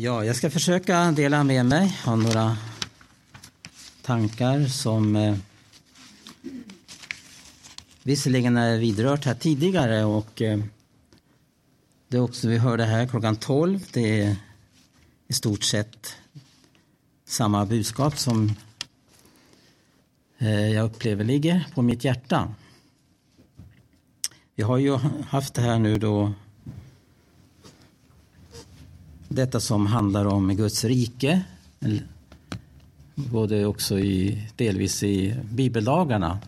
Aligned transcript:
Ja, 0.00 0.24
jag 0.24 0.36
ska 0.36 0.50
försöka 0.50 1.12
dela 1.12 1.44
med 1.44 1.66
mig 1.66 1.98
av 2.06 2.18
några 2.18 2.56
tankar 4.02 4.66
som 4.66 5.16
eh, 5.16 5.36
visserligen 8.02 8.56
är 8.56 8.78
vidrört 8.78 9.24
här 9.24 9.34
tidigare 9.34 10.04
och 10.04 10.42
eh, 10.42 10.58
det 12.08 12.20
också 12.20 12.48
vi 12.48 12.58
hörde 12.58 12.84
här 12.84 13.06
klockan 13.06 13.36
12, 13.36 13.80
det 13.92 14.20
är 14.20 14.36
i 15.28 15.32
stort 15.32 15.62
sett 15.62 16.16
samma 17.26 17.66
budskap 17.66 18.18
som 18.18 18.54
eh, 20.38 20.68
jag 20.68 20.84
upplever 20.84 21.24
ligger 21.24 21.66
på 21.74 21.82
mitt 21.82 22.04
hjärta. 22.04 22.54
Vi 24.54 24.62
har 24.62 24.78
ju 24.78 24.96
haft 25.28 25.54
det 25.54 25.62
här 25.62 25.78
nu 25.78 25.98
då 25.98 26.32
detta 29.28 29.60
som 29.60 29.86
handlar 29.86 30.24
om 30.24 30.56
Guds 30.56 30.84
rike. 30.84 31.42
Både 33.14 33.66
också 33.66 33.98
i, 33.98 34.48
delvis 34.56 35.02
i 35.02 35.34
bibeldagarna. 35.50 36.38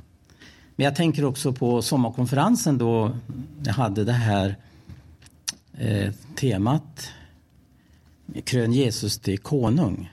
Men 0.77 0.85
jag 0.85 0.97
tänker 0.97 1.25
också 1.25 1.53
på 1.53 1.83
sommarkonferensen 1.83 2.79
då 2.79 3.11
jag 3.65 3.73
hade 3.73 4.05
det 4.05 4.13
här 4.13 4.57
eh, 5.73 6.13
temat 6.35 7.11
Krön 8.45 8.73
Jesus 8.73 9.19
till 9.19 9.39
konung. 9.39 10.11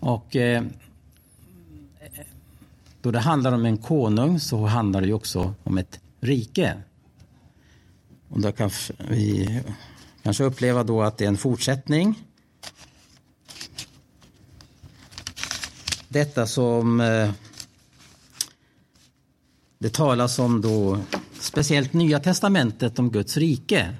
Och 0.00 0.36
eh, 0.36 0.64
då 3.02 3.10
det 3.10 3.18
handlar 3.18 3.52
om 3.52 3.66
en 3.66 3.78
konung 3.78 4.40
så 4.40 4.66
handlar 4.66 5.00
det 5.00 5.12
också 5.12 5.54
om 5.64 5.78
ett 5.78 6.00
rike. 6.20 6.82
Och 8.28 8.40
då 8.40 8.52
kan 8.52 8.70
vi 9.10 9.60
kanske 10.22 10.44
uppleva 10.44 10.84
då 10.84 11.02
att 11.02 11.18
det 11.18 11.24
är 11.24 11.28
en 11.28 11.36
fortsättning. 11.36 12.24
Detta 16.08 16.46
som 16.46 17.00
eh, 17.00 17.30
det 19.78 19.94
talas 19.94 20.38
om 20.38 20.60
då 20.60 21.00
speciellt 21.40 21.92
Nya 21.92 22.20
testamentet 22.20 22.98
om 22.98 23.10
Guds 23.10 23.36
rike. 23.36 23.94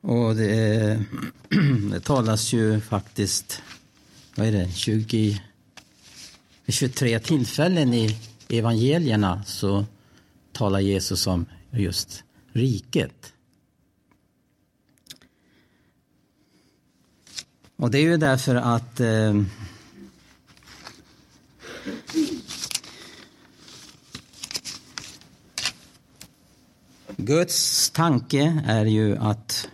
Och 0.00 0.34
det, 0.34 0.80
eh, 0.80 1.00
det 1.90 2.00
talas 2.00 2.52
ju 2.52 2.80
faktiskt, 2.80 3.62
vad 4.36 4.46
är 4.46 4.52
det, 4.52 4.72
20, 4.72 5.42
23 6.68 7.18
tillfällen 7.18 7.94
i 7.94 8.18
evangelierna 8.48 9.42
så 9.44 9.84
talar 10.52 10.80
Jesus 10.80 11.26
om 11.26 11.46
just 11.70 12.24
riket. 12.52 13.32
Och 17.76 17.90
det 17.90 17.98
är 17.98 18.02
ju 18.02 18.16
därför 18.16 18.54
att 18.54 19.00
eh, 19.00 19.42
Guds 27.16 27.90
tanke 27.90 28.62
är 28.66 28.84
ju 28.84 29.16
att 29.16 29.68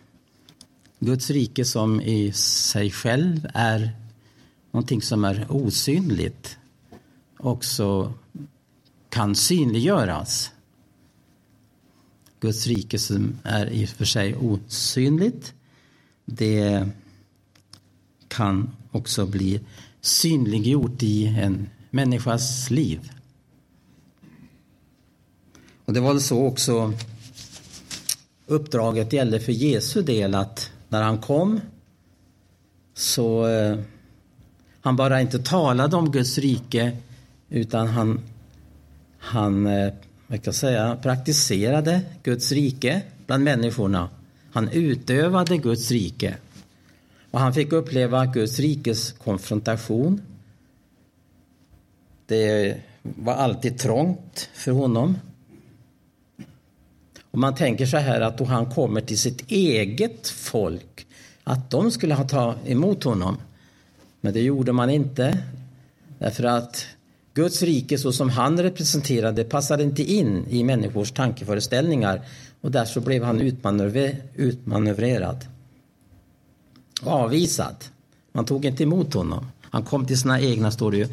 Guds 0.98 1.30
rike 1.30 1.64
som 1.64 2.00
i 2.00 2.32
sig 2.32 2.91
själv 2.91 3.48
är 3.54 3.92
någonting 4.70 5.02
som 5.02 5.24
är 5.24 5.47
osynligt 5.48 6.58
också 7.36 8.12
kan 9.08 9.34
synliggöras. 9.34 10.50
Guds 12.41 12.67
rike 12.67 12.98
som 12.98 13.39
är 13.42 13.67
i 13.67 13.84
och 13.84 13.89
för 13.89 14.05
sig 14.05 14.37
osynligt. 14.37 15.55
Det 16.25 16.89
kan 18.28 18.70
också 18.91 19.27
bli 19.27 19.61
synliggjort 20.01 21.03
i 21.03 21.27
en 21.27 21.69
människas 21.91 22.71
liv. 22.71 23.10
Och 25.84 25.93
det 25.93 26.00
var 26.00 26.12
väl 26.12 26.22
så 26.22 26.47
också 26.47 26.93
uppdraget 28.47 29.12
gällde 29.12 29.41
för 29.41 29.53
Jesu 29.53 30.03
del 30.03 30.34
att 30.34 30.71
när 30.89 31.03
han 31.03 31.19
kom 31.19 31.60
så 32.94 33.47
eh, 33.47 33.78
han 34.81 34.97
bara 34.97 35.21
inte 35.21 35.39
talade 35.39 35.97
om 35.97 36.10
Guds 36.10 36.39
rike 36.39 36.97
utan 37.49 37.87
han, 37.87 38.21
han 39.19 39.66
eh, 39.66 39.93
man 40.26 40.38
kan 40.38 40.53
säga, 40.53 40.97
praktiserade 41.03 42.00
Guds 42.22 42.53
rike 42.53 43.03
bland 43.26 43.44
människorna. 43.44 44.09
Han 44.53 44.69
utövade 44.69 45.56
Guds 45.56 45.91
rike. 45.91 46.37
Och 47.31 47.41
han 47.41 47.54
fick 47.54 47.72
uppleva 47.72 48.26
Guds 48.26 48.59
rikes 48.59 49.12
konfrontation. 49.12 50.20
Det 52.26 52.76
var 53.03 53.34
alltid 53.34 53.78
trångt 53.78 54.50
för 54.54 54.72
honom. 54.72 55.19
Och 57.31 57.38
man 57.38 57.54
tänker 57.54 57.86
så 57.86 57.97
här 57.97 58.20
att 58.20 58.38
då 58.38 58.44
han 58.44 58.70
kommer 58.70 59.00
till 59.00 59.19
sitt 59.19 59.50
eget 59.50 60.28
folk, 60.28 61.06
att 61.44 61.70
de 61.70 61.91
skulle 61.91 62.15
ha 62.15 62.28
tagit 62.28 62.66
emot 62.66 63.04
honom. 63.04 63.36
Men 64.20 64.32
det 64.32 64.41
gjorde 64.41 64.72
man 64.72 64.91
inte. 64.91 65.38
Därför 66.19 66.44
att 66.44 66.86
Guds 67.36 67.62
rike 67.62 67.98
så 67.98 68.12
som 68.12 68.30
han 68.30 68.62
representerade 68.62 69.44
passade 69.44 69.82
inte 69.82 70.02
in 70.02 70.47
i 70.48 70.64
människors 70.64 71.12
tankeföreställningar 71.12 72.22
och 72.60 72.70
därför 72.70 73.00
blev 73.00 73.24
han 73.24 73.41
utmanövrerad. 74.34 75.47
Avvisad. 77.02 77.76
Man 78.32 78.44
tog 78.44 78.64
inte 78.64 78.82
emot 78.82 79.14
honom. 79.14 79.47
Han 79.60 79.84
kom 79.84 80.06
till 80.06 80.19
sina 80.19 80.41
egna, 80.41 80.70
står 80.70 80.91
det 80.91 80.97
ju, 80.97 81.08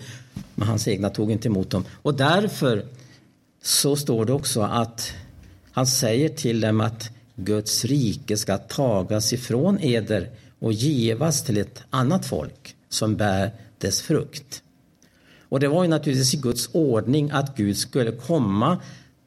men 0.56 0.68
hans 0.68 0.88
egna 0.88 1.10
tog 1.10 1.32
inte 1.32 1.48
emot 1.48 1.70
dem. 1.70 1.86
Och 2.02 2.14
därför 2.14 2.86
så 3.62 3.96
står 3.96 4.26
det 4.26 4.34
också 4.34 4.62
att 4.62 5.14
han 5.72 5.88
säger 5.88 6.30
till 6.30 6.62
dem 6.62 6.82
att 6.82 7.10
Guds 7.36 7.86
rike 7.86 8.38
ska 8.38 8.58
tagas 8.58 9.34
ifrån 9.34 9.80
eder 9.80 10.30
och 10.60 10.74
givas 10.74 11.44
till 11.44 11.58
ett 11.58 11.84
annat 11.90 12.26
folk 12.26 12.76
som 12.90 13.16
bär 13.16 13.52
dess 13.78 14.02
frukt. 14.02 14.64
Och 15.54 15.60
det 15.60 15.68
var 15.68 15.84
ju 15.84 15.90
naturligtvis 15.90 16.34
i 16.34 16.38
Guds 16.38 16.70
ordning 16.72 17.32
att 17.32 17.58
Gud 17.58 17.78
skulle 17.78 18.12
komma 18.12 18.82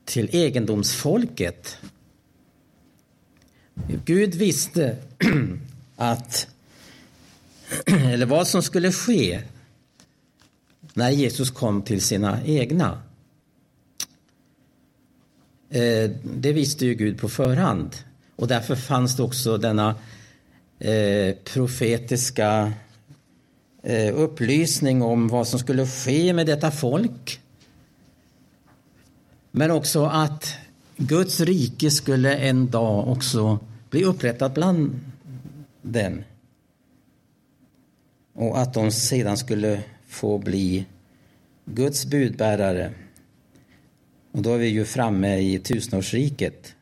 till 0.04 0.28
egendomsfolket. 0.32 1.78
Gud 4.04 4.34
visste 4.34 4.97
att, 5.97 6.48
eller 7.87 8.26
vad 8.26 8.48
som 8.48 8.62
skulle 8.62 8.92
ske 8.92 9.42
när 10.94 11.10
Jesus 11.10 11.50
kom 11.50 11.82
till 11.82 12.00
sina 12.00 12.44
egna. 12.44 13.03
Eh, 15.70 16.10
det 16.25 16.53
visste 16.53 16.87
ju 16.87 16.94
Gud 16.94 17.19
på 17.19 17.28
förhand. 17.28 17.97
Och 18.37 18.48
därför 18.48 18.76
fanns 18.76 19.16
det 19.16 19.22
också 19.22 19.58
denna 19.58 19.94
eh, 20.78 21.34
profetiska 21.44 22.72
Eh, 23.88 24.14
upplysning 24.14 25.02
om 25.02 25.28
vad 25.28 25.48
som 25.48 25.58
skulle 25.58 25.86
ske 25.86 26.32
med 26.32 26.47
detta 26.47 26.70
folk. 26.70 27.41
Men 29.50 29.70
också 29.70 30.04
att 30.04 30.54
Guds 30.97 31.41
rike 31.41 31.91
skulle 31.91 32.36
en 32.36 32.70
dag 32.70 33.08
också 33.08 33.58
bli 33.91 34.04
upprättat 34.04 34.54
bland 34.54 35.00
dem. 35.82 36.22
Och 38.32 38.58
att 38.58 38.75
de 38.75 38.91
sedan 38.91 39.36
skulle 39.36 39.82
få 40.06 40.38
bli 40.38 40.86
Guds 41.64 42.06
budbärare. 42.06 42.92
Och 44.32 44.42
då 44.42 44.52
är 44.52 44.58
vi 44.58 44.69
ju 44.69 44.84
framme 44.84 45.38
i 45.38 45.58
tusenårsriket. 45.58 46.75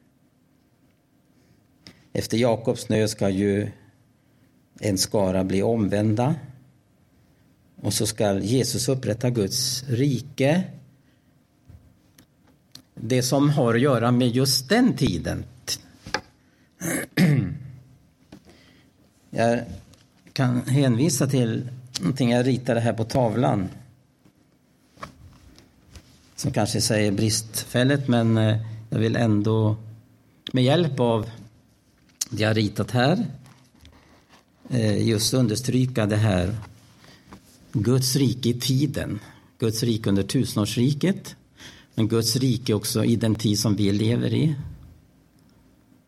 Efter 2.12 2.36
Jakobs 2.36 2.88
nöd 2.88 3.10
ska 3.10 3.28
ju 3.28 3.70
en 4.80 4.98
skara 4.98 5.44
bli 5.44 5.62
omvända 5.62 6.34
och 7.84 7.94
så 7.94 8.06
ska 8.06 8.38
Jesus 8.38 8.88
upprätta 8.88 9.30
Guds 9.30 9.84
rike. 9.88 10.64
Det 12.94 13.22
som 13.22 13.50
har 13.50 13.74
att 13.74 13.80
göra 13.80 14.10
med 14.10 14.28
just 14.28 14.68
den 14.68 14.96
tiden. 14.96 15.44
Jag 19.30 19.60
kan 20.32 20.60
hänvisa 20.60 21.26
till 21.26 21.68
någonting 22.00 22.30
jag 22.30 22.46
ritade 22.46 22.80
här 22.80 22.92
på 22.92 23.04
tavlan. 23.04 23.68
Som 26.36 26.52
kanske 26.52 26.80
säger 26.80 27.12
bristfälligt 27.12 28.08
men 28.08 28.36
eh, 28.36 28.58
jag 28.90 28.98
vill 28.98 29.16
ändå 29.16 29.76
med 30.52 30.64
hjälp 30.64 31.00
av 31.00 31.30
det 32.30 32.42
jag 32.42 32.56
ritat 32.56 32.90
här 32.90 33.26
eh, 34.70 35.08
just 35.08 35.34
understryka 35.34 36.06
det 36.06 36.16
här 36.16 36.56
Guds 37.74 38.16
rike 38.16 38.48
i 38.48 38.54
tiden. 38.54 39.20
Guds 39.58 39.82
rike 39.82 40.08
under 40.08 40.22
tusenårsriket. 40.22 41.36
Men 41.94 42.08
Guds 42.08 42.36
rike 42.36 42.74
också 42.74 43.04
i 43.04 43.16
den 43.16 43.34
tid 43.34 43.58
som 43.58 43.76
vi 43.76 43.92
lever 43.92 44.34
i. 44.34 44.54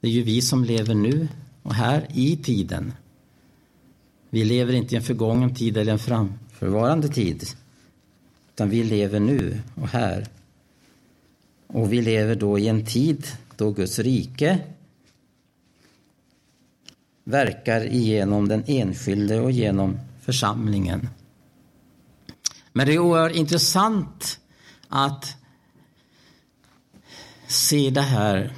Det 0.01 0.09
är 0.09 0.13
ju 0.13 0.23
vi 0.23 0.41
som 0.43 0.65
lever 0.65 0.95
nu 0.95 1.29
och 1.63 1.75
här 1.75 2.07
i 2.15 2.37
tiden. 2.37 2.93
Vi 4.31 4.45
lever 4.45 4.73
inte 4.73 4.95
i 4.95 4.97
en 4.97 5.03
förgången 5.03 5.55
tid 5.55 5.77
eller 5.77 5.93
en 5.93 5.99
framförvarande 5.99 7.09
tid. 7.09 7.45
Utan 8.55 8.71
vi 8.71 8.85
lever 8.85 9.21
nu 9.21 9.61
och 9.75 9.89
här. 9.89 10.27
Och 11.67 11.93
vi 11.93 12.03
lever 12.03 12.35
då 12.35 12.59
i 12.59 12.69
en 12.69 12.87
tid 12.87 13.27
då 13.57 13.71
Guds 13.71 13.99
rike 13.99 14.59
verkar 17.25 17.87
igenom 17.87 18.49
den 18.49 18.65
enskilde 18.67 19.41
och 19.41 19.51
genom 19.51 19.99
församlingen. 20.21 21.09
Men 22.77 22.87
det 22.87 22.95
är 22.95 22.99
oerhört 22.99 23.35
intressant 23.35 24.41
att 24.89 25.37
se 27.47 27.91
det 27.91 28.01
här 28.01 28.53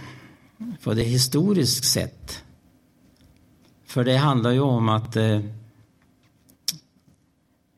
på 0.83 0.95
det 0.95 1.03
historiskt 1.03 1.85
sätt. 1.85 2.45
För 3.87 4.05
det 4.05 4.17
handlar 4.17 4.51
ju 4.51 4.61
om 4.61 4.89
att 4.89 5.17
eh, 5.17 5.41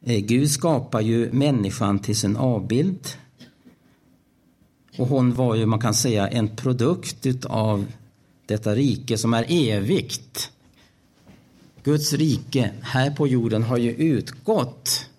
eh, 0.02 0.20
Gud 0.20 0.50
skapar 0.50 1.00
ju 1.00 1.32
människan 1.32 1.98
till 1.98 2.16
sin 2.16 2.36
avbild. 2.36 3.08
Och 4.96 5.08
hon 5.08 5.34
var 5.34 5.54
ju, 5.54 5.66
man 5.66 5.80
kan 5.80 5.94
säga, 5.94 6.28
en 6.28 6.56
produkt 6.56 7.44
av 7.44 7.86
detta 8.46 8.74
rike 8.74 9.18
som 9.18 9.34
är 9.34 9.46
evigt. 9.48 10.50
Guds 11.82 12.12
rike 12.12 12.72
här 12.82 13.10
på 13.10 13.26
jorden 13.26 13.62
har 13.62 13.76
ju 13.76 13.90
utgått 13.90 15.09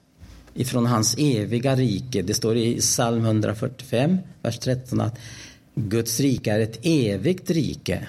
ifrån 0.54 0.86
hans 0.86 1.16
eviga 1.18 1.76
rike. 1.76 2.22
Det 2.22 2.34
står 2.34 2.58
i 2.58 2.80
psalm 2.80 3.26
145, 3.26 4.18
vers 4.42 4.60
13 4.60 5.02
att 5.02 5.20
Guds 5.76 6.20
rike 6.20 6.52
är 6.52 6.60
ett 6.60 6.80
evigt 6.84 7.50
rike. 7.50 8.08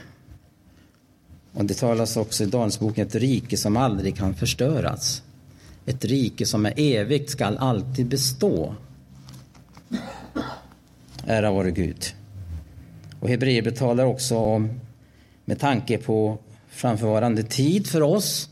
Och 1.53 1.65
det 1.65 1.75
talas 1.75 2.17
också 2.17 2.45
i 2.45 2.47
Danielsboken 2.47 3.07
ett 3.07 3.15
rike 3.15 3.57
som 3.57 3.77
aldrig 3.77 4.17
kan 4.17 4.35
förstöras. 4.35 5.23
Ett 5.87 6.05
rike 6.05 6.47
som 6.47 6.67
är 6.67 6.73
evigt 6.77 7.31
skall 7.31 7.59
alltid 7.59 8.07
bestå. 8.07 8.75
Ära 11.27 11.51
vare 11.51 11.71
Gud. 11.71 12.05
Och 13.21 13.29
Hebreerbrevet 13.29 13.79
talar 13.79 14.05
också 14.05 14.37
om, 14.37 14.81
med 15.45 15.61
tanke 15.61 15.99
på 15.99 16.39
framförvarande 16.69 17.43
tid 17.43 17.87
för 17.87 18.03
oss, 18.03 18.49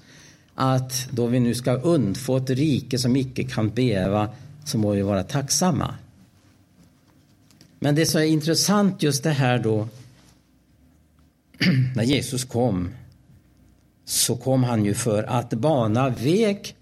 att 0.60 1.08
då 1.10 1.26
vi 1.26 1.40
nu 1.40 1.54
ska 1.54 1.72
undfå 1.72 2.36
ett 2.36 2.50
rike 2.50 2.98
som 2.98 3.16
icke 3.16 3.44
kan 3.44 3.70
bäva 3.70 4.28
så 4.64 4.78
må 4.78 4.90
vi 4.90 5.02
vara 5.02 5.22
tacksamma. 5.22 5.94
Men 7.78 7.94
det 7.94 8.06
som 8.06 8.20
är 8.20 8.24
intressant 8.24 9.02
just 9.02 9.22
det 9.22 9.30
här 9.30 9.58
då 9.58 9.88
när 11.96 12.04
Jesus 12.04 12.44
kom 12.44 12.88
så 14.04 14.36
kom 14.36 14.64
han 14.64 14.84
ju 14.84 14.94
för 14.94 15.22
att 15.22 15.50
bana 15.50 16.08
väg 16.08 16.76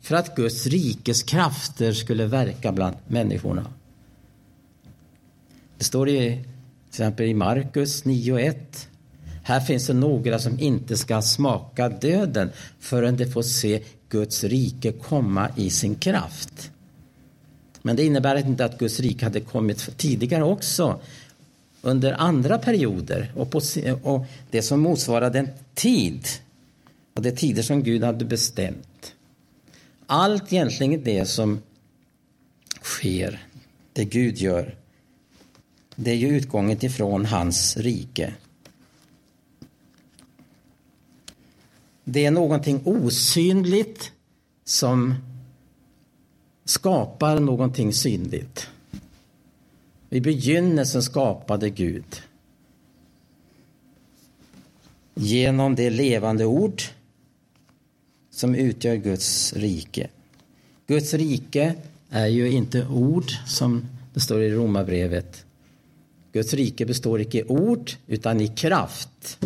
för 0.00 0.14
att 0.16 0.36
Guds 0.36 0.66
rikes 0.66 1.22
krafter 1.22 1.92
skulle 1.92 2.26
verka 2.26 2.72
bland 2.72 2.96
människorna. 3.08 3.66
Det 5.78 5.84
står 5.84 6.08
i, 6.08 6.30
till 6.30 6.44
exempel 6.88 7.26
i 7.26 7.34
Markus 7.34 8.04
9.1 8.04 8.86
här 9.42 9.60
finns 9.60 9.86
det 9.86 9.94
några 9.94 10.38
som 10.38 10.60
inte 10.60 10.96
ska 10.96 11.22
smaka 11.22 11.88
döden 11.88 12.50
förrän 12.80 13.16
de 13.16 13.26
får 13.26 13.42
se 13.42 13.82
Guds 14.08 14.44
rike 14.44 14.92
komma 14.92 15.48
i 15.56 15.70
sin 15.70 15.94
kraft. 15.94 16.70
Men 17.82 17.96
det 17.96 18.04
innebär 18.04 18.36
inte 18.36 18.64
att 18.64 18.78
Guds 18.78 19.00
rike 19.00 19.24
hade 19.24 19.40
kommit 19.40 19.98
tidigare 19.98 20.44
också 20.44 21.00
under 21.82 22.12
andra 22.12 22.58
perioder 22.58 23.32
och, 23.36 23.50
på, 23.50 23.60
och 24.02 24.26
det 24.50 24.62
som 24.62 24.80
motsvarade 24.80 25.38
en 25.38 25.48
tid 25.74 26.26
och 27.14 27.22
det 27.22 27.32
tider 27.32 27.62
som 27.62 27.82
Gud 27.82 28.04
hade 28.04 28.24
bestämt. 28.24 29.14
Allt 30.06 30.52
egentligen 30.52 31.04
det 31.04 31.26
som 31.26 31.62
sker, 32.82 33.46
det 33.92 34.04
Gud 34.04 34.38
gör, 34.38 34.74
det 35.96 36.10
är 36.10 36.16
ju 36.16 36.28
utgången 36.28 36.84
ifrån 36.84 37.26
hans 37.26 37.76
rike. 37.76 38.34
Det 42.04 42.24
är 42.24 42.30
någonting 42.30 42.80
osynligt 42.84 44.12
som 44.64 45.14
skapar 46.64 47.40
någonting 47.40 47.92
synligt. 47.92 48.66
I 50.10 50.20
begynnelsen 50.20 51.02
skapade 51.02 51.70
Gud 51.70 52.22
genom 55.14 55.74
det 55.74 55.90
levande 55.90 56.44
ord 56.44 56.82
som 58.30 58.54
utgör 58.54 58.96
Guds 58.96 59.52
rike. 59.52 60.08
Guds 60.86 61.14
rike 61.14 61.74
är 62.10 62.26
ju 62.26 62.50
inte 62.50 62.86
ord 62.86 63.32
som 63.46 63.86
det 64.14 64.20
står 64.20 64.42
i 64.42 64.50
Romarbrevet. 64.50 65.44
Guds 66.32 66.54
rike 66.54 66.86
består 66.86 67.20
icke 67.20 67.38
i 67.38 67.44
ord 67.44 67.90
utan 68.06 68.40
i 68.40 68.48
kraft. 68.48 69.38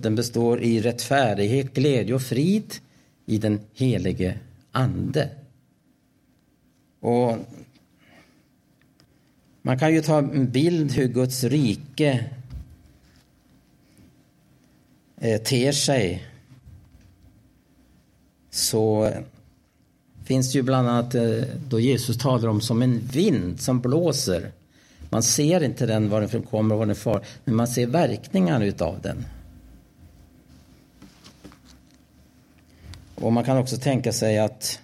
Den 0.00 0.14
består 0.14 0.60
i 0.60 0.80
rättfärdighet, 0.80 1.74
glädje 1.74 2.14
och 2.14 2.22
frid 2.22 2.74
i 3.26 3.38
den 3.38 3.60
helige 3.74 4.38
Ande. 4.72 5.30
Och 7.00 7.38
man 9.62 9.78
kan 9.78 9.94
ju 9.94 10.02
ta 10.02 10.18
en 10.18 10.50
bild 10.50 10.92
hur 10.92 11.08
Guds 11.08 11.44
rike 11.44 12.24
eh, 15.16 15.42
ter 15.42 15.72
sig. 15.72 16.26
Så 18.50 19.12
finns 20.24 20.52
det 20.52 20.58
ju 20.58 20.62
bland 20.62 20.88
annat 20.88 21.14
eh, 21.14 21.42
då 21.68 21.80
Jesus 21.80 22.18
talar 22.18 22.48
om 22.48 22.60
som 22.60 22.82
en 22.82 22.98
vind 22.98 23.60
som 23.60 23.80
blåser. 23.80 24.52
Man 25.10 25.22
ser 25.22 25.64
inte 25.64 25.86
den 25.86 26.08
var 26.08 26.20
den 26.20 26.42
kommer 26.42 26.74
och 26.74 26.78
var 26.78 26.86
den 26.86 26.96
far, 26.96 27.24
men 27.44 27.54
man 27.54 27.68
ser 27.68 27.86
verkningarna 27.86 28.64
utav 28.64 29.00
den. 29.02 29.24
Och 33.20 33.32
man 33.32 33.44
kan 33.44 33.56
också 33.56 33.76
tänka 33.76 34.12
sig 34.12 34.38
att 34.38 34.80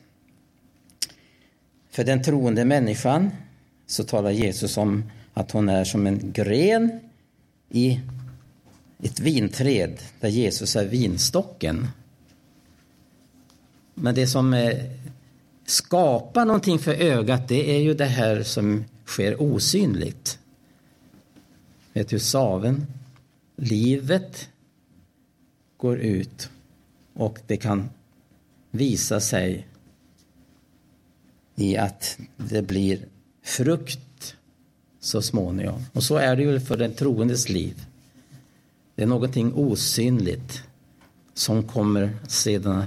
för 1.90 2.04
den 2.04 2.22
troende 2.22 2.64
människan 2.64 3.30
så 3.86 4.04
talar 4.04 4.30
Jesus 4.30 4.76
om 4.76 5.04
att 5.34 5.50
hon 5.50 5.68
är 5.68 5.84
som 5.84 6.06
en 6.06 6.32
gren 6.32 7.00
i 7.70 8.00
ett 9.02 9.20
vinträd 9.20 9.98
där 10.20 10.28
Jesus 10.28 10.76
är 10.76 10.86
vinstocken. 10.86 11.88
Men 13.94 14.14
det 14.14 14.26
som 14.26 14.54
eh, 14.54 14.78
skapar 15.66 16.44
någonting 16.44 16.78
för 16.78 16.94
ögat 16.94 17.48
det 17.48 17.76
är 17.76 17.80
ju 17.80 17.94
det 17.94 18.04
här 18.04 18.42
som 18.42 18.84
sker 19.06 19.42
osynligt. 19.42 20.38
Vet 21.92 22.08
du, 22.08 22.18
saven, 22.18 22.86
livet 23.56 24.48
går 25.76 25.98
ut 25.98 26.50
och 27.14 27.38
det 27.46 27.56
kan 27.56 27.88
visa 28.72 29.20
sig 29.20 29.66
i 31.54 31.76
att 31.76 32.18
det 32.36 32.62
blir 32.62 33.06
frukt 33.42 34.36
så 35.00 35.22
småningom. 35.22 35.84
Och 35.92 36.02
så 36.02 36.16
är 36.16 36.36
det 36.36 36.42
ju 36.42 36.60
för 36.60 36.76
den 36.76 36.94
troendes 36.94 37.48
liv. 37.48 37.84
Det 38.94 39.02
är 39.02 39.06
någonting 39.06 39.54
osynligt 39.54 40.62
som 41.34 41.62
kommer 41.62 42.10
sedan 42.28 42.84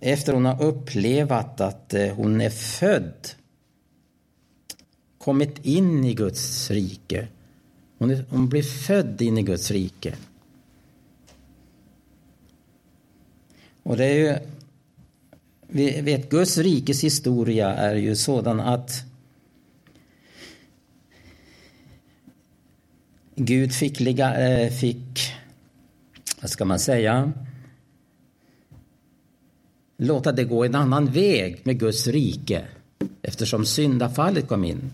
efter 0.00 0.32
hon 0.32 0.44
har 0.44 0.62
upplevt 0.62 1.60
att 1.60 1.94
eh, 1.94 2.14
hon 2.14 2.40
är 2.40 2.50
född 2.50 3.28
kommit 5.18 5.66
in 5.66 6.04
i 6.04 6.14
Guds 6.14 6.70
rike. 6.70 7.28
Hon, 7.98 8.10
är, 8.10 8.24
hon 8.30 8.48
blir 8.48 8.62
född 8.62 9.22
in 9.22 9.38
i 9.38 9.42
Guds 9.42 9.70
rike. 9.70 10.14
Och 13.82 13.96
det 13.96 14.04
är 14.04 14.14
ju, 14.14 14.38
vi 15.68 16.00
vet 16.00 16.30
Guds 16.30 16.58
rikes 16.58 17.04
historia 17.04 17.74
är 17.74 17.94
ju 17.94 18.16
sådan 18.16 18.60
att 18.60 19.04
Gud 23.34 23.72
fick, 23.72 24.00
ligga, 24.00 24.48
eh, 24.48 24.70
fick, 24.70 25.32
vad 26.40 26.50
ska 26.50 26.64
man 26.64 26.78
säga, 26.78 27.32
låta 29.96 30.32
det 30.32 30.44
gå 30.44 30.64
en 30.64 30.74
annan 30.74 31.06
väg 31.06 31.60
med 31.64 31.80
Guds 31.80 32.06
rike 32.06 32.64
eftersom 33.22 33.66
syndafallet 33.66 34.48
kom 34.48 34.64
in. 34.64 34.90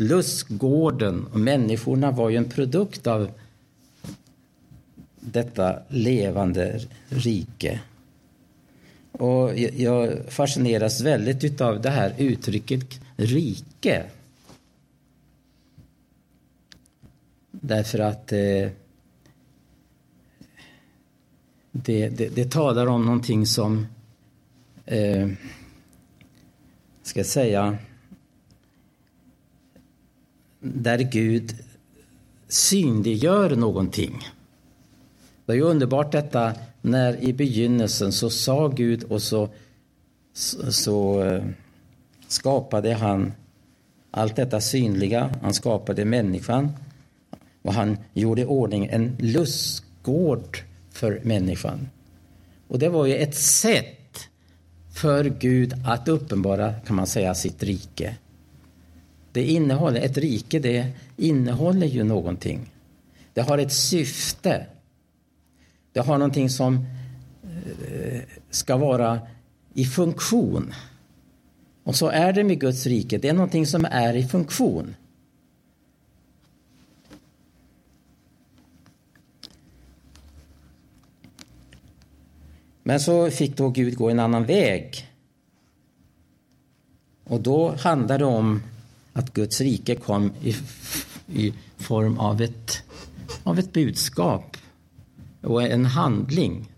Lustgården 0.00 1.26
och 1.26 1.40
människorna 1.40 2.10
var 2.10 2.30
ju 2.30 2.36
en 2.36 2.48
produkt 2.48 3.06
av 3.06 3.30
detta 5.20 5.78
levande 5.88 6.80
rike. 7.08 7.80
Och 9.18 9.58
jag 9.58 10.18
fascineras 10.28 11.00
väldigt 11.00 11.60
av 11.60 11.80
det 11.80 11.90
här 11.90 12.14
uttrycket 12.18 13.00
rike. 13.16 14.04
Därför 17.50 17.98
att 17.98 18.32
eh, 18.32 18.68
det, 21.72 22.08
det, 22.08 22.28
det, 22.28 22.50
talar 22.50 22.86
om 22.86 23.04
någonting 23.04 23.46
som, 23.46 23.86
eh, 24.86 25.28
ska 27.02 27.20
jag 27.20 27.26
säga, 27.26 27.78
där 30.60 30.98
Gud 30.98 31.56
synliggör 32.48 33.56
någonting. 33.56 34.22
Det 35.46 35.52
är 35.52 35.56
ju 35.56 35.62
underbart 35.62 36.12
detta 36.12 36.52
när 36.82 37.24
i 37.24 37.32
begynnelsen 37.32 38.12
så 38.12 38.30
sa 38.30 38.68
Gud 38.68 39.04
och 39.04 39.22
så, 39.22 39.48
så, 40.32 40.72
så 40.72 41.24
skapade 42.28 42.94
han 42.94 43.32
allt 44.10 44.36
detta 44.36 44.60
synliga. 44.60 45.30
Han 45.42 45.54
skapade 45.54 46.04
människan 46.04 46.72
och 47.62 47.74
han 47.74 47.98
gjorde 48.12 48.42
i 48.42 48.44
ordning 48.44 48.86
en 48.86 49.16
lustgård 49.18 50.58
för 50.90 51.20
människan. 51.22 51.88
Och 52.68 52.78
det 52.78 52.88
var 52.88 53.06
ju 53.06 53.16
ett 53.16 53.34
sätt 53.34 54.28
för 54.94 55.24
Gud 55.24 55.74
att 55.86 56.08
uppenbara, 56.08 56.74
kan 56.86 56.96
man 56.96 57.06
säga, 57.06 57.34
sitt 57.34 57.62
rike. 57.62 58.16
Det 59.32 59.44
innehåller, 59.44 60.00
ett 60.00 60.18
rike 60.18 60.58
det 60.58 60.86
innehåller 61.16 61.86
ju 61.86 62.04
någonting. 62.04 62.70
Det 63.32 63.40
har 63.40 63.58
ett 63.58 63.72
syfte. 63.72 64.66
Det 65.94 66.00
har 66.00 66.18
någonting 66.18 66.50
som 66.50 66.86
eh, 67.92 68.20
ska 68.50 68.76
vara 68.76 69.20
i 69.74 69.84
funktion. 69.84 70.74
Och 71.84 71.96
så 71.96 72.08
är 72.08 72.32
det 72.32 72.44
med 72.44 72.60
Guds 72.60 72.86
rike. 72.86 73.18
Det 73.18 73.28
är 73.28 73.32
någonting 73.32 73.66
som 73.66 73.84
är 73.84 74.14
i 74.14 74.24
funktion. 74.24 74.94
Men 82.82 83.00
så 83.00 83.30
fick 83.30 83.56
då 83.56 83.68
Gud 83.68 83.96
gå 83.96 84.10
en 84.10 84.20
annan 84.20 84.44
väg. 84.44 85.08
Och 87.24 87.40
då 87.40 87.74
handlar 87.78 88.18
det 88.18 88.24
om 88.24 88.62
att 89.12 89.32
Guds 89.32 89.60
rike 89.60 89.94
kom 89.94 90.32
i, 90.42 90.56
i 91.28 91.52
form 91.76 92.18
av 92.18 92.42
ett, 92.42 92.82
av 93.44 93.58
ett 93.58 93.72
budskap 93.72 94.56
och 95.44 95.62
en 95.62 95.84
handling. 95.84 96.72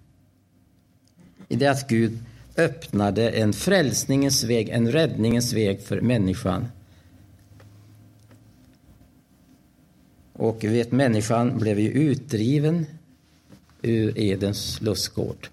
I 1.48 1.56
det 1.56 1.66
att 1.66 1.88
Gud 1.88 2.18
öppnade 2.56 3.30
en 3.30 3.52
frälsningens 3.52 4.44
väg, 4.44 4.68
en 4.68 4.92
räddningens 4.92 5.52
väg 5.52 5.80
för 5.80 6.00
människan. 6.00 6.68
Och 10.32 10.64
vet, 10.64 10.92
människan 10.92 11.58
blev 11.58 11.80
ju 11.80 11.90
utdriven 11.90 12.86
ur 13.82 14.18
Edens 14.18 14.80
lustgård. 14.80 15.48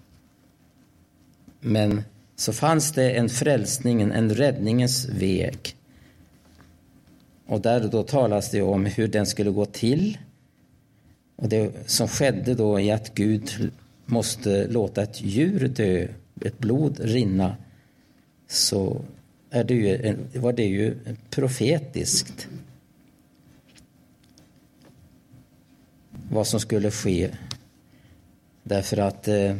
Men 1.60 2.02
så 2.36 2.52
fanns 2.52 2.92
det 2.92 3.10
en 3.10 3.28
frälsningen, 3.28 4.12
en 4.12 4.34
räddningens 4.34 5.08
väg. 5.08 5.76
Och 7.46 7.60
där 7.60 7.88
då 7.88 8.02
talas 8.02 8.50
det 8.50 8.62
om 8.62 8.86
hur 8.86 9.08
den 9.08 9.26
skulle 9.26 9.50
gå 9.50 9.66
till. 9.66 10.18
Och 11.36 11.48
det 11.48 11.90
som 11.90 12.08
skedde 12.08 12.54
då 12.54 12.80
är 12.80 12.94
att 12.94 13.14
Gud 13.14 13.72
måste 14.06 14.66
låta 14.66 15.02
ett 15.02 15.22
djur 15.22 15.68
dö, 15.68 16.08
ett 16.40 16.58
blod 16.58 17.00
rinna. 17.00 17.56
Så 18.48 19.04
är 19.50 19.64
det 19.64 19.74
ju, 19.74 20.16
var 20.34 20.52
det 20.52 20.64
ju 20.64 20.96
profetiskt. 21.30 22.48
Vad 26.30 26.46
som 26.46 26.60
skulle 26.60 26.90
ske. 26.90 27.30
Därför 28.62 28.96
att 28.96 29.28
eh, 29.28 29.56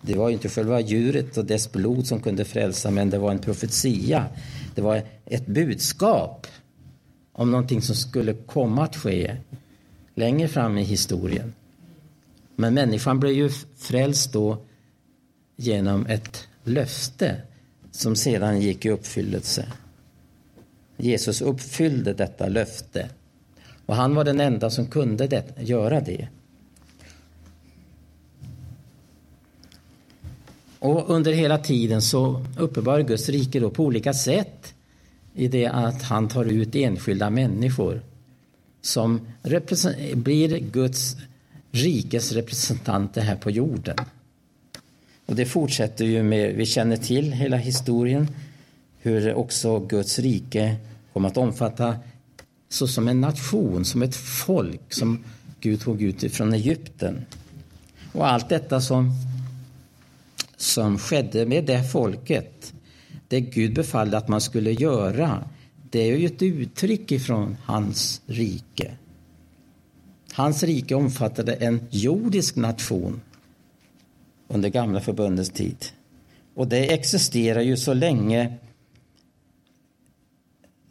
det 0.00 0.14
var 0.14 0.30
inte 0.30 0.48
själva 0.48 0.80
djuret 0.80 1.36
och 1.36 1.44
dess 1.44 1.72
blod 1.72 2.06
som 2.06 2.20
kunde 2.20 2.44
frälsa 2.44 2.90
men 2.90 3.10
det 3.10 3.18
var 3.18 3.30
en 3.30 3.38
profetia. 3.38 4.26
Det 4.74 4.82
var 4.82 5.02
ett 5.24 5.46
budskap 5.46 6.46
om 7.32 7.50
någonting 7.50 7.82
som 7.82 7.94
skulle 7.94 8.34
komma 8.34 8.84
att 8.84 8.96
ske 8.96 9.36
längre 10.18 10.48
fram 10.48 10.78
i 10.78 10.82
historien. 10.82 11.54
Men 12.56 12.74
människan 12.74 13.20
blev 13.20 13.32
ju 13.32 13.50
frälst 13.76 14.32
då 14.32 14.58
genom 15.56 16.06
ett 16.06 16.48
löfte 16.64 17.36
som 17.90 18.16
sedan 18.16 18.60
gick 18.60 18.84
i 18.84 18.90
uppfyllelse. 18.90 19.72
Jesus 20.96 21.40
uppfyllde 21.40 22.12
detta 22.12 22.48
löfte 22.48 23.08
och 23.86 23.96
han 23.96 24.14
var 24.14 24.24
den 24.24 24.40
enda 24.40 24.70
som 24.70 24.86
kunde 24.86 25.26
det, 25.26 25.44
göra 25.58 26.00
det. 26.00 26.28
Och 30.78 31.10
under 31.10 31.32
hela 31.32 31.58
tiden 31.58 32.02
så 32.02 32.44
uppenbarar 32.58 33.02
Guds 33.02 33.28
rike 33.28 33.60
då 33.60 33.70
på 33.70 33.84
olika 33.84 34.14
sätt 34.14 34.74
i 35.34 35.48
det 35.48 35.66
att 35.66 36.02
han 36.02 36.28
tar 36.28 36.44
ut 36.44 36.74
enskilda 36.74 37.30
människor 37.30 38.02
som 38.80 39.20
blir 40.14 40.58
Guds 40.58 41.16
rikes 41.70 42.32
representanter 42.32 43.20
här 43.20 43.36
på 43.36 43.50
jorden. 43.50 43.96
Och 45.26 45.36
det 45.36 45.46
fortsätter 45.46 46.04
ju 46.04 46.22
med, 46.22 46.54
vi 46.54 46.66
känner 46.66 46.96
till 46.96 47.32
hela 47.32 47.56
historien, 47.56 48.28
hur 48.98 49.34
också 49.34 49.78
Guds 49.78 50.18
rike 50.18 50.76
kommer 51.12 51.28
att 51.28 51.36
omfatta 51.36 51.96
så 52.68 52.88
som 52.88 53.08
en 53.08 53.20
nation, 53.20 53.84
som 53.84 54.02
ett 54.02 54.16
folk 54.16 54.92
som 54.92 55.24
Gud 55.60 55.80
tog 55.80 56.02
ut 56.02 56.32
från 56.32 56.52
Egypten. 56.52 57.26
Och 58.12 58.28
allt 58.28 58.48
detta 58.48 58.80
som, 58.80 59.12
som 60.56 60.98
skedde 60.98 61.46
med 61.46 61.64
det 61.64 61.84
folket 61.84 62.72
det 63.28 63.40
Gud 63.40 63.74
befallde 63.74 64.16
att 64.16 64.28
man 64.28 64.40
skulle 64.40 64.72
göra, 64.72 65.44
det 65.90 65.98
är 65.98 66.16
ju 66.16 66.26
ett 66.26 66.42
uttryck 66.42 67.12
ifrån 67.12 67.56
hans 67.64 68.22
rike. 68.26 68.94
Hans 70.32 70.62
rike 70.62 70.94
omfattade 70.94 71.52
en 71.52 71.80
jordisk 71.90 72.56
nation 72.56 73.20
under 74.48 74.68
gamla 74.68 75.00
förbundets 75.00 75.50
tid. 75.50 75.84
Och 76.54 76.68
det 76.68 76.94
existerar 76.94 77.60
ju 77.60 77.76
så 77.76 77.94
länge 77.94 78.54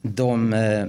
de 0.02 0.54
eh, 0.54 0.88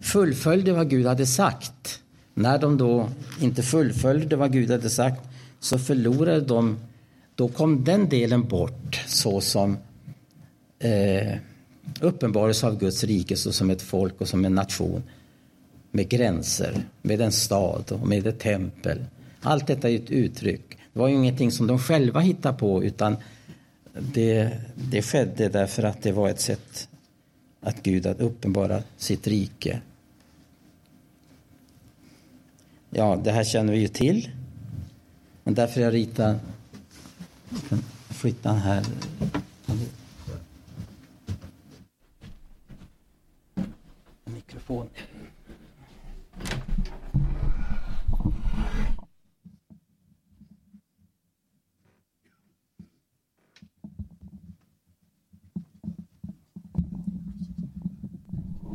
fullföljde 0.00 0.72
vad 0.72 0.90
Gud 0.90 1.06
hade 1.06 1.26
sagt. 1.26 2.02
När 2.34 2.58
de 2.58 2.78
då 2.78 3.08
inte 3.40 3.62
fullföljde 3.62 4.36
vad 4.36 4.52
Gud 4.52 4.70
hade 4.70 4.90
sagt 4.90 5.28
så 5.60 5.78
förlorade 5.78 6.40
de, 6.40 6.78
då 7.34 7.48
kom 7.48 7.84
den 7.84 8.08
delen 8.08 8.48
bort 8.48 9.04
så 9.06 9.40
som 9.40 9.78
eh, 10.78 11.38
uppenbarelse 12.00 12.66
av 12.66 12.78
Guds 12.78 13.04
rike 13.04 13.36
som 13.36 13.70
ett 13.70 13.82
folk 13.82 14.20
och 14.20 14.28
som 14.28 14.44
en 14.44 14.54
nation 14.54 15.02
med 15.90 16.08
gränser, 16.08 16.84
med 17.02 17.20
en 17.20 17.32
stad 17.32 17.92
och 17.92 18.08
med 18.08 18.26
ett 18.26 18.38
tempel. 18.38 19.04
Allt 19.40 19.66
detta 19.66 19.90
är 19.90 19.96
ett 19.96 20.10
uttryck. 20.10 20.78
Det 20.92 20.98
var 20.98 21.08
ju 21.08 21.14
ingenting 21.14 21.52
som 21.52 21.66
de 21.66 21.78
själva 21.78 22.20
hittade 22.20 22.58
på 22.58 22.84
utan 22.84 23.16
det, 23.92 24.58
det 24.74 25.02
skedde 25.02 25.48
därför 25.48 25.82
att 25.82 26.02
det 26.02 26.12
var 26.12 26.28
ett 26.28 26.40
sätt 26.40 26.88
att 27.60 27.82
Gud 27.82 28.06
att 28.06 28.20
uppenbara 28.20 28.82
sitt 28.96 29.26
rike. 29.26 29.80
Ja, 32.90 33.20
det 33.24 33.32
här 33.32 33.44
känner 33.44 33.72
vi 33.72 33.78
ju 33.78 33.88
till. 33.88 34.28
Men 35.44 35.54
därför 35.54 35.80
jag 35.80 35.94
ritar, 35.94 36.38
flytta 38.08 38.52
här 38.52 38.84
mikrofon. 44.70 44.88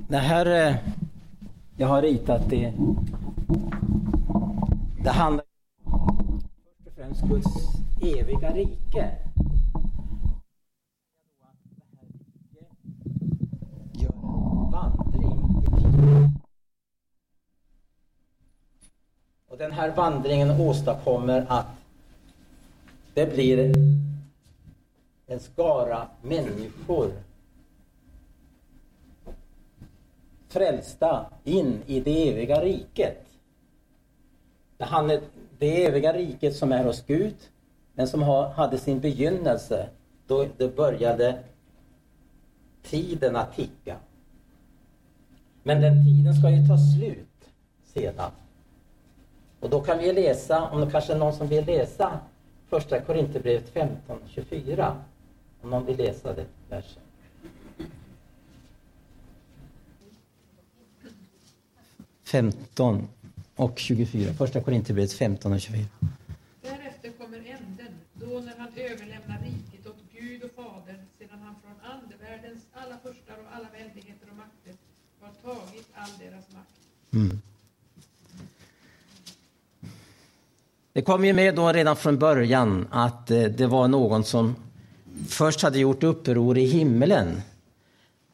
Det 0.08 0.18
här 0.18 0.46
eh, 0.46 0.76
jag 1.78 1.88
har 1.88 2.02
ritat 2.02 2.50
det, 2.50 2.74
det 5.04 5.10
handlar 5.10 5.46
först 6.64 6.88
och 6.88 6.94
främst 6.96 7.22
Guds 7.22 7.48
eviga 8.02 8.54
rike. 8.54 9.12
Och 19.56 19.60
den 19.60 19.72
här 19.86 19.96
vandringen 19.96 20.52
åstadkommer 20.52 21.46
att 21.50 21.66
det 23.14 23.34
blir 23.34 23.74
en 25.28 25.40
skara 25.40 26.08
människor 26.22 27.12
frälsta 30.48 31.26
in 31.44 31.82
i 31.86 32.00
det 32.00 32.30
eviga 32.30 32.62
riket. 32.62 33.26
Det 35.58 35.86
eviga 35.86 36.14
riket 36.14 36.56
som 36.56 36.72
är 36.72 36.84
hos 36.84 37.06
Gud, 37.06 37.36
men 37.94 38.08
som 38.08 38.22
hade 38.56 38.78
sin 38.78 39.00
begynnelse 39.00 39.90
då 40.28 40.46
det 40.58 40.76
började 40.76 41.40
tiden 42.84 43.36
att 43.36 43.56
ticka. 43.56 43.96
Men 45.64 45.82
den 45.82 46.06
tiden 46.06 46.34
ska 46.34 46.50
ju 46.50 46.68
ta 46.68 46.78
slut 46.78 47.50
sedan. 47.94 48.32
Och 49.60 49.70
då 49.70 49.82
kan 49.82 50.00
vi 50.00 50.14
läsa, 50.14 50.70
om 50.70 50.82
det 50.82 50.92
kanske 50.92 51.14
är 51.14 51.18
någon 51.18 51.34
som 51.34 51.48
vill 51.48 51.66
läsa 51.66 52.20
första 52.70 53.02
Korinthierbrevet 53.02 53.70
15, 53.70 54.18
24. 54.28 55.04
Om 55.62 55.70
någon 55.70 55.86
vill 55.86 55.98
läsa 55.98 56.34
det 56.34 56.46
versen. 56.70 57.02
Femton 62.24 63.08
och 63.56 63.80
24. 63.80 64.34
Första 64.34 64.62
Korinthierbrevet 64.62 65.14
15 65.14 65.54
och 65.54 65.62
24. 65.62 65.86
Därefter 66.62 67.12
kommer 67.12 67.38
änden, 67.38 67.94
då 68.14 68.26
när 68.26 68.58
han 68.58 68.70
överlämnar 68.76 69.40
riket 69.42 69.88
åt 69.88 69.98
Gud 70.14 70.44
och 70.44 70.52
Fadern 70.52 71.02
sedan 71.20 71.40
han 71.40 71.56
från 71.64 71.92
andevärldens 71.92 72.64
alla 72.74 72.98
furstar 73.04 73.34
och 73.34 73.56
alla 73.56 73.68
väldigheter 73.80 74.28
och 74.32 74.38
makter 74.38 74.74
har 75.20 75.32
tagit 75.54 75.88
all 75.94 76.12
deras 76.20 76.54
makt. 76.54 76.80
Mm. 77.14 77.42
Det 80.96 81.02
kom 81.02 81.26
ju 81.26 81.34
med 81.34 81.56
då 81.56 81.72
redan 81.72 81.96
från 81.96 82.18
början 82.18 82.88
att 82.92 83.32
eh, 83.32 83.44
det 83.44 83.68
var 83.68 83.88
någon 83.88 84.24
som 84.24 84.56
först 85.28 85.62
hade 85.62 85.80
gjort 85.80 86.04
uppror 86.04 86.58
i 86.58 86.66
himlen 86.66 87.42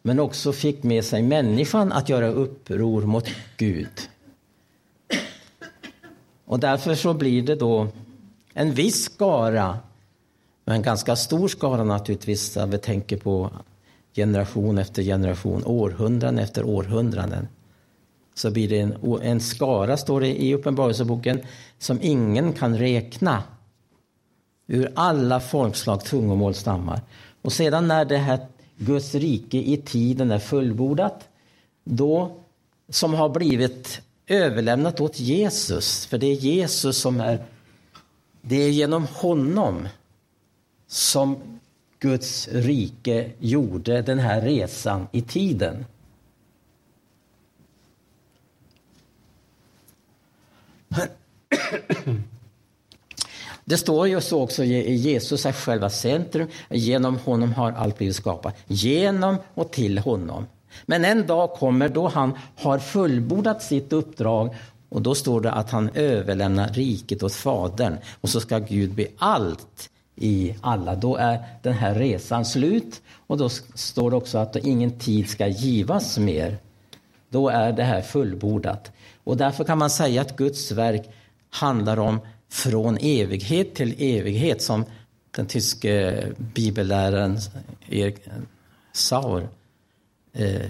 men 0.01 0.19
också 0.19 0.53
fick 0.53 0.83
med 0.83 1.05
sig 1.05 1.21
människan 1.21 1.91
att 1.91 2.09
göra 2.09 2.27
uppror 2.27 3.01
mot 3.01 3.27
Gud. 3.57 4.09
Och 6.45 6.59
därför 6.59 6.95
så 6.95 7.13
blir 7.13 7.41
det 7.41 7.55
då 7.55 7.87
en 8.53 8.71
viss 8.71 9.03
skara, 9.03 9.79
men 10.65 10.75
en 10.75 10.81
ganska 10.81 11.15
stor 11.15 11.47
skara 11.47 11.83
naturligtvis, 11.83 12.55
när 12.55 12.67
vi 12.67 12.77
tänker 12.77 13.17
på 13.17 13.51
generation 14.15 14.77
efter 14.77 15.03
generation, 15.03 15.63
århundraden 15.65 16.39
efter 16.39 16.63
århundraden 16.63 17.47
så 18.41 18.51
blir 18.51 18.69
det 18.69 18.79
en, 18.79 19.21
en 19.21 19.39
skara, 19.39 19.97
står 19.97 20.21
det 20.21 20.41
i 20.41 20.53
Uppenbarelseboken, 20.53 21.39
som 21.77 21.99
ingen 22.01 22.53
kan 22.53 22.77
räkna. 22.77 23.43
Ur 24.67 24.91
alla 24.95 25.39
folkslag, 25.39 26.05
tungomål, 26.05 26.53
stammar. 26.53 27.01
Och 27.41 27.53
sedan 27.53 27.87
när 27.87 28.05
det 28.05 28.17
här 28.17 28.39
Guds 28.77 29.15
rike 29.15 29.57
i 29.57 29.77
tiden 29.77 30.31
är 30.31 30.39
fullbordat, 30.39 31.29
då 31.83 32.31
som 32.89 33.13
har 33.13 33.29
blivit 33.29 34.01
överlämnat 34.27 35.01
åt 35.01 35.19
Jesus, 35.19 36.05
för 36.05 36.17
det 36.17 36.27
är 36.27 36.35
Jesus 36.35 36.97
som 36.97 37.21
är, 37.21 37.43
det 38.41 38.55
är 38.55 38.69
genom 38.69 39.07
honom 39.13 39.87
som 40.87 41.35
Guds 41.99 42.47
rike 42.47 43.31
gjorde 43.39 44.01
den 44.01 44.19
här 44.19 44.41
resan 44.41 45.07
i 45.11 45.21
tiden. 45.21 45.85
Det 53.65 53.77
står 53.77 54.07
ju 54.07 54.21
så 54.21 54.41
också, 54.41 54.63
Jesus 54.63 55.45
är 55.45 55.51
själva 55.51 55.89
centrum. 55.89 56.47
Genom 56.69 57.17
honom 57.17 57.53
har 57.53 57.71
allt 57.71 57.97
blivit 57.97 58.15
skapat. 58.15 58.55
Genom 58.67 59.37
och 59.53 59.71
till 59.71 59.97
honom. 59.97 60.47
Men 60.85 61.05
en 61.05 61.27
dag 61.27 61.51
kommer 61.51 61.89
då 61.89 62.07
han 62.07 62.33
har 62.55 62.79
fullbordat 62.79 63.63
sitt 63.63 63.93
uppdrag 63.93 64.55
och 64.89 65.01
då 65.01 65.15
står 65.15 65.41
det 65.41 65.51
att 65.51 65.69
han 65.69 65.89
överlämnar 65.93 66.69
riket 66.69 67.23
åt 67.23 67.33
Fadern. 67.33 67.97
Och 68.21 68.29
så 68.29 68.39
ska 68.39 68.59
Gud 68.59 68.93
bli 68.93 69.07
allt 69.17 69.89
i 70.15 70.55
alla. 70.61 70.95
Då 70.95 71.15
är 71.15 71.39
den 71.61 71.73
här 71.73 71.95
resan 71.95 72.45
slut 72.45 73.01
och 73.27 73.37
då 73.37 73.49
står 73.73 74.11
det 74.11 74.17
också 74.17 74.37
att 74.37 74.55
ingen 74.55 74.99
tid 74.99 75.29
ska 75.29 75.47
givas 75.47 76.17
mer. 76.17 76.57
Då 77.29 77.49
är 77.49 77.71
det 77.71 77.83
här 77.83 78.01
fullbordat. 78.01 78.91
Och 79.23 79.37
därför 79.37 79.63
kan 79.63 79.77
man 79.77 79.89
säga 79.89 80.21
att 80.21 80.37
Guds 80.37 80.71
verk 80.71 81.09
handlar 81.49 81.99
om 81.99 82.19
från 82.49 82.97
evighet 83.01 83.75
till 83.75 83.95
evighet 83.99 84.61
som 84.61 84.85
den 85.31 85.45
tyske 85.45 86.23
bibelläraren 86.37 87.37
Erik 87.89 88.15
Saur 88.93 89.49
eh, 90.33 90.69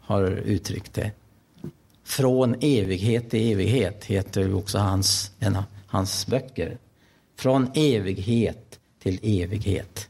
har 0.00 0.24
uttryckt 0.24 0.94
det. 0.94 1.10
Från 2.04 2.54
evighet 2.60 3.30
till 3.30 3.52
evighet 3.52 4.04
heter 4.04 4.54
också 4.54 4.78
hans, 4.78 5.30
en 5.38 5.56
av 5.56 5.64
hans 5.86 6.26
böcker. 6.26 6.78
Från 7.36 7.70
evighet 7.74 8.78
till 9.02 9.18
evighet. 9.22 10.08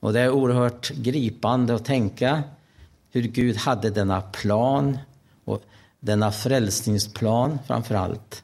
Och 0.00 0.12
det 0.12 0.20
är 0.20 0.30
oerhört 0.30 0.90
gripande 0.90 1.74
att 1.74 1.84
tänka 1.84 2.42
hur 3.12 3.22
Gud 3.22 3.56
hade 3.56 3.90
denna 3.90 4.20
plan 4.20 4.98
denna 6.00 6.32
frälsningsplan 6.32 7.58
framför 7.66 7.94
allt. 7.94 8.42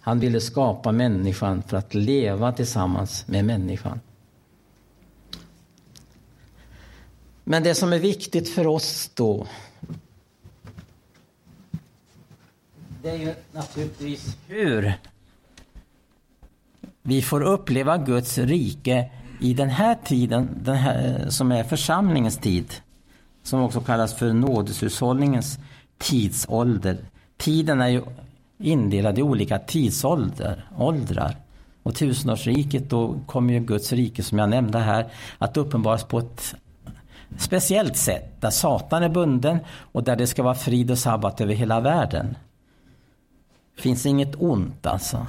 Han 0.00 0.20
ville 0.20 0.40
skapa 0.40 0.92
människan 0.92 1.62
för 1.62 1.76
att 1.76 1.94
leva 1.94 2.52
tillsammans 2.52 3.28
med 3.28 3.44
människan. 3.44 4.00
Men 7.44 7.62
det 7.62 7.74
som 7.74 7.92
är 7.92 7.98
viktigt 7.98 8.48
för 8.48 8.66
oss 8.66 9.10
då 9.14 9.46
det 13.04 13.10
är 13.10 13.16
ju 13.16 13.34
naturligtvis 13.52 14.36
hur 14.46 14.94
vi 17.02 17.22
får 17.22 17.40
uppleva 17.40 17.98
Guds 17.98 18.38
rike 18.38 19.10
i 19.40 19.54
den 19.54 19.68
här 19.68 19.98
tiden, 20.04 20.48
den 20.62 20.76
här, 20.76 21.26
som 21.30 21.52
är 21.52 21.64
församlingens 21.64 22.38
tid 22.38 22.74
som 23.44 23.62
också 23.62 23.80
kallas 23.80 24.14
för 24.14 24.32
nådeshushållningens 24.32 25.58
tidsålder. 25.98 26.98
Tiden 27.36 27.80
är 27.80 27.88
ju 27.88 28.02
indelad 28.58 29.18
i 29.18 29.22
olika 29.22 29.58
tidsåldrar. 29.58 30.68
Och 31.82 31.94
tusenårsriket, 31.94 32.90
då 32.90 33.14
kommer 33.26 33.54
ju 33.54 33.60
Guds 33.60 33.92
rike 33.92 34.22
som 34.22 34.38
jag 34.38 34.48
nämnde 34.48 34.78
här 34.78 35.06
att 35.38 35.56
uppenbaras 35.56 36.04
på 36.04 36.18
ett 36.18 36.54
speciellt 37.38 37.96
sätt. 37.96 38.40
Där 38.40 38.50
Satan 38.50 39.02
är 39.02 39.08
bunden 39.08 39.58
och 39.68 40.04
där 40.04 40.16
det 40.16 40.26
ska 40.26 40.42
vara 40.42 40.54
frid 40.54 40.90
och 40.90 40.98
sabbat 40.98 41.40
över 41.40 41.54
hela 41.54 41.80
världen. 41.80 42.36
Det 43.76 43.82
finns 43.82 44.06
inget 44.06 44.34
ont 44.38 44.86
alltså. 44.86 45.26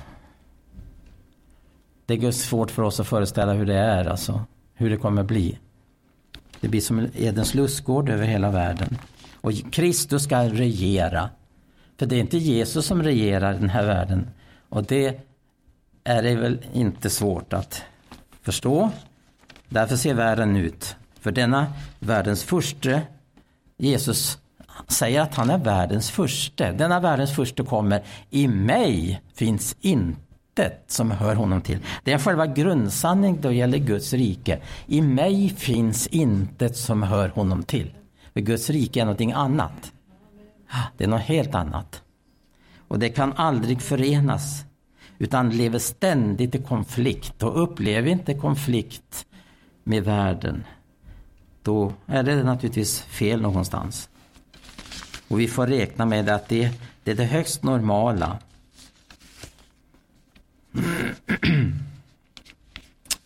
Det 2.05 2.13
är 2.13 2.31
svårt 2.31 2.71
för 2.71 2.83
oss 2.83 2.99
att 2.99 3.07
föreställa 3.07 3.53
hur 3.53 3.65
det 3.65 3.77
är 3.77 4.05
alltså. 4.05 4.41
Hur 4.73 4.89
det 4.89 4.97
kommer 4.97 5.23
bli. 5.23 5.59
Det 6.61 6.67
blir 6.67 6.81
som 6.81 7.07
Edens 7.15 7.53
lustgård 7.53 8.09
över 8.09 8.25
hela 8.25 8.51
världen. 8.51 8.97
Och 9.41 9.51
Kristus 9.71 10.23
ska 10.23 10.49
regera. 10.49 11.29
För 11.97 12.05
det 12.05 12.15
är 12.15 12.19
inte 12.19 12.37
Jesus 12.37 12.85
som 12.85 13.03
regerar 13.03 13.53
den 13.53 13.69
här 13.69 13.85
världen. 13.85 14.27
Och 14.69 14.83
det 14.83 15.19
är 16.03 16.23
det 16.23 16.35
väl 16.35 16.65
inte 16.73 17.09
svårt 17.09 17.53
att 17.53 17.83
förstå. 18.41 18.91
Därför 19.69 19.95
ser 19.95 20.13
världen 20.13 20.55
ut. 20.55 20.95
För 21.19 21.31
denna 21.31 21.73
världens 21.99 22.43
första, 22.43 23.01
Jesus 23.77 24.37
säger 24.87 25.21
att 25.21 25.35
han 25.35 25.49
är 25.49 25.57
världens 25.57 26.09
första. 26.11 26.71
Denna 26.71 26.99
världens 26.99 27.35
första 27.35 27.65
kommer. 27.65 28.03
I 28.29 28.47
mig 28.47 29.21
finns 29.33 29.75
inte 29.81 30.24
intet 30.59 30.83
som 30.87 31.11
hör 31.11 31.35
honom 31.35 31.61
till. 31.61 31.79
Det 32.03 32.13
är 32.13 32.17
själva 32.17 32.47
grundsanningen 32.47 33.41
då 33.41 33.51
gäller 33.51 33.77
Guds 33.77 34.13
rike. 34.13 34.59
I 34.87 35.01
mig 35.01 35.49
finns 35.49 36.07
intet 36.07 36.77
som 36.77 37.03
hör 37.03 37.29
honom 37.29 37.63
till. 37.63 37.91
För 38.33 38.41
Guds 38.41 38.69
rike 38.69 39.01
är 39.01 39.05
någonting 39.05 39.31
annat. 39.31 39.91
Ah, 40.69 40.87
det 40.97 41.03
är 41.03 41.07
något 41.07 41.21
helt 41.21 41.55
annat. 41.55 42.01
Och 42.87 42.99
det 42.99 43.09
kan 43.09 43.33
aldrig 43.33 43.81
förenas. 43.81 44.63
Utan 45.17 45.49
lever 45.49 45.79
ständigt 45.79 46.55
i 46.55 46.61
konflikt. 46.61 47.43
Och 47.43 47.63
upplever 47.63 48.09
inte 48.09 48.33
konflikt 48.33 49.25
med 49.83 50.03
världen. 50.03 50.63
Då 51.61 51.93
är 52.05 52.23
det 52.23 52.43
naturligtvis 52.43 53.01
fel 53.01 53.41
någonstans. 53.41 54.09
Och 55.27 55.39
vi 55.39 55.47
får 55.47 55.67
räkna 55.67 56.05
med 56.05 56.29
att 56.29 56.49
det, 56.49 56.69
det 57.03 57.11
är 57.11 57.15
det 57.15 57.25
högst 57.25 57.63
normala. 57.63 58.39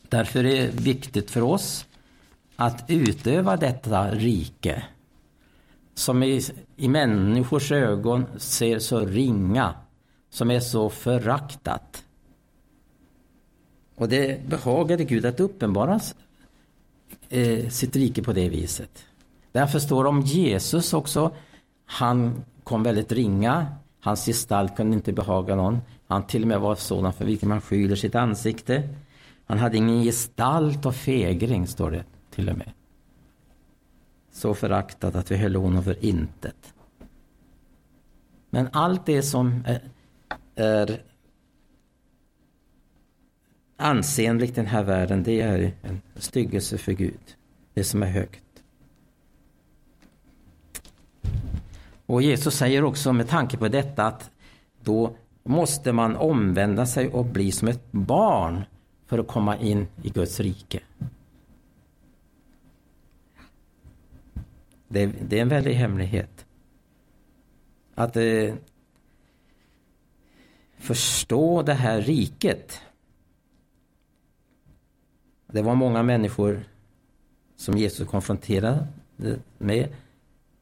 Därför 0.10 0.46
är 0.46 0.68
det 0.68 0.80
viktigt 0.82 1.32
för 1.32 1.42
oss 1.42 1.86
att 2.56 2.86
utöva 2.88 3.58
detta 3.58 4.12
rike 4.12 4.84
som 5.94 6.24
i, 6.24 6.42
i 6.76 6.88
människors 6.88 7.72
ögon 7.72 8.26
ser 8.38 8.80
så 8.80 9.00
ringa, 9.00 9.74
som 10.30 10.52
är 10.52 10.60
så 10.60 10.90
föraktat. 10.90 12.04
Och 13.96 14.10
det 14.10 14.48
behagade 14.48 15.04
Gud 15.04 15.26
att 15.26 15.40
uppenbara 15.40 16.00
eh, 17.30 17.70
sitt 17.70 17.96
rike 17.96 18.24
på 18.24 18.34
det 18.34 18.50
viset. 18.50 19.06
Därför 19.52 19.80
står 19.80 20.04
det 20.04 20.10
om 20.10 20.22
Jesus 20.22 20.94
också. 20.94 21.32
Han 21.86 22.44
kom 22.64 22.84
väldigt 22.84 23.12
ringa. 23.12 23.68
Hans 24.00 24.26
gestalt 24.26 24.76
kunde 24.76 24.96
inte 24.96 25.14
behaga 25.14 25.56
någon. 25.56 25.82
Han 26.10 26.28
till 26.28 26.41
och 26.41 26.48
med 26.48 26.60
var 26.60 26.76
sådan 26.76 27.13
för 27.13 27.26
vilken 27.26 27.50
man 27.50 27.62
skyler 27.62 27.95
sitt 27.95 28.15
ansikte. 28.15 28.89
Han 29.45 29.58
hade 29.58 29.78
ingen 29.78 30.04
gestalt 30.04 30.86
av 30.86 30.91
fegring, 30.91 31.67
står 31.67 31.91
det 31.91 32.04
till 32.32 32.50
och 32.50 32.58
med. 32.58 32.72
Så 34.32 34.54
föraktad 34.54 35.15
att 35.15 35.32
vi 35.32 35.38
höll 35.38 35.56
honom 35.56 35.84
för 35.84 36.06
intet. 36.06 36.74
Men 38.50 38.69
allt 38.72 39.06
det 39.06 39.22
som 39.22 39.63
är, 39.65 39.82
är 40.56 41.02
ansenligt 43.78 44.52
i 44.52 44.56
den 44.56 44.65
här 44.65 44.84
världen, 44.84 45.24
det 45.24 45.41
är 45.41 45.72
en 45.82 46.02
styggelse 46.15 46.78
för 46.78 46.91
Gud. 46.91 47.36
Det 47.74 47.84
som 47.84 48.04
är 48.04 48.08
högt. 48.08 48.43
Och 52.06 52.22
Jesus 52.22 52.56
säger 52.56 52.84
också 52.84 53.13
med 53.13 53.28
tanke 53.28 53.58
på 53.58 53.67
detta 53.67 54.06
att 54.06 54.32
då 54.82 55.15
måste 55.43 55.91
man 55.91 56.15
omvända 56.15 56.86
sig 56.86 57.10
och 57.10 57.25
bli 57.25 57.52
som 57.52 57.67
ett 57.67 57.91
barn 57.91 58.63
för 59.06 59.19
att 59.19 59.28
komma 59.28 59.58
in 59.58 59.88
i 60.04 60.10
Guds 60.10 60.39
rike. 60.39 60.80
Det, 64.88 65.06
det 65.06 65.38
är 65.38 65.41
en 65.41 65.49
väldig 65.49 65.73
hemlighet. 65.73 66.45
Att 67.95 68.17
eh, 68.17 68.54
förstå 70.78 71.62
det 71.62 71.73
här 71.73 72.02
riket. 72.02 72.82
Det 75.47 75.62
var 75.62 75.75
många 75.75 76.04
människor 76.04 76.63
som 77.56 77.78
Jesus 77.78 78.08
konfronterade 78.08 78.88
med 79.58 79.95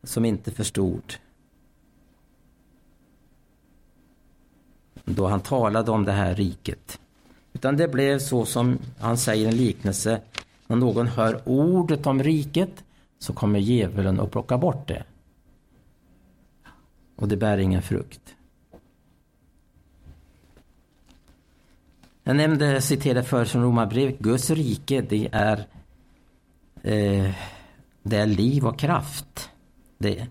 som 0.04 0.26
inte 0.26 0.52
förstod. 0.52 1.14
Då 5.10 5.28
han 5.28 5.40
talade 5.40 5.92
om 5.92 6.06
det 6.06 6.12
här 6.12 6.36
riket. 6.36 7.00
Utan 7.54 7.78
det 7.78 7.88
blev 7.88 8.20
så 8.20 8.46
som 8.46 8.80
han 9.00 9.18
säger 9.18 9.46
i 9.46 9.50
en 9.50 9.58
liknelse. 9.58 10.22
När 10.68 10.76
någon 10.76 11.08
hör 11.08 11.42
ordet 11.46 12.08
om 12.08 12.24
riket 12.24 12.84
så 13.20 13.34
kommer 13.34 13.60
djävulen 13.60 14.20
att 14.20 14.32
plocka 14.32 14.58
bort 14.58 14.88
det. 14.88 15.04
Och 17.16 17.28
det 17.28 17.38
bär 17.38 17.58
ingen 17.58 17.82
frukt. 17.82 18.36
Jag 22.24 22.36
nämnde, 22.36 22.82
citerade 22.82 23.24
för 23.24 23.46
från 23.46 23.64
Romarbrevet, 23.64 24.20
Guds 24.20 24.50
rike 24.50 25.02
det 25.02 25.30
är, 25.32 25.58
eh, 26.84 27.32
det 28.04 28.18
är 28.18 28.26
liv 28.26 28.68
och 28.68 28.80
kraft. 28.80 29.50
Det, 29.98 30.28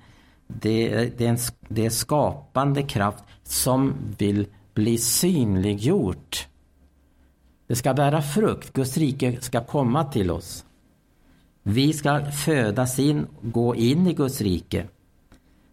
det, 0.47 0.89
det, 1.19 1.27
är 1.27 1.31
en, 1.31 1.39
det 1.69 1.87
är 1.87 1.91
skapande 1.91 2.83
kraft 2.83 3.25
som 3.43 3.95
vill 4.19 4.47
bli 4.77 4.99
synliggjort. 4.99 6.49
Det 7.67 7.77
ska 7.77 7.95
bära 7.95 8.23
frukt, 8.23 8.73
Guds 8.73 8.97
rike 8.97 9.37
ska 9.41 9.65
komma 9.65 10.05
till 10.05 10.31
oss. 10.31 10.65
Vi 11.63 11.93
ska 11.93 12.31
födas 12.31 12.99
in, 12.99 13.27
gå 13.43 13.77
in 13.77 14.07
i 14.07 14.13
Guds 14.13 14.41
rike. 14.41 14.87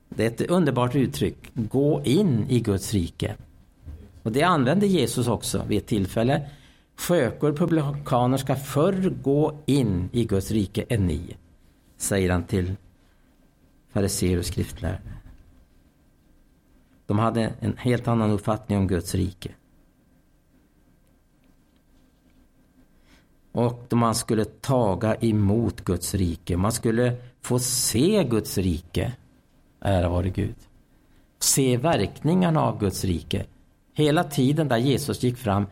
Det 0.10 0.24
är 0.24 0.28
ett 0.28 0.52
underbart 0.52 0.96
uttryck, 0.96 1.38
gå 1.54 2.02
in 2.06 2.46
i 2.50 2.60
Guds 2.60 2.94
rike. 2.94 3.36
Och 4.24 4.32
det 4.32 4.44
använde 4.44 4.88
Jesus 4.88 5.28
också 5.28 5.64
vid 5.68 5.78
ett 5.78 5.88
tillfälle. 5.88 6.50
Skökor, 6.96 7.54
publikaner 7.54 8.38
ska 8.38 8.56
förr 8.56 9.14
gå 9.24 9.60
in 9.66 10.10
i 10.12 10.26
Guds 10.26 10.52
rike 10.52 10.86
än 10.90 11.08
ni, 11.08 11.36
säger 11.98 12.30
han 12.30 12.44
till 12.44 12.76
fariséer 13.94 14.38
och 14.38 14.46
skriftlärare. 14.46 15.02
De 17.14 17.20
hade 17.20 17.54
en 17.60 17.78
helt 17.78 18.08
annan 18.08 18.32
uppfattning 18.32 18.78
om 18.78 18.88
Guds 18.88 19.16
rike. 19.16 19.52
Och 23.52 23.88
man 23.92 24.16
skulle 24.16 24.46
taga 24.46 25.16
emot 25.16 25.82
Guds 25.82 26.16
rike. 26.16 26.58
Man 26.58 26.72
skulle 26.72 27.16
få 27.42 27.60
se 27.60 28.24
Guds 28.24 28.58
rike. 28.58 29.14
Ära 29.80 30.10
vare 30.10 30.30
Gud. 30.30 30.56
Se 31.40 31.78
verkningarna 31.78 32.62
av 32.62 32.80
Guds 32.80 33.04
rike. 33.04 33.46
Hela 33.94 34.24
tiden 34.24 34.68
där 34.68 34.78
Jesus 34.78 35.24
gick 35.24 35.38
fram 35.38 35.66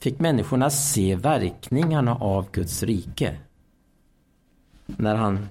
fick 0.00 0.18
människorna 0.20 0.70
se 0.70 1.16
verkningarna 1.16 2.14
av 2.14 2.50
Guds 2.50 2.82
rike. 2.82 3.36
När 4.86 5.14
han 5.14 5.48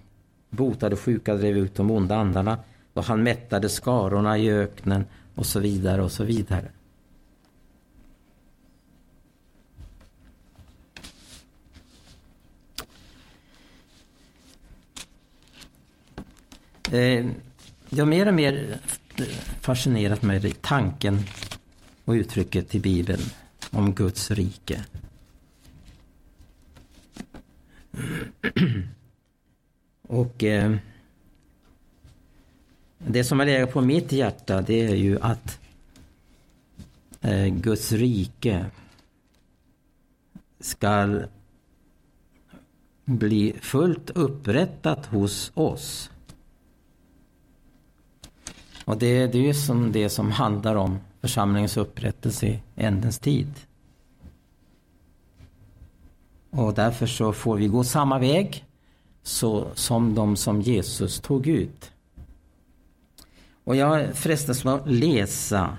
botade 0.49 0.95
sjuka, 0.95 1.35
drev 1.35 1.57
ut 1.57 1.75
de 1.75 1.91
onda 1.91 2.15
andarna, 2.15 2.57
och 2.93 3.03
han 3.03 3.23
mättade 3.23 3.69
skarorna 3.69 4.37
i 4.37 4.51
öknen 4.51 5.05
och 5.35 5.45
så 5.45 5.59
vidare 5.59 6.01
och 6.01 6.11
så 6.11 6.23
vidare. 6.23 6.71
Eh, 16.91 17.25
jag 17.89 18.05
har 18.05 18.09
mer 18.09 18.27
och 18.27 18.33
mer 18.33 18.79
fascinerat 19.61 20.21
mig 20.21 20.47
i 20.47 20.51
tanken 20.51 21.19
och 22.05 22.11
uttrycket 22.11 22.75
i 22.75 22.79
Bibeln 22.79 23.21
om 23.69 23.93
Guds 23.93 24.31
rike. 24.31 24.85
Och 30.01 30.43
eh, 30.43 30.75
det 33.07 33.23
som 33.23 33.39
har 33.39 33.45
legat 33.45 33.71
på 33.71 33.81
mitt 33.81 34.11
hjärta 34.11 34.61
det 34.61 34.81
är 34.81 34.95
ju 34.95 35.19
att 35.21 35.59
eh, 37.21 37.47
Guds 37.47 37.91
rike 37.91 38.65
ska 40.59 41.21
bli 43.05 43.53
fullt 43.61 44.09
upprättat 44.09 45.05
hos 45.05 45.51
oss. 45.53 46.09
Och 48.85 48.97
det, 48.97 49.27
det 49.27 49.37
är 49.37 49.43
ju 49.43 49.53
som 49.53 49.91
det 49.91 50.09
som 50.09 50.31
handlar 50.31 50.75
om 50.75 50.99
församlingens 51.21 51.77
upprättelse 51.77 52.47
i 52.47 52.61
ändens 52.75 53.19
tid. 53.19 53.53
Och 56.49 56.73
därför 56.73 57.07
så 57.07 57.33
får 57.33 57.57
vi 57.57 57.67
gå 57.67 57.83
samma 57.83 58.19
väg 58.19 58.65
så, 59.23 59.67
som 59.73 60.15
de 60.15 60.35
som 60.35 60.61
Jesus 60.61 61.19
tog 61.19 61.47
ut. 61.47 61.90
Och 63.63 63.75
jag 63.75 64.15
frestas 64.15 64.65
att 64.65 64.89
läsa 64.89 65.77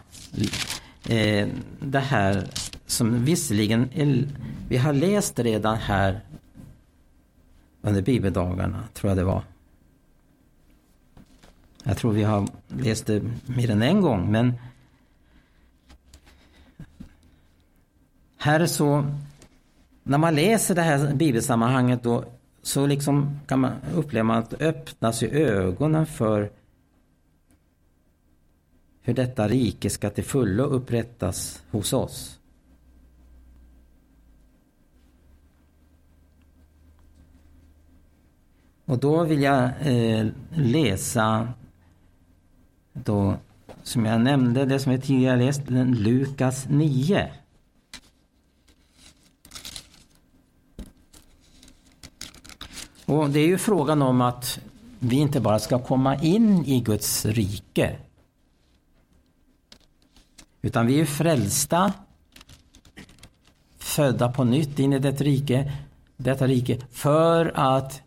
eh, 1.08 1.48
det 1.80 1.98
här 1.98 2.48
som 2.86 3.24
visserligen 3.24 3.88
är, 3.94 4.24
vi 4.68 4.76
har 4.76 4.92
läst 4.92 5.38
redan 5.38 5.76
här 5.76 6.20
under 7.82 8.02
bibeldagarna, 8.02 8.84
tror 8.94 9.10
jag 9.10 9.16
det 9.16 9.24
var. 9.24 9.42
Jag 11.84 11.96
tror 11.96 12.12
vi 12.12 12.22
har 12.22 12.48
läst 12.68 13.06
det 13.06 13.22
mer 13.46 13.70
än 13.70 13.82
en 13.82 14.00
gång, 14.00 14.32
men 14.32 14.54
här 18.36 18.66
så, 18.66 19.06
när 20.02 20.18
man 20.18 20.34
läser 20.34 20.74
det 20.74 20.82
här 20.82 21.14
bibelsammanhanget 21.14 22.02
då, 22.02 22.24
så 22.62 22.86
liksom 22.86 23.40
kan 23.46 23.60
man 23.60 23.72
uppleva 23.94 24.34
att 24.34 24.50
det 24.50 24.66
öppnas 24.66 25.22
i 25.22 25.30
ögonen 25.30 26.06
för 26.06 26.50
hur 29.02 29.14
detta 29.14 29.48
rike 29.48 29.90
ska 29.90 30.10
till 30.10 30.24
fullo 30.24 30.64
upprättas 30.64 31.62
hos 31.70 31.92
oss. 31.92 32.38
Och 38.84 38.98
då 38.98 39.24
vill 39.24 39.42
jag 39.42 39.70
eh, 39.80 40.26
läsa 40.50 41.52
då, 42.92 43.36
som 43.82 44.04
jag 44.04 44.20
nämnde, 44.20 44.64
det 44.64 44.78
som 44.78 44.92
vi 44.92 45.00
tidigare 45.00 45.36
läst, 45.36 45.62
Lukas 45.68 46.66
9. 46.68 47.32
Och 53.06 53.30
det 53.30 53.40
är 53.40 53.46
ju 53.46 53.58
frågan 53.58 54.02
om 54.02 54.20
att 54.20 54.60
vi 54.98 55.16
inte 55.16 55.40
bara 55.40 55.58
ska 55.58 55.78
komma 55.78 56.16
in 56.16 56.64
i 56.64 56.80
Guds 56.80 57.26
rike. 57.26 57.96
Utan 60.62 60.86
vi 60.86 61.00
är 61.00 61.04
frälsta, 61.04 61.92
födda 63.78 64.32
på 64.32 64.44
nytt 64.44 64.78
in 64.78 64.92
i 64.92 64.98
det 64.98 65.20
rike, 65.20 65.72
detta 66.16 66.46
rike 66.46 66.78
för 66.90 67.52
att 67.54 68.02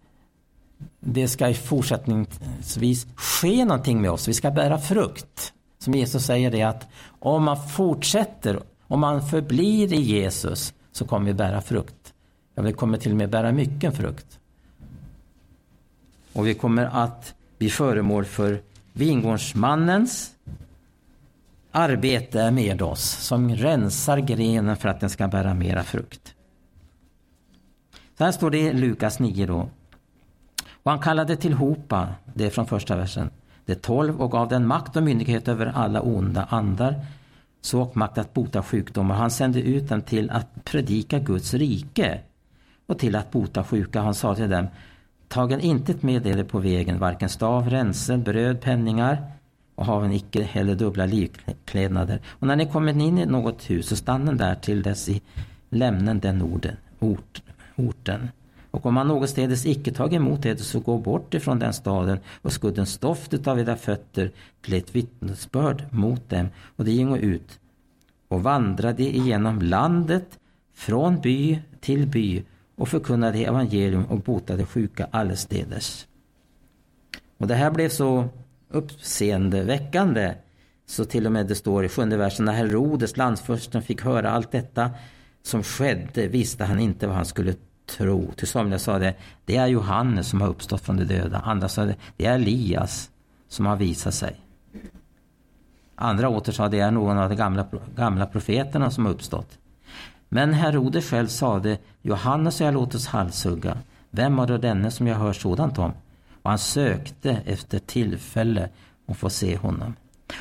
det 1.00 1.28
ska 1.28 1.54
fortsättningsvis 1.54 3.08
ske 3.16 3.66
någonting 3.66 4.02
med 4.02 4.12
oss. 4.12 4.28
Vi 4.28 4.34
ska 4.34 4.52
bära 4.52 4.80
frukt. 4.80 5.54
Som 5.80 5.94
Jesus 5.94 6.26
säger 6.26 6.52
det 6.52 6.64
att 6.64 6.88
om 7.20 7.44
man 7.44 7.70
fortsätter, 7.70 8.60
om 8.88 9.00
man 9.00 9.28
förblir 9.28 9.94
i 9.94 10.02
Jesus 10.02 10.74
så 10.92 11.06
kommer 11.06 11.26
vi 11.26 11.34
bära 11.34 11.62
frukt. 11.62 12.14
Ja, 12.56 12.64
vi 12.64 12.74
kommer 12.74 12.98
till 12.98 13.12
och 13.12 13.18
med 13.18 13.30
bära 13.30 13.52
mycket 13.52 13.98
frukt. 13.98 14.40
Och 16.34 16.48
vi 16.48 16.54
kommer 16.54 16.86
att 16.86 17.34
bli 17.58 17.70
föremål 17.70 18.26
för 18.26 18.62
vingårdsmannens 18.94 20.32
arbete 21.76 22.52
med 22.52 22.82
oss 22.82 23.02
som 23.02 23.56
rensar 23.56 24.18
grenen 24.18 24.78
för 24.78 24.90
att 24.90 25.00
den 25.00 25.10
ska 25.10 25.28
bära 25.28 25.54
mera 25.54 25.84
frukt. 25.84 26.36
Så 28.18 28.24
här 28.24 28.32
står 28.32 28.52
det 28.52 28.60
i 28.60 28.74
Lukas 28.74 29.20
9 29.20 29.46
då. 29.46 29.70
Och 30.84 30.92
han 30.92 31.00
kallade 31.00 31.36
tillhopa, 31.36 32.10
det 32.34 32.46
är 32.46 32.50
från 32.50 32.68
första 32.68 32.96
versen, 32.96 33.30
de 33.66 33.76
tolv 33.76 34.22
och 34.22 34.32
gav 34.32 34.48
den 34.48 34.68
makt 34.68 34.96
och 34.96 35.04
myndighet 35.04 35.48
över 35.48 35.66
alla 35.66 36.02
onda 36.02 36.48
andar 36.50 37.06
så 37.62 37.82
och 37.82 37.98
makt 37.98 38.18
att 38.18 38.34
bota 38.34 38.64
sjukdomar. 38.64 39.16
Han 39.16 39.32
sände 39.32 39.62
ut 39.62 39.90
dem 39.90 40.02
till 40.02 40.30
att 40.30 40.66
predika 40.66 41.20
Guds 41.20 41.54
rike 41.54 42.20
och 42.86 43.00
till 43.00 43.16
att 43.16 43.32
bota 43.32 43.64
sjuka. 43.64 44.02
Han 44.02 44.16
sa 44.16 44.36
till 44.36 44.50
dem, 44.50 44.68
tagen 45.28 45.60
intet 45.60 46.04
med 46.04 46.28
er 46.28 46.44
på 46.44 46.60
vägen, 46.60 47.00
varken 47.00 47.30
stav, 47.30 47.70
ränsel, 47.70 48.18
bröd, 48.18 48.62
penningar 48.62 49.35
och 49.76 49.86
haven 49.86 50.12
icke 50.12 50.44
heller 50.44 50.76
dubbla 50.76 51.06
livklädnader. 51.06 52.22
Och 52.28 52.48
när 52.48 52.56
ni 52.56 52.66
kommit 52.66 52.96
in 52.96 53.18
i 53.18 53.26
något 53.26 53.70
hus 53.70 53.88
så 53.88 53.96
stannen 53.96 54.38
där 54.38 54.56
till 54.56 54.84
dess 54.84 55.10
i 55.10 55.22
lämnen 55.70 56.20
den 56.20 56.42
orden, 56.42 56.76
ort, 57.00 57.42
orten. 57.76 58.30
Och 58.72 58.86
om 58.86 58.94
man 58.94 59.08
någonstädes 59.08 59.66
icke 59.66 59.92
tagit 59.92 60.18
emot 60.18 60.46
eder, 60.46 60.64
så 60.64 60.80
gå 60.80 60.98
bort 60.98 61.34
ifrån 61.34 61.60
den 61.60 61.74
staden 61.74 62.20
och 62.42 62.54
skuddens 62.54 62.98
doft 62.98 63.48
av 63.48 63.60
era 63.60 63.76
fötter 63.76 64.32
till 64.62 64.74
ett 64.74 64.96
vittnesbörd 64.96 65.84
mot 65.92 66.30
dem. 66.30 66.48
Och 66.76 66.86
det 66.86 66.92
gingo 66.92 67.18
ut 67.18 67.60
och 68.28 68.44
vandrade 68.44 69.04
igenom 69.04 69.62
landet 69.62 70.40
från 70.74 71.22
by 71.22 71.60
till 71.80 72.08
by 72.08 72.44
och 72.76 72.90
förkunnade 72.90 73.38
evangelium 73.38 74.06
och 74.06 74.20
botade 74.20 74.66
sjuka 74.66 75.08
allestädes. 75.12 76.08
Och 77.38 77.48
det 77.48 77.56
här 77.56 77.72
blev 77.72 77.90
så 77.90 78.30
uppseendeväckande 78.70 80.34
så 80.86 81.06
till 81.06 81.26
och 81.26 81.32
med 81.32 81.48
det 81.48 81.56
står 81.56 81.86
i 81.86 81.90
sjunde 81.90 82.18
versen 82.18 82.46
när 82.46 82.54
Herodes, 82.54 83.18
landsförsten, 83.18 83.82
fick 83.82 84.02
höra 84.02 84.32
allt 84.32 84.52
detta 84.52 84.92
som 85.44 85.64
skedde 85.64 86.28
visste 86.28 86.66
han 86.66 86.80
inte 86.80 87.08
vad 87.08 87.16
han 87.16 87.26
skulle 87.26 87.56
tro. 87.86 88.32
Till 88.32 88.48
somliga 88.48 88.80
sa 88.80 89.00
det, 89.00 89.14
det 89.46 89.58
är 89.58 89.68
Johannes 89.68 90.30
som 90.30 90.42
har 90.42 90.48
uppstått 90.48 90.82
från 90.82 90.98
de 90.98 91.04
döda. 91.04 91.40
Andra 91.40 91.70
sa 91.70 91.86
det, 91.86 91.96
det 92.18 92.26
är 92.26 92.36
Elias 92.36 93.10
som 93.48 93.66
har 93.66 93.76
visat 93.76 94.14
sig. 94.14 94.42
Andra 95.96 96.30
åter 96.30 96.52
sa 96.52 96.70
det 96.70 96.80
är 96.80 96.92
någon 96.92 97.18
av 97.18 97.30
de 97.30 97.36
gamla, 97.36 97.68
gamla 97.96 98.26
profeterna 98.26 98.92
som 98.92 99.06
har 99.06 99.14
uppstått. 99.14 99.58
Men 100.30 100.54
Herodes 100.54 101.10
själv 101.10 101.28
sade, 101.28 101.78
Johannes 102.02 102.60
har 102.60 102.66
jag 102.66 102.74
låtit 102.74 103.06
halshugga. 103.06 103.78
Vem 104.10 104.36
var 104.36 104.48
då 104.48 104.58
denne 104.58 104.92
som 104.92 105.08
jag 105.08 105.16
hör 105.16 105.34
sådant 105.34 105.78
om? 105.78 105.94
Och 106.46 106.52
han 106.52 106.60
sökte 106.60 107.42
efter 107.46 107.80
tillfälle 107.80 108.70
att 109.08 109.18
få 109.18 109.30
se 109.30 109.58
honom. 109.58 109.96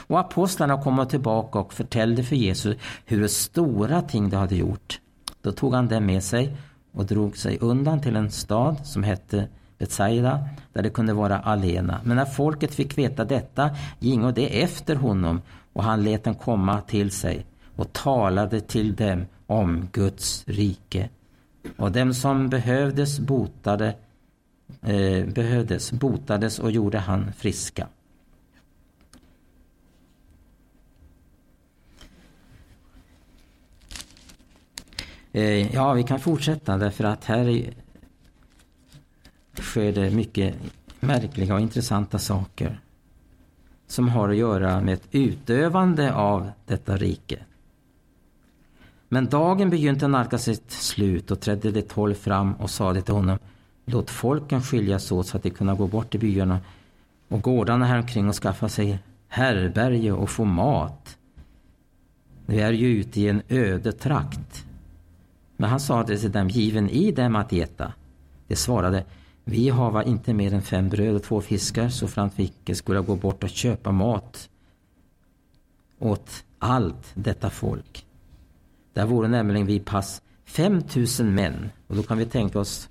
Och 0.07 0.21
apostlarna 0.21 0.83
kom 0.83 1.07
tillbaka 1.09 1.59
och 1.59 1.75
förtällde 1.75 2.23
för 2.23 2.37
Jesus 2.37 2.77
hur 3.05 3.29
stora 3.29 4.03
ting 4.03 4.31
de 4.31 4.37
hade 4.37 4.57
gjort. 4.57 5.01
Då 5.43 5.53
tog 5.53 5.75
han 5.75 5.89
dem 5.89 6.07
med 6.07 6.23
sig 6.23 6.57
och 6.93 7.07
drog 7.07 7.37
sig 7.37 7.59
undan 7.61 8.01
till 8.01 8.17
en 8.17 8.31
stad 8.31 8.87
som 8.87 9.03
hette 9.03 9.49
Betsaida, 9.79 10.49
där 10.73 10.83
det 10.83 10.91
kunde 10.91 11.13
vara 11.13 11.39
alena. 11.39 12.01
Men 12.05 12.17
när 12.17 12.25
folket 12.25 12.75
fick 12.75 12.99
veta 12.99 13.25
detta 13.25 13.71
gingo 13.99 14.31
det 14.31 14.63
efter 14.63 14.97
honom 14.97 15.43
och 15.73 15.85
han 15.85 16.05
lät 16.05 16.25
dem 16.25 16.35
komma 16.35 16.81
till 16.81 17.11
sig 17.11 17.47
och 17.77 17.93
talade 17.93 18.61
till 18.61 18.95
dem 18.95 19.27
om 19.47 19.89
Guds 19.93 20.45
rike. 20.47 21.09
Och 21.77 21.93
dem 21.93 22.15
som 22.15 22.49
behövdes 22.49 23.19
botade, 23.19 23.95
eh, 24.83 25.27
behövdes 25.27 25.93
botades 25.93 26.59
och 26.59 26.71
gjorde 26.71 26.99
han 26.99 27.33
friska. 27.33 27.89
Eh, 35.33 35.75
ja, 35.75 35.93
vi 35.93 36.03
kan 36.03 36.21
fortsätta 36.21 36.77
därför 36.77 37.05
att 37.05 37.25
här 37.25 37.75
sker 39.61 39.93
det 39.93 40.11
mycket 40.11 40.55
märkliga 41.01 41.55
och 41.55 41.61
intressanta 41.61 42.19
saker 42.19 42.81
som 43.87 44.09
har 44.09 44.29
att 44.29 44.37
göra 44.37 44.81
med 44.81 44.95
ett 44.95 45.09
utövande 45.11 46.15
av 46.15 46.51
detta 46.67 46.97
rike. 46.97 47.39
Men 49.09 49.27
dagen 49.27 49.71
begynte 49.71 50.09
nalka 50.09 50.39
sitt 50.39 50.71
slut 50.71 51.31
och 51.31 51.41
trädde 51.41 51.71
de 51.71 51.83
tolv 51.83 52.15
fram 52.15 52.55
och 52.55 52.71
sade 52.71 53.03
till 53.03 53.15
honom 53.15 53.39
Låt 53.85 54.11
folken 54.11 54.63
skiljas 54.63 55.13
åt 55.13 55.27
så 55.27 55.37
att 55.37 55.43
de 55.43 55.51
kunna 55.51 55.75
gå 55.75 55.87
bort 55.87 56.11
till 56.11 56.21
byarna 56.21 56.61
och 57.29 57.43
gårdarna 57.43 57.85
häromkring 57.85 58.29
och 58.29 58.35
skaffa 58.35 58.69
sig 58.69 58.99
härberge 59.29 60.13
och 60.13 60.31
få 60.31 60.45
mat. 60.45 61.19
Vi 62.47 62.61
är 62.61 62.73
ju 62.73 62.87
ute 62.87 63.21
i 63.21 63.29
en 63.29 63.43
öde 63.49 63.93
trakt. 63.93 64.65
Men 65.57 65.71
han 65.71 65.81
sade 65.81 66.19
till 66.19 66.33
dem, 66.33 66.49
given 66.49 66.89
i 66.89 67.13
dem 67.13 67.37
att 67.37 67.53
äta. 67.53 67.93
De 68.47 68.57
svarade, 68.57 69.05
vi 69.45 69.69
hava 69.69 70.05
inte 70.05 70.35
mer 70.35 70.55
än 70.55 70.63
fem 70.63 70.89
bröd 70.89 71.15
och 71.15 71.23
två 71.23 71.41
fiskar 71.41 71.89
så 71.89 72.09
framför 72.09 72.37
vi 72.37 72.45
icke 72.45 72.75
skulle 72.75 73.01
gå 73.01 73.17
bort 73.17 73.45
och 73.45 73.51
köpa 73.51 73.93
mat 73.93 74.49
åt 75.99 76.45
allt 76.59 77.13
detta 77.15 77.51
folk. 77.51 78.07
Där 78.93 79.07
vore 79.07 79.29
nämligen 79.29 79.67
vi 79.67 79.81
pass 79.81 80.23
5000 80.45 81.35
män. 81.35 81.71
Och 81.87 81.97
då 81.97 82.03
kan 82.03 82.19
vi 82.19 82.27
tänka 82.27 82.61
oss 82.61 82.89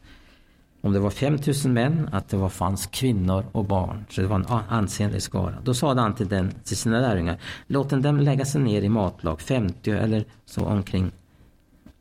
om 0.83 0.93
det 0.93 0.99
var 0.99 1.09
5000 1.09 1.73
män, 1.73 2.09
att 2.11 2.29
det 2.29 2.37
var, 2.37 2.49
fanns 2.49 2.85
kvinnor 2.85 3.45
och 3.51 3.65
barn. 3.65 4.05
Så 4.09 4.21
det 4.21 4.27
var 4.27 4.35
en 4.35 4.45
ansenlig 4.69 5.21
skara. 5.21 5.55
Då 5.63 5.73
sade 5.73 6.01
han 6.01 6.15
till, 6.15 6.27
den, 6.27 6.51
till 6.63 6.77
sina 6.77 6.99
lärjungar, 6.99 7.37
låt 7.67 7.89
dem 7.89 8.19
lägga 8.19 8.45
sig 8.45 8.61
ner 8.61 8.81
i 8.81 8.89
matlag, 8.89 9.41
50 9.41 9.91
eller 9.91 10.25
så 10.45 10.65
omkring 10.65 11.11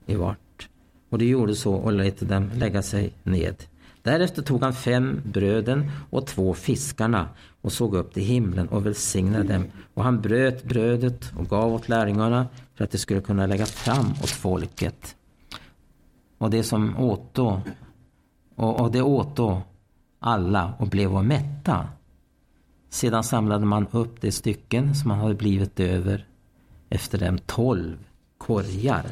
i 0.06 0.14
vart. 0.14 0.68
Och 1.10 1.18
de 1.18 1.24
gjorde 1.24 1.54
så 1.54 1.74
och 1.74 1.92
lät 1.92 2.28
dem 2.28 2.50
lägga 2.54 2.82
sig 2.82 3.12
ned. 3.22 3.56
Därefter 4.02 4.42
tog 4.42 4.62
han 4.62 4.74
fem 4.74 5.20
bröden 5.24 5.90
och 6.10 6.26
två 6.26 6.54
fiskarna 6.54 7.28
och 7.60 7.72
såg 7.72 7.94
upp 7.94 8.14
till 8.14 8.24
himlen 8.24 8.68
och 8.68 8.86
välsignade 8.86 9.52
dem. 9.52 9.64
Och 9.94 10.04
han 10.04 10.20
bröt 10.20 10.64
brödet 10.64 11.32
och 11.38 11.48
gav 11.48 11.74
åt 11.74 11.88
lärjungarna 11.88 12.46
för 12.74 12.84
att 12.84 12.90
de 12.90 12.98
skulle 12.98 13.20
kunna 13.20 13.46
lägga 13.46 13.66
fram 13.66 14.10
åt 14.22 14.30
folket. 14.30 15.16
Och 16.38 16.50
det 16.50 16.62
som 16.62 16.98
åt 16.98 17.34
då, 17.34 17.62
och, 18.62 18.80
och 18.80 18.92
det 18.92 19.02
åt 19.02 19.36
då 19.36 19.62
alla 20.18 20.74
och 20.78 20.86
blev 20.86 21.24
mätta. 21.24 21.88
Sedan 22.88 23.24
samlade 23.24 23.66
man 23.66 23.86
upp 23.90 24.20
de 24.20 24.32
stycken 24.32 24.94
som 24.94 25.08
man 25.08 25.18
hade 25.18 25.34
blivit 25.34 25.80
över 25.80 26.26
efter 26.90 27.18
dem 27.18 27.38
tolv 27.38 27.96
korgar. 28.38 29.04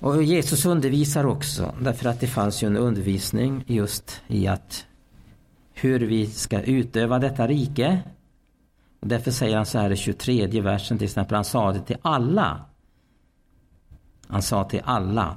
Och 0.00 0.22
Jesus 0.22 0.64
undervisar 0.66 1.26
också, 1.26 1.74
därför 1.80 2.08
att 2.08 2.20
det 2.20 2.26
fanns 2.26 2.62
ju 2.62 2.66
en 2.66 2.76
undervisning 2.76 3.64
just 3.66 4.22
i 4.26 4.46
att 4.46 4.86
hur 5.72 6.00
vi 6.00 6.26
ska 6.26 6.60
utöva 6.60 7.18
detta 7.18 7.46
rike. 7.46 8.02
Och 9.00 9.08
därför 9.08 9.30
säger 9.30 9.56
han 9.56 9.66
så 9.66 9.78
här 9.78 9.90
i 9.90 9.96
23 9.96 10.60
versen 10.60 10.98
till 10.98 11.04
exempel, 11.04 11.34
han 11.34 11.44
sa 11.44 11.72
det 11.72 11.80
till 11.80 11.96
alla. 12.02 12.71
Han 14.32 14.42
sa 14.42 14.64
till 14.64 14.82
alla. 14.84 15.36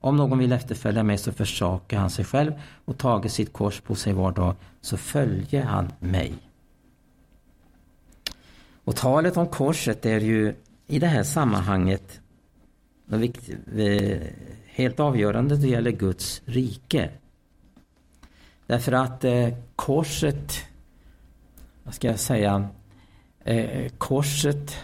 Om 0.00 0.16
någon 0.16 0.38
vill 0.38 0.52
efterfölja 0.52 1.02
mig 1.02 1.18
så 1.18 1.32
försakar 1.32 1.98
han 1.98 2.10
sig 2.10 2.24
själv 2.24 2.52
och 2.84 2.98
tager 2.98 3.28
sitt 3.28 3.52
kors 3.52 3.80
på 3.80 3.94
sig 3.94 4.12
var 4.12 4.32
dag, 4.32 4.54
så 4.80 4.96
följer 4.96 5.62
han 5.62 5.92
mig. 6.00 6.34
Och 8.84 8.96
talet 8.96 9.36
om 9.36 9.46
korset 9.46 10.06
är 10.06 10.20
ju 10.20 10.54
i 10.86 10.98
det 10.98 11.06
här 11.06 11.22
sammanhanget 11.22 12.20
eh, 13.76 14.20
helt 14.66 15.00
avgörande 15.00 15.54
då 15.56 15.62
det 15.62 15.68
gäller 15.68 15.90
Guds 15.90 16.42
rike. 16.44 17.10
Därför 18.66 18.92
att 18.92 19.24
eh, 19.24 19.48
korset, 19.76 20.52
vad 21.82 21.94
ska 21.94 22.08
jag 22.08 22.18
säga, 22.18 22.68
eh, 23.44 23.88
korset 23.98 24.76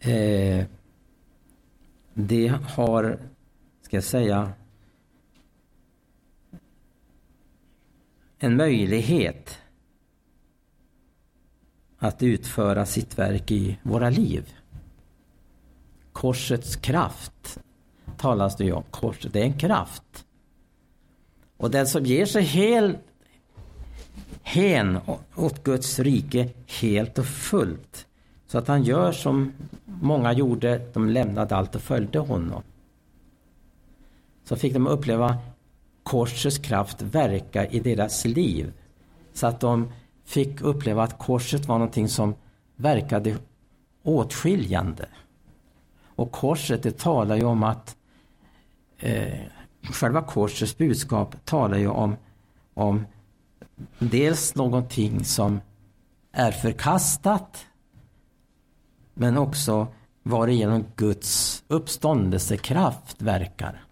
eh, 0.00 0.64
det 2.20 2.48
har, 2.48 3.18
ska 3.82 3.96
jag 3.96 4.04
säga, 4.04 4.52
en 8.38 8.56
möjlighet 8.56 9.58
att 11.98 12.22
utföra 12.22 12.86
sitt 12.86 13.18
verk 13.18 13.50
i 13.50 13.78
våra 13.82 14.10
liv 14.10 14.54
korsets 16.18 16.76
kraft 16.76 17.58
talas 18.16 18.56
det 18.56 18.64
ju 18.64 18.72
om. 18.72 18.84
Korset, 18.90 19.32
det 19.32 19.40
är 19.40 19.44
en 19.44 19.58
kraft. 19.58 20.26
Och 21.56 21.70
den 21.70 21.86
som 21.86 22.04
ger 22.04 22.26
sig 22.26 22.42
helt 22.42 22.98
hän 24.42 24.98
åt 25.34 25.64
Guds 25.64 25.98
rike 25.98 26.50
helt 26.80 27.18
och 27.18 27.26
fullt. 27.26 28.07
Så 28.48 28.58
att 28.58 28.68
han 28.68 28.82
gör 28.82 29.12
som 29.12 29.52
många 29.84 30.32
gjorde, 30.32 30.80
de 30.92 31.08
lämnade 31.08 31.56
allt 31.56 31.74
och 31.74 31.82
följde 31.82 32.18
honom. 32.18 32.62
så 34.44 34.56
fick 34.56 34.72
de 34.72 34.86
uppleva 34.86 35.36
korsets 36.02 36.58
kraft 36.58 37.02
verka 37.02 37.66
i 37.66 37.80
deras 37.80 38.24
liv. 38.24 38.72
Så 39.32 39.46
att 39.46 39.60
de 39.60 39.92
fick 40.24 40.60
uppleva 40.60 41.02
att 41.02 41.18
korset 41.18 41.66
var 41.66 41.78
någonting 41.78 42.08
som 42.08 42.34
verkade 42.76 43.36
åtskiljande. 44.02 45.08
Och 46.04 46.32
korset 46.32 46.82
det 46.82 46.98
talar 46.98 47.36
ju 47.36 47.44
om 47.44 47.62
att 47.62 47.96
eh, 48.98 49.40
själva 49.82 50.22
korsets 50.22 50.78
budskap 50.78 51.36
talar 51.44 51.78
ju 51.78 51.88
om, 51.88 52.16
om 52.74 53.06
dels 53.98 54.54
någonting 54.54 55.24
som 55.24 55.60
är 56.32 56.50
förkastat 56.50 57.67
men 59.18 59.38
också 59.38 59.86
varigenom 60.22 60.84
Guds 60.96 61.62
uppståndelsekraft 61.68 63.22
verkar. 63.22 63.84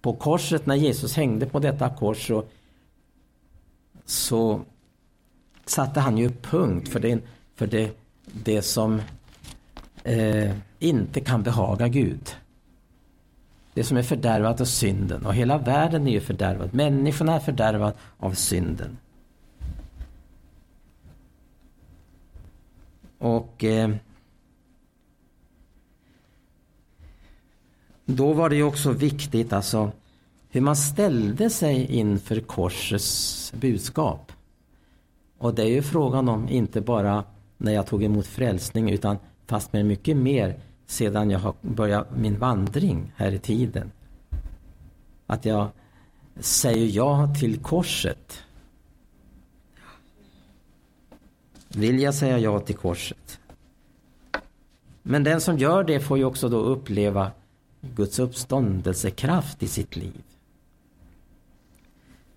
På 0.00 0.12
korset, 0.12 0.66
när 0.66 0.74
Jesus 0.74 1.16
hängde 1.16 1.46
på 1.46 1.58
detta 1.58 1.90
kors 1.90 2.26
så, 2.26 2.44
så 4.04 4.60
satte 5.66 6.00
han 6.00 6.18
ju 6.18 6.30
punkt 6.30 6.88
för 6.88 7.00
det, 7.00 7.20
för 7.54 7.66
det, 7.66 7.90
det 8.24 8.62
som 8.62 9.00
eh, 10.04 10.52
inte 10.78 11.20
kan 11.20 11.42
behaga 11.42 11.88
Gud. 11.88 12.36
Det 13.74 13.84
som 13.84 13.96
är 13.96 14.02
fördärvat 14.02 14.60
av 14.60 14.64
synden 14.64 15.26
och 15.26 15.34
hela 15.34 15.58
världen 15.58 16.06
är 16.06 16.12
ju 16.12 16.20
fördärvad. 16.20 16.74
Människorna 16.74 17.34
är 17.34 17.40
fördärvad 17.40 17.94
av 18.18 18.32
synden. 18.32 18.98
Och 23.22 23.64
eh, 23.64 23.90
då 28.04 28.32
var 28.32 28.48
det 28.48 28.56
ju 28.56 28.62
också 28.62 28.92
viktigt 28.92 29.52
alltså 29.52 29.92
hur 30.50 30.60
man 30.60 30.76
ställde 30.76 31.50
sig 31.50 31.86
inför 31.86 32.40
korsets 32.40 33.52
budskap. 33.56 34.32
Och 35.38 35.54
det 35.54 35.62
är 35.62 35.68
ju 35.68 35.82
frågan 35.82 36.28
om 36.28 36.48
inte 36.48 36.80
bara 36.80 37.24
när 37.56 37.72
jag 37.72 37.86
tog 37.86 38.04
emot 38.04 38.26
frälsning 38.26 38.90
utan 38.90 39.16
fast 39.46 39.72
med 39.72 39.86
mycket 39.86 40.16
mer 40.16 40.60
sedan 40.86 41.30
jag 41.30 41.38
har 41.38 41.54
börjat 41.60 42.16
min 42.16 42.38
vandring 42.38 43.12
här 43.16 43.32
i 43.32 43.38
tiden. 43.38 43.90
Att 45.26 45.44
jag 45.44 45.68
säger 46.40 46.96
ja 46.96 47.34
till 47.40 47.58
korset. 47.58 48.42
Vill 51.74 52.00
jag 52.00 52.14
säga 52.14 52.38
ja 52.38 52.60
till 52.60 52.76
korset? 52.76 53.40
Men 55.02 55.24
den 55.24 55.40
som 55.40 55.58
gör 55.58 55.84
det 55.84 56.00
får 56.00 56.18
ju 56.18 56.24
också 56.24 56.48
då 56.48 56.58
uppleva 56.58 57.30
Guds 57.80 58.18
uppståndelsekraft 58.18 59.62
i 59.62 59.68
sitt 59.68 59.96
liv. 59.96 60.22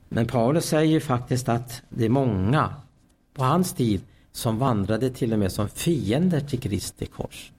Men 0.09 0.27
Paulus 0.27 0.65
säger 0.65 0.91
ju 0.91 0.99
faktiskt 0.99 1.49
att 1.49 1.81
det 1.89 2.05
är 2.05 2.09
många 2.09 2.73
på 3.33 3.43
hans 3.43 3.73
tid 3.73 4.01
som 4.31 4.57
vandrade 4.57 5.09
till 5.09 5.33
och 5.33 5.39
med 5.39 5.51
som 5.51 5.69
fiender 5.69 6.39
till 6.39 6.59
Kristi 6.59 7.05
kors. 7.05 7.51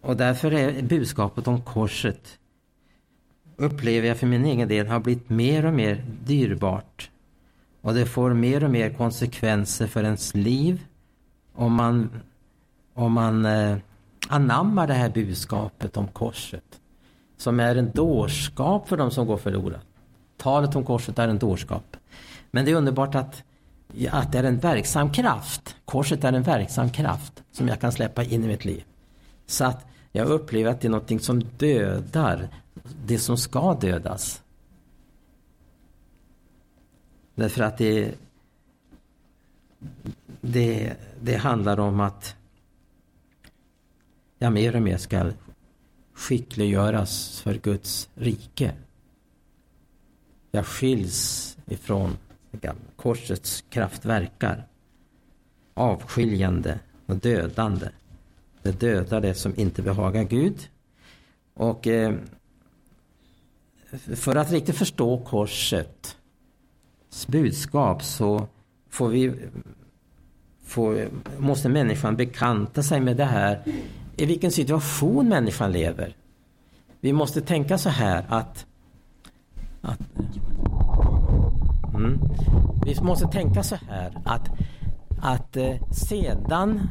Och 0.00 0.16
därför 0.16 0.52
är 0.52 0.82
budskapet 0.82 1.48
om 1.48 1.62
korset 1.62 2.38
upplever 3.60 4.08
jag 4.08 4.16
för 4.16 4.26
min 4.26 4.44
egen 4.44 4.68
del 4.68 4.86
har 4.86 5.00
blivit 5.00 5.30
mer 5.30 5.66
och 5.66 5.74
mer 5.74 6.04
dyrbart. 6.24 7.09
Och 7.80 7.94
det 7.94 8.06
får 8.06 8.34
mer 8.34 8.64
och 8.64 8.70
mer 8.70 8.90
konsekvenser 8.90 9.86
för 9.86 10.04
ens 10.04 10.34
liv 10.34 10.86
om 11.54 11.72
man, 11.72 12.10
om 12.94 13.12
man 13.12 13.44
eh, 13.46 13.76
anammar 14.28 14.86
det 14.86 14.94
här 14.94 15.10
budskapet 15.10 15.96
om 15.96 16.08
korset. 16.08 16.80
Som 17.36 17.60
är 17.60 17.76
en 17.76 17.90
dårskap 17.90 18.88
för 18.88 18.96
de 18.96 19.10
som 19.10 19.26
går 19.26 19.36
förlorat. 19.36 19.86
Talet 20.36 20.76
om 20.76 20.84
korset 20.84 21.18
är 21.18 21.28
en 21.28 21.38
dårskap. 21.38 21.96
Men 22.50 22.64
det 22.64 22.70
är 22.70 22.74
underbart 22.74 23.14
att, 23.14 23.42
att 24.10 24.32
det 24.32 24.38
är 24.38 24.44
en 24.44 24.58
verksam 24.58 25.12
kraft. 25.12 25.76
Korset 25.84 26.24
är 26.24 26.32
en 26.32 26.42
verksam 26.42 26.90
kraft 26.90 27.42
som 27.52 27.68
jag 27.68 27.80
kan 27.80 27.92
släppa 27.92 28.24
in 28.24 28.44
i 28.44 28.46
mitt 28.46 28.64
liv. 28.64 28.84
Så 29.46 29.64
att 29.64 29.86
jag 30.12 30.26
upplever 30.26 30.70
att 30.70 30.80
det 30.80 30.88
är 30.88 30.90
någonting 30.90 31.20
som 31.20 31.40
dödar 31.40 32.48
det 33.06 33.18
som 33.18 33.36
ska 33.36 33.74
dödas. 33.74 34.42
Därför 37.34 37.62
att 37.62 37.78
det, 37.78 38.14
det, 40.40 40.96
det 41.22 41.36
handlar 41.36 41.80
om 41.80 42.00
att 42.00 42.36
jag 44.38 44.52
mer 44.52 44.76
och 44.76 44.82
mer 44.82 44.96
ska 44.96 45.30
skickliggöras 46.12 47.40
för 47.40 47.54
Guds 47.54 48.08
rike. 48.14 48.74
Jag 50.50 50.66
skiljs 50.66 51.56
ifrån 51.66 52.16
korsets 52.96 53.64
kraftverkar. 53.68 54.66
Avskiljande 55.74 56.78
och 57.06 57.16
dödande. 57.16 57.88
Det 58.62 58.80
dödar 58.80 59.20
det 59.20 59.34
som 59.34 59.54
inte 59.56 59.82
behagar 59.82 60.24
Gud. 60.24 60.68
Och 61.54 61.86
eh, 61.86 62.14
för 64.14 64.36
att 64.36 64.50
riktigt 64.50 64.76
förstå 64.76 65.24
korset 65.24 66.16
budskap 67.26 68.02
så 68.02 68.46
får 68.90 69.08
vi, 69.08 69.32
får, 70.64 71.08
måste 71.38 71.68
människan 71.68 72.16
bekanta 72.16 72.82
sig 72.82 73.00
med 73.00 73.16
det 73.16 73.24
här 73.24 73.62
i 74.16 74.26
vilken 74.26 74.50
situation 74.50 75.28
människan 75.28 75.72
lever. 75.72 76.16
Vi 77.00 77.12
måste 77.12 77.40
tänka 77.40 77.78
så 77.78 77.88
här 77.88 78.24
att, 78.28 78.66
att 79.80 80.00
mm, 81.94 82.20
vi 82.86 83.00
måste 83.00 83.26
tänka 83.26 83.62
så 83.62 83.76
här 83.88 84.18
att, 84.24 84.48
att 85.22 85.56
eh, 85.56 85.76
sedan 85.92 86.90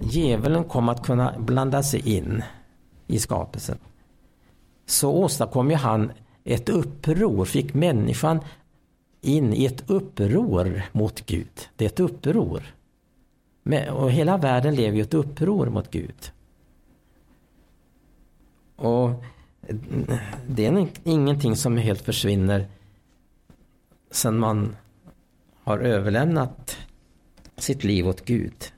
djävulen 0.00 0.64
kom 0.64 0.88
att 0.88 1.06
kunna 1.06 1.34
blanda 1.38 1.82
sig 1.82 2.16
in 2.16 2.42
i 3.06 3.18
skapelsen 3.18 3.78
så 4.86 5.12
åstadkom 5.12 5.70
ju 5.70 5.76
han 5.76 6.12
ett 6.44 6.68
uppror, 6.68 7.44
fick 7.44 7.74
människan 7.74 8.40
in 9.22 9.52
i 9.54 9.64
ett 9.64 9.90
uppror 9.90 10.82
mot 10.92 11.26
Gud. 11.26 11.68
Det 11.76 11.84
är 11.84 11.88
ett 11.88 12.00
uppror. 12.00 12.74
Och 13.90 14.10
hela 14.10 14.36
världen 14.36 14.74
lever 14.74 14.98
i 14.98 15.00
ett 15.00 15.14
uppror 15.14 15.66
mot 15.66 15.90
Gud. 15.90 16.32
Och 18.76 19.10
det 20.46 20.66
är 20.66 20.88
ingenting 21.04 21.56
som 21.56 21.76
helt 21.76 22.00
försvinner 22.00 22.66
sen 24.10 24.38
man 24.38 24.76
har 25.62 25.78
överlämnat 25.78 26.76
sitt 27.56 27.84
liv 27.84 28.08
åt 28.08 28.24
Gud. 28.24 28.72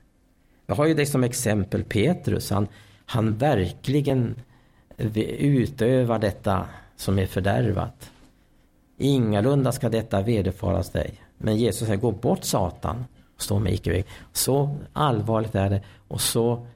Jag 0.65 0.75
har 0.75 0.85
ju 0.85 0.93
det 0.93 1.05
som 1.05 1.23
exempel 1.23 1.83
Petrus. 1.83 2.49
Han, 2.49 2.67
han 3.05 3.37
verkligen 3.37 4.35
utövar 4.97 6.19
detta 6.19 6.67
som 6.95 7.19
är 7.19 7.25
fördärvat. 7.25 8.11
Ingalunda 8.97 9.71
ska 9.71 9.89
detta 9.89 10.21
vederfaras 10.21 10.89
dig. 10.89 11.21
Men 11.37 11.57
Jesus 11.57 11.87
säger, 11.87 12.01
gå 12.01 12.11
bort 12.11 12.43
Satan 12.43 13.05
och 13.35 13.41
stå 13.41 13.67
icke 13.67 13.91
väg. 13.91 14.05
Så 14.33 14.77
allvarligt 14.93 15.55
är 15.55 15.69
det 15.69 15.81
och 16.07 16.21
så 16.21 16.67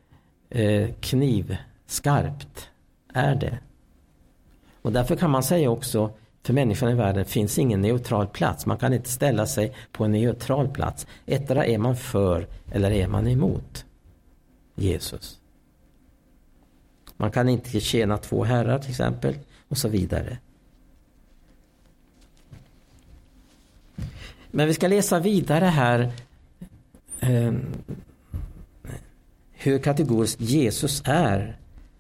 eh, 0.49 0.89
knivskarpt 0.99 2.69
är 3.13 3.36
det. 3.36 3.60
Och 4.82 4.91
därför 4.91 5.15
kan 5.15 5.32
man 5.32 5.43
säga 5.43 5.69
också 5.69 6.12
för 6.43 6.53
människan 6.53 6.89
i 6.89 6.95
världen 6.95 7.25
finns 7.25 7.60
ingen 7.60 7.82
neutral 7.82 8.27
plats. 8.27 8.65
Man 8.65 8.77
kan 8.77 8.93
inte 8.93 9.10
ställa 9.10 9.45
sig 9.45 9.75
på 9.91 10.05
en 10.05 10.12
neutral 10.12 10.67
plats. 10.67 11.08
Ettera 11.25 11.65
är 11.65 11.77
man 11.77 11.95
för 11.95 12.47
eller 12.71 12.91
är 12.91 13.08
man 13.08 13.27
emot 13.27 13.86
Jesus. 14.75 15.39
Man 17.17 17.31
kan 17.31 17.50
inte 17.50 17.79
tjäna 17.79 18.17
två 18.17 18.44
herrar 18.44 18.79
till 18.79 18.89
exempel 18.89 19.35
och 19.67 19.77
så 19.77 19.87
vidare. 19.87 20.37
Men 24.52 24.67
vi 24.67 24.73
ska 24.73 24.87
läsa 24.87 25.19
vidare 25.19 25.65
här 25.65 26.12
eh, 27.19 27.54
hur 29.52 29.79
kategoriskt 29.79 30.41
Jesus 30.41 31.02
är 31.06 31.58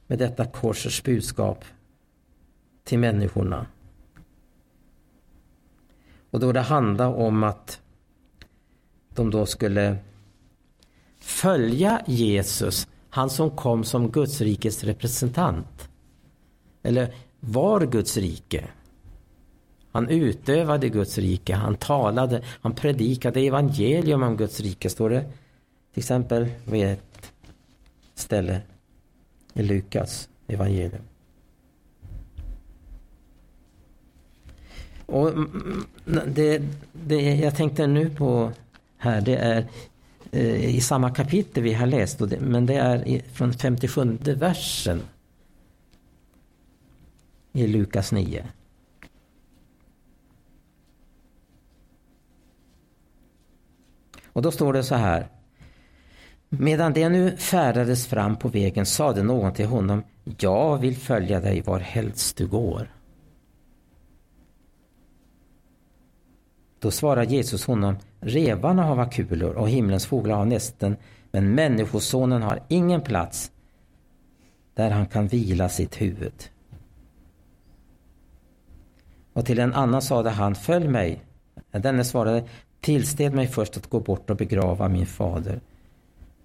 med 0.07 0.19
detta 0.19 0.45
korsets 0.45 1.03
budskap 1.03 1.65
till 2.83 2.99
människorna. 2.99 3.65
Och 6.31 6.39
då 6.39 6.51
det 6.51 6.61
handlar 6.61 7.13
om 7.13 7.43
att 7.43 7.81
de 9.15 9.31
då 9.31 9.45
skulle 9.45 9.97
följa 11.19 12.01
Jesus, 12.07 12.87
han 13.09 13.29
som 13.29 13.49
kom 13.49 13.83
som 13.83 14.11
Guds 14.11 14.41
rikes 14.41 14.83
representant. 14.83 15.89
Eller 16.83 17.13
var 17.39 17.85
Guds 17.85 18.17
rike. 18.17 18.67
Han 19.91 20.09
utövade 20.09 20.89
Guds 20.89 21.17
rike, 21.17 21.55
han 21.55 21.75
talade, 21.75 22.41
han 22.61 22.75
predikade 22.75 23.39
evangelium 23.39 24.23
om 24.23 24.37
Guds 24.37 24.59
rike, 24.59 24.89
står 24.89 25.09
det 25.09 25.21
till 25.93 26.01
exempel 26.01 26.47
vid 26.65 26.85
ett 26.85 27.31
ställe 28.15 28.61
i 29.53 29.63
Lukas 29.63 30.29
evangelium. 30.47 31.01
Och 35.05 35.29
mm, 35.29 35.85
mm, 36.07 36.33
det, 36.33 36.61
det 36.93 37.35
jag 37.35 37.55
tänkte 37.55 37.87
nu 37.87 38.09
på 38.09 38.51
här, 38.97 39.21
det 39.21 39.35
är 39.35 39.67
eh, 40.31 40.75
i 40.75 40.81
samma 40.81 41.11
kapitel 41.11 41.63
vi 41.63 41.73
har 41.73 41.87
läst, 41.87 42.29
det, 42.29 42.39
men 42.39 42.65
det 42.65 42.75
är 42.75 43.07
i, 43.07 43.21
från 43.33 43.53
57 43.53 44.17
versen 44.23 45.01
i 47.53 47.67
Lukas 47.67 48.11
9. 48.11 48.45
Och 54.33 54.41
då 54.41 54.51
står 54.51 54.73
det 54.73 54.83
så 54.83 54.95
här. 54.95 55.27
Medan 56.49 56.93
det 56.93 57.09
nu 57.09 57.37
färdades 57.37 58.07
fram 58.07 58.35
på 58.35 58.47
vägen 58.47 58.85
sade 58.85 59.23
någon 59.23 59.53
till 59.53 59.65
honom, 59.65 60.03
jag 60.39 60.77
vill 60.77 60.95
följa 60.95 61.39
dig 61.39 61.61
var 61.61 61.79
helst 61.79 62.37
du 62.37 62.47
går. 62.47 62.91
Då 66.79 66.91
svarar 66.91 67.23
Jesus 67.23 67.65
honom, 67.65 67.95
revarna 68.19 68.83
har 68.83 69.11
kulor 69.11 69.53
och 69.53 69.69
himlens 69.69 70.05
fåglar 70.05 70.35
har 70.35 70.45
nästen, 70.45 70.97
men 71.31 71.55
Människosonen 71.55 72.41
har 72.41 72.63
ingen 72.67 73.01
plats 73.01 73.51
där 74.73 74.89
han 74.89 75.05
kan 75.05 75.27
vila 75.27 75.69
sitt 75.69 76.01
huvud. 76.01 76.49
Och 79.33 79.45
till 79.45 79.59
en 79.59 79.73
annan 79.73 80.01
sade 80.01 80.29
han, 80.29 80.55
följ 80.55 80.87
mig. 80.87 81.21
Denne 81.71 82.03
svarade, 82.03 82.43
tillsted 82.81 83.33
mig 83.33 83.47
först 83.47 83.77
att 83.77 83.89
gå 83.89 83.99
bort 83.99 84.29
och 84.29 84.37
begrava 84.37 84.87
min 84.87 85.05
fader. 85.05 85.59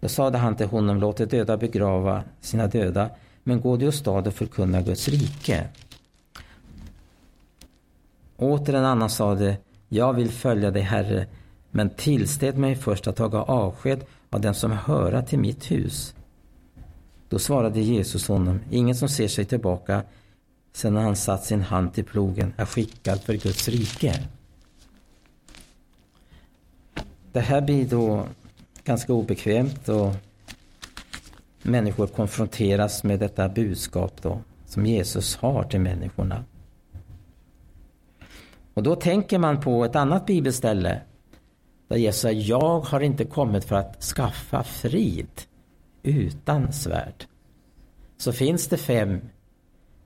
Då 0.01 0.09
sade 0.09 0.39
han 0.39 0.57
till 0.57 0.67
honom, 0.67 0.99
låt 0.99 1.17
de 1.17 1.27
döda 1.27 1.57
begrava 1.57 2.25
sina 2.41 2.67
döda, 2.67 3.11
men 3.43 3.61
gå 3.61 3.77
du 3.77 3.89
åstad 3.89 4.11
och 4.11 4.35
förkunna 4.35 4.83
Guds 4.83 5.09
rike. 5.09 5.69
Åter 8.37 8.75
en 8.75 8.85
annan 8.85 9.11
sade, 9.11 9.57
jag 9.89 10.13
vill 10.13 10.31
följa 10.31 10.71
dig, 10.71 10.83
Herre, 10.83 11.27
men 11.71 11.91
tillsted 11.91 12.59
mig 12.59 12.77
först 12.77 13.07
att 13.07 13.17
taga 13.17 13.43
avsked 13.43 14.05
av 14.31 14.41
den 14.41 14.55
som 14.55 14.73
höra 14.73 15.23
till 15.23 15.39
mitt 15.39 15.71
hus. 15.71 16.15
Då 17.29 17.39
svarade 17.39 17.81
Jesus 17.81 18.29
honom, 18.29 18.61
ingen 18.71 18.95
som 18.95 19.09
ser 19.09 19.29
sig 19.29 19.45
tillbaka 19.45 20.03
sedan 20.73 20.97
han 20.97 21.17
satt 21.17 21.45
sin 21.45 21.63
hand 21.63 21.95
till 21.95 22.05
plogen 22.05 22.53
är 22.57 22.67
skickad 22.67 23.21
för 23.21 23.33
Guds 23.33 23.69
rike. 23.69 24.21
Det 27.35 27.41
här 27.41 27.61
blir 27.61 27.87
då 27.87 28.27
ganska 28.85 29.13
obekvämt 29.13 29.89
och 29.89 30.13
människor 31.63 32.07
konfronteras 32.07 33.05
med 33.05 33.21
detta 33.21 33.49
budskap 33.49 34.23
då 34.23 34.41
som 34.67 34.87
Jesus 34.87 35.37
har 35.37 35.65
till 35.65 35.81
människorna. 35.81 36.45
Och 38.75 38.83
då 38.83 38.97
tänker 38.97 39.39
man 39.39 39.61
på 39.61 39.85
ett 39.85 39.97
annat 39.97 40.27
bibelställe 40.27 41.01
där 41.89 41.97
Jesus 41.97 42.21
säger, 42.21 42.49
jag 42.49 42.81
har 42.81 43.01
inte 43.01 43.25
kommit 43.25 43.65
för 43.65 43.77
att 43.77 44.03
skaffa 44.03 44.63
frid 44.63 45.43
utan 46.03 46.73
svärd. 46.73 47.25
Så 48.17 48.33
finns 48.33 48.69
det 48.69 48.77
fem, 48.77 49.21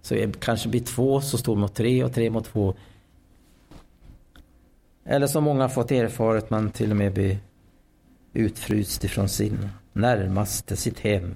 så 0.03 0.15
det 0.15 0.41
kanske 0.41 0.69
blir 0.69 0.81
två 0.81 1.21
så 1.21 1.39
står 1.39 1.57
mot 1.57 1.75
tre 1.75 2.05
och 2.05 2.15
tre 2.15 2.31
mot 2.31 2.45
två. 2.45 2.75
Eller 5.11 5.27
som 5.27 5.45
många 5.45 5.69
fått 5.69 5.91
erfarit, 5.91 6.51
man 6.51 6.71
till 6.71 6.91
och 6.91 6.97
med 6.97 7.13
blir 7.13 7.39
utfryst 8.33 9.05
ifrån 9.05 9.29
sin 9.29 9.69
närmaste, 9.93 10.77
sitt 10.77 11.01
hem. 11.01 11.35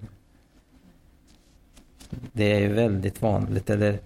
Det 2.33 2.53
är 2.53 2.61
ju 2.61 2.73
väldigt 2.73 3.23
vanligt, 3.23 3.71
eller 3.71 3.99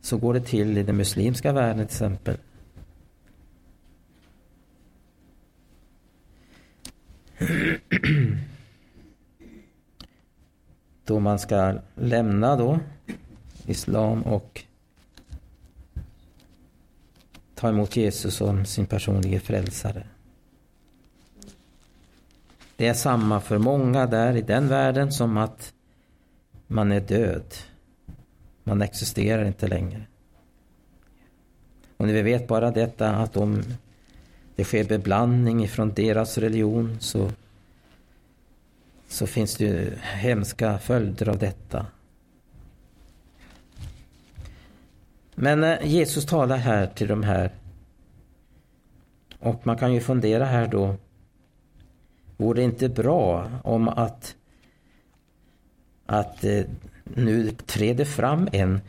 så 0.00 0.16
går 0.16 0.34
det 0.34 0.40
till 0.40 0.78
i 0.78 0.82
den 0.82 0.96
muslimska 0.96 1.52
världen 1.52 1.86
till 1.86 1.94
exempel. 1.94 2.36
då 11.04 11.20
man 11.20 11.38
ska 11.38 11.78
lämna 11.94 12.56
då 12.56 12.80
islam 13.66 14.22
och 14.22 14.64
ta 17.62 17.68
emot 17.68 17.96
Jesus 17.96 18.34
som 18.34 18.64
sin 18.64 18.86
personliga 18.86 19.40
frälsare. 19.40 20.06
Det 22.76 22.86
är 22.86 22.94
samma 22.94 23.40
för 23.40 23.58
många 23.58 24.06
där 24.06 24.36
i 24.36 24.42
den 24.42 24.68
världen 24.68 25.12
som 25.12 25.36
att 25.36 25.72
man 26.66 26.92
är 26.92 27.00
död. 27.00 27.54
Man 28.64 28.82
existerar 28.82 29.44
inte 29.44 29.66
längre. 29.66 30.02
Och 31.96 32.06
när 32.06 32.14
vi 32.14 32.22
vet 32.22 32.48
bara 32.48 32.70
detta 32.70 33.10
att 33.10 33.36
om 33.36 33.62
det 34.56 34.64
sker 34.64 34.84
beblandning 34.84 35.64
ifrån 35.64 35.92
deras 35.94 36.38
religion 36.38 36.96
så, 37.00 37.30
så 39.08 39.26
finns 39.26 39.56
det 39.56 39.64
ju 39.64 39.96
hemska 40.00 40.78
följder 40.78 41.28
av 41.28 41.38
detta. 41.38 41.86
Men 45.34 45.64
eh, 45.64 45.86
Jesus 45.86 46.26
talar 46.26 46.56
här 46.56 46.86
till 46.86 47.08
de 47.08 47.22
här 47.22 47.50
och 49.38 49.66
man 49.66 49.78
kan 49.78 49.92
ju 49.92 50.00
fundera 50.00 50.44
här 50.44 50.66
då 50.66 50.96
Vore 52.42 52.60
det 52.60 52.64
inte 52.64 52.88
bra 52.88 53.50
om 53.62 53.88
att, 53.88 54.36
att 56.06 56.44
eh, 56.44 56.64
nu 57.04 57.50
träder 57.50 58.04
fram 58.04 58.48
en 58.52 58.80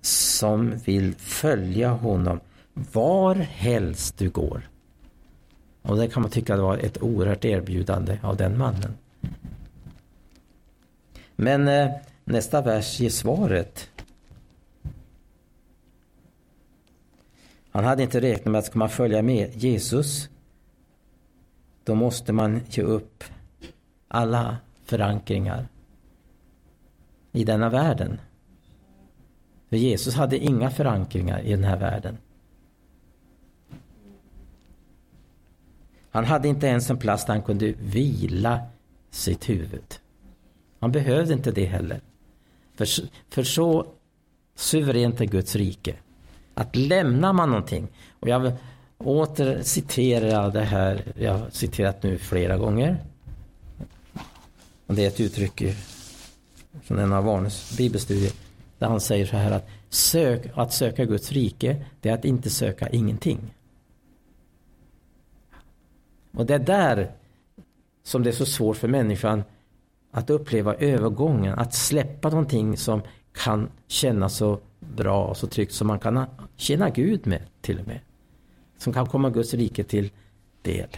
som 0.00 0.76
vill 0.84 1.14
följa 1.14 1.90
honom 1.90 2.40
var 2.74 3.34
helst 3.34 4.18
du 4.18 4.30
går? 4.30 4.68
Och 5.82 5.96
det 5.96 6.08
kan 6.08 6.22
man 6.22 6.30
tycka 6.30 6.56
var 6.56 6.78
ett 6.78 7.02
oerhört 7.02 7.44
erbjudande 7.44 8.18
av 8.22 8.36
den 8.36 8.58
mannen. 8.58 8.94
Men 11.36 11.68
eh, 11.68 11.90
nästa 12.24 12.60
vers 12.60 13.00
ger 13.00 13.10
svaret. 13.10 13.90
Han 17.78 17.84
hade 17.84 18.02
inte 18.02 18.20
räknat 18.20 18.52
med 18.52 18.58
att 18.58 18.64
ska 18.64 18.78
man 18.78 18.88
följa 18.88 19.22
med 19.22 19.56
Jesus 19.56 20.28
då 21.84 21.94
måste 21.94 22.32
man 22.32 22.60
ge 22.70 22.82
upp 22.82 23.24
alla 24.08 24.56
förankringar 24.84 25.68
i 27.32 27.44
denna 27.44 27.68
världen. 27.68 28.20
För 29.68 29.76
Jesus 29.76 30.14
hade 30.14 30.38
inga 30.38 30.70
förankringar 30.70 31.40
i 31.40 31.50
den 31.50 31.64
här 31.64 31.76
världen. 31.76 32.18
Han 36.10 36.24
hade 36.24 36.48
inte 36.48 36.66
ens 36.66 36.90
en 36.90 36.98
plats 36.98 37.24
där 37.24 37.32
han 37.32 37.42
kunde 37.42 37.72
vila 37.72 38.60
sitt 39.10 39.48
huvud. 39.48 39.94
Han 40.78 40.92
behövde 40.92 41.34
inte 41.34 41.50
det 41.50 41.66
heller. 41.66 42.00
För, 42.74 42.86
för 43.28 43.42
så 43.42 43.86
suveränt 44.54 45.20
är 45.20 45.24
Guds 45.24 45.56
rike. 45.56 45.96
Att 46.58 46.76
lämnar 46.76 47.32
man 47.32 47.48
någonting, 47.48 47.88
och 48.20 48.28
jag 48.28 48.52
åter 48.98 49.62
citerar 49.62 50.52
det 50.52 50.60
här, 50.60 51.12
jag 51.18 51.32
har 51.32 51.50
citerat 51.50 52.02
nu 52.02 52.18
flera 52.18 52.56
gånger. 52.56 53.04
Och 54.86 54.94
det 54.94 55.04
är 55.04 55.08
ett 55.08 55.20
uttryck 55.20 55.62
från 56.82 56.98
en 56.98 57.12
av 57.12 57.24
Warnes 57.24 57.76
bibelstudier 57.76 58.32
där 58.78 58.86
han 58.86 59.00
säger 59.00 59.26
så 59.26 59.36
här 59.36 59.50
att 59.50 59.68
sök, 59.88 60.46
att 60.54 60.72
söka 60.72 61.04
Guds 61.04 61.32
rike 61.32 61.84
det 62.00 62.08
är 62.08 62.14
att 62.14 62.24
inte 62.24 62.50
söka 62.50 62.88
ingenting. 62.88 63.54
Och 66.32 66.46
det 66.46 66.54
är 66.54 66.58
där 66.58 67.10
som 68.02 68.22
det 68.22 68.30
är 68.30 68.32
så 68.32 68.46
svårt 68.46 68.76
för 68.76 68.88
människan 68.88 69.44
att 70.10 70.30
uppleva 70.30 70.74
övergången, 70.74 71.58
att 71.58 71.74
släppa 71.74 72.28
någonting 72.28 72.76
som 72.76 73.02
kan 73.32 73.68
kännas 73.86 74.36
så 74.36 74.60
bra 74.80 75.24
och 75.24 75.36
så 75.36 75.46
tryggt 75.46 75.72
som 75.72 75.86
man 75.86 75.98
kan 75.98 76.26
tjäna 76.56 76.90
Gud 76.90 77.26
med 77.26 77.42
till 77.60 77.80
och 77.80 77.86
med 77.86 78.00
som 78.78 78.92
kan 78.92 79.06
komma 79.06 79.30
Guds 79.30 79.54
rike 79.54 79.84
till 79.84 80.10
del. 80.62 80.88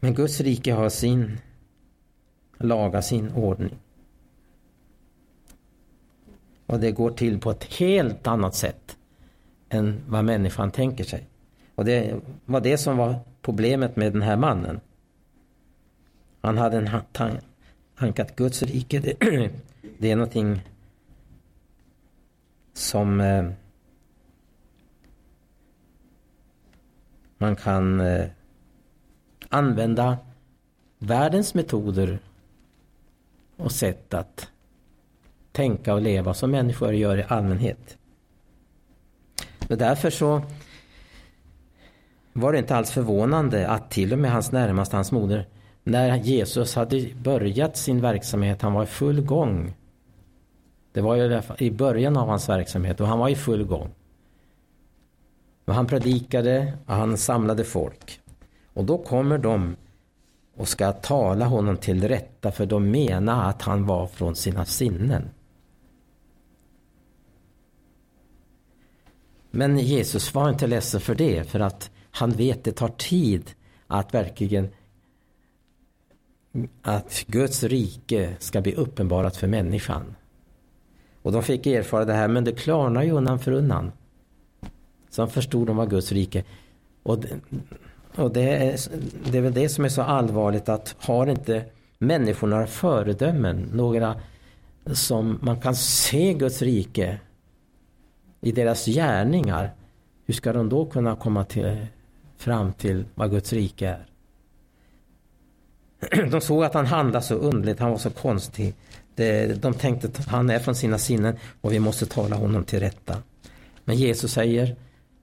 Men 0.00 0.14
Guds 0.14 0.40
rike 0.40 0.72
har 0.72 0.88
sin 0.88 1.38
laga, 2.58 3.02
sin 3.02 3.32
ordning. 3.32 3.78
Och 6.66 6.80
det 6.80 6.92
går 6.92 7.10
till 7.10 7.40
på 7.40 7.50
ett 7.50 7.64
helt 7.64 8.26
annat 8.26 8.54
sätt 8.54 8.96
än 9.68 10.00
vad 10.08 10.24
människan 10.24 10.70
tänker 10.70 11.04
sig. 11.04 11.28
Och 11.74 11.84
det 11.84 12.20
var 12.44 12.60
det 12.60 12.78
som 12.78 12.96
var 12.96 13.14
problemet 13.42 13.96
med 13.96 14.12
den 14.12 14.22
här 14.22 14.36
mannen. 14.36 14.80
Han 16.40 16.58
hade 16.58 16.76
en 16.76 16.90
tanke 17.96 18.22
att 18.22 18.36
Guds 18.36 18.62
rike, 18.62 18.98
det, 19.00 19.14
det 19.98 20.10
är 20.10 20.16
någonting 20.16 20.62
som 22.72 23.20
eh, 23.20 23.50
man 27.38 27.56
kan 27.56 28.00
eh, 28.00 28.26
använda 29.48 30.18
världens 30.98 31.54
metoder 31.54 32.18
och 33.56 33.72
sätt 33.72 34.14
att 34.14 34.48
tänka 35.52 35.94
och 35.94 36.02
leva 36.02 36.34
som 36.34 36.50
människor 36.50 36.92
gör 36.94 37.18
i 37.18 37.24
allmänhet. 37.28 37.98
Och 39.68 39.78
därför 39.78 40.10
så 40.10 40.42
var 42.32 42.52
det 42.52 42.58
inte 42.58 42.76
alls 42.76 42.90
förvånande 42.90 43.68
att 43.68 43.90
till 43.90 44.12
och 44.12 44.18
med 44.18 44.32
hans 44.32 44.52
närmaste, 44.52 44.96
hans 44.96 45.12
moder, 45.12 45.46
när 45.88 46.16
Jesus 46.16 46.74
hade 46.74 47.08
börjat 47.22 47.76
sin 47.76 48.00
verksamhet, 48.00 48.62
han 48.62 48.72
var 48.72 48.82
i 48.82 48.86
full 48.86 49.20
gång. 49.20 49.74
Det 50.92 51.00
var 51.00 51.16
ju 51.16 51.40
i 51.58 51.70
början 51.70 52.16
av 52.16 52.28
hans 52.28 52.48
verksamhet 52.48 53.00
och 53.00 53.06
han 53.06 53.18
var 53.18 53.28
i 53.28 53.34
full 53.34 53.64
gång. 53.64 53.90
Och 55.64 55.74
han 55.74 55.86
predikade 55.86 56.78
och 56.86 56.94
han 56.94 57.16
samlade 57.16 57.64
folk. 57.64 58.20
Och 58.72 58.84
då 58.84 58.98
kommer 58.98 59.38
de 59.38 59.76
och 60.56 60.68
ska 60.68 60.92
tala 60.92 61.44
honom 61.44 61.76
till 61.76 62.08
rätta 62.08 62.50
för 62.52 62.66
de 62.66 62.90
menar 62.90 63.50
att 63.50 63.62
han 63.62 63.86
var 63.86 64.06
från 64.06 64.36
sina 64.36 64.64
sinnen. 64.64 65.30
Men 69.50 69.78
Jesus 69.78 70.34
var 70.34 70.48
inte 70.48 70.66
ledsen 70.66 71.00
för 71.00 71.14
det 71.14 71.44
för 71.44 71.60
att 71.60 71.90
han 72.10 72.30
vet 72.30 72.64
det 72.64 72.72
tar 72.72 72.88
tid 72.88 73.50
att 73.86 74.14
verkligen 74.14 74.68
att 76.82 77.24
Guds 77.26 77.62
rike 77.62 78.36
ska 78.38 78.60
bli 78.60 78.74
uppenbarat 78.74 79.36
för 79.36 79.46
människan. 79.46 80.14
Och 81.22 81.32
de 81.32 81.42
fick 81.42 81.66
erfara 81.66 82.04
det 82.04 82.12
här 82.12 82.28
men 82.28 82.44
det 82.44 82.52
klarnar 82.52 83.02
ju 83.02 83.10
undan 83.10 83.38
för 83.38 83.52
undan. 83.52 83.92
Sen 85.10 85.28
förstod 85.28 85.66
de 85.66 85.76
vad 85.76 85.90
Guds 85.90 86.12
rike. 86.12 86.44
Och, 87.02 87.18
det, 87.18 87.28
och 88.16 88.32
det, 88.32 88.56
är, 88.56 88.80
det 89.30 89.38
är 89.38 89.42
väl 89.42 89.52
det 89.52 89.68
som 89.68 89.84
är 89.84 89.88
så 89.88 90.02
allvarligt 90.02 90.68
att 90.68 90.96
har 90.98 91.26
inte 91.26 91.64
människor 91.98 92.48
några 92.48 92.66
föredömen, 92.66 93.70
några 93.72 94.14
som 94.92 95.38
man 95.42 95.60
kan 95.60 95.76
se 95.76 96.34
Guds 96.34 96.62
rike 96.62 97.20
i 98.40 98.52
deras 98.52 98.86
gärningar, 98.86 99.74
hur 100.26 100.34
ska 100.34 100.52
de 100.52 100.68
då 100.68 100.86
kunna 100.86 101.16
komma 101.16 101.44
till, 101.44 101.86
fram 102.36 102.72
till 102.72 103.04
vad 103.14 103.30
Guds 103.30 103.52
rike 103.52 103.88
är? 103.88 104.07
De 106.30 106.40
såg 106.40 106.64
att 106.64 106.74
han 106.74 106.86
handlade 106.86 107.24
så 107.24 107.34
underligt, 107.34 107.80
han 107.80 107.90
var 107.90 107.98
så 107.98 108.10
konstig. 108.10 108.74
De 109.60 109.74
tänkte 109.74 110.08
att 110.08 110.26
han 110.26 110.50
är 110.50 110.58
från 110.58 110.74
sina 110.74 110.98
sinnen 110.98 111.36
och 111.60 111.72
vi 111.72 111.78
måste 111.78 112.06
tala 112.06 112.36
honom 112.36 112.64
till 112.64 112.80
rätta. 112.80 113.22
Men 113.84 113.96
Jesus 113.96 114.32
säger, 114.32 114.76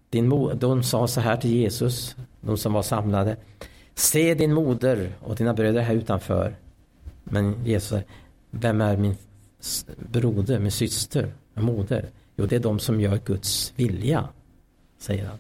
din 0.10 0.30
de 0.60 0.84
sa 0.84 1.08
så 1.08 1.22
här 1.22 1.38
till 1.38 1.52
Jesus, 1.52 2.16
de 2.42 2.58
som 2.58 2.74
var 2.74 2.84
samlade. 2.84 3.38
Se 3.96 4.34
din 4.34 4.54
moder 4.54 5.10
och 5.22 5.36
dina 5.36 5.54
bröder 5.54 5.82
här 5.82 5.94
utanför. 5.94 6.56
Men 7.24 7.66
Jesus 7.66 7.90
säger, 7.90 8.06
vem 8.52 8.82
är 8.82 8.98
min 8.98 9.16
broder, 9.98 10.60
min 10.60 10.72
syster, 10.72 11.34
min 11.54 11.66
moder? 11.66 12.10
Jo, 12.36 12.46
det 12.46 12.56
är 12.56 12.60
de 12.60 12.80
som 12.80 13.02
gör 13.02 13.20
Guds 13.26 13.74
vilja, 13.76 14.30
säger 15.00 15.26
han. 15.26 15.38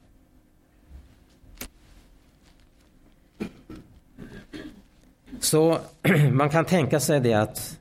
Så 5.46 5.80
man 6.32 6.50
kan 6.50 6.66
tänka 6.66 7.00
sig 7.00 7.20
det 7.20 7.34
att, 7.34 7.80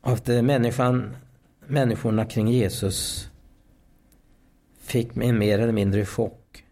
att 0.00 0.28
eh, 0.28 0.42
människan, 0.42 1.16
människorna 1.66 2.24
kring 2.24 2.48
Jesus 2.48 3.28
fick 4.80 5.16
en 5.16 5.38
mer 5.38 5.58
eller 5.58 5.72
mindre 5.72 6.06
chock. 6.06 6.64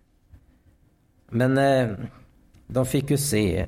Men 1.28 1.58
eh, 1.58 1.96
de 2.66 2.86
fick 2.86 3.10
ju 3.10 3.18
se 3.18 3.66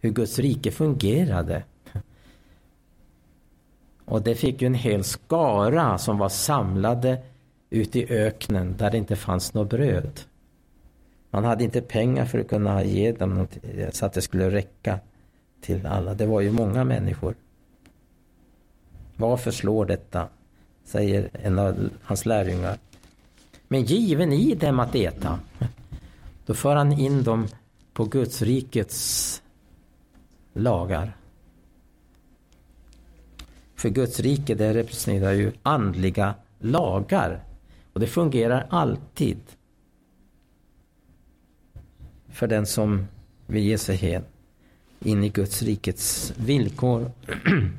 hur 0.00 0.10
Guds 0.10 0.38
rike 0.38 0.70
fungerade. 0.70 1.62
Och 4.04 4.22
det 4.22 4.34
fick 4.34 4.62
ju 4.62 4.66
en 4.66 4.74
hel 4.74 5.04
skara 5.04 5.98
som 5.98 6.18
var 6.18 6.28
samlade 6.28 7.22
ute 7.70 7.98
i 7.98 8.08
öknen 8.08 8.76
där 8.76 8.90
det 8.90 8.98
inte 8.98 9.16
fanns 9.16 9.54
något 9.54 9.70
bröd. 9.70 10.20
Man 11.34 11.44
hade 11.44 11.64
inte 11.64 11.80
pengar 11.80 12.24
för 12.24 12.38
att 12.38 12.48
kunna 12.48 12.84
ge 12.84 13.12
dem 13.12 13.34
något, 13.34 13.58
eh, 13.62 13.90
så 13.90 14.06
att 14.06 14.12
det 14.12 14.22
skulle 14.22 14.50
räcka 14.50 14.98
till 15.60 15.86
alla. 15.86 16.14
Det 16.14 16.26
var 16.26 16.40
ju 16.40 16.50
många 16.50 16.84
människor. 16.84 17.34
Varför 19.16 19.50
slår 19.50 19.86
detta? 19.86 20.28
Säger 20.84 21.30
en 21.32 21.58
av 21.58 21.90
hans 22.02 22.26
lärjungar. 22.26 22.78
Men 23.68 23.82
given 23.82 24.32
i 24.32 24.54
dem 24.54 24.80
att 24.80 24.94
äta. 24.94 25.38
Då 26.46 26.54
för 26.54 26.76
han 26.76 26.92
in 26.92 27.22
dem 27.22 27.48
på 27.92 28.04
Guds 28.04 28.42
rikets 28.42 29.42
lagar. 30.52 31.16
För 33.74 33.88
Guds 33.88 34.20
rike 34.20 34.54
det 34.54 34.74
representerar 34.74 35.32
ju 35.32 35.52
andliga 35.62 36.34
lagar. 36.58 37.44
Och 37.92 38.00
det 38.00 38.06
fungerar 38.06 38.66
alltid 38.70 39.38
för 42.34 42.46
den 42.46 42.66
som 42.66 43.06
vill 43.46 43.62
ge 43.62 43.78
sig 43.78 43.96
hen 43.96 44.24
in 45.00 45.24
i 45.24 45.28
Guds 45.28 45.62
rikets 45.62 46.32
villkor. 46.36 47.10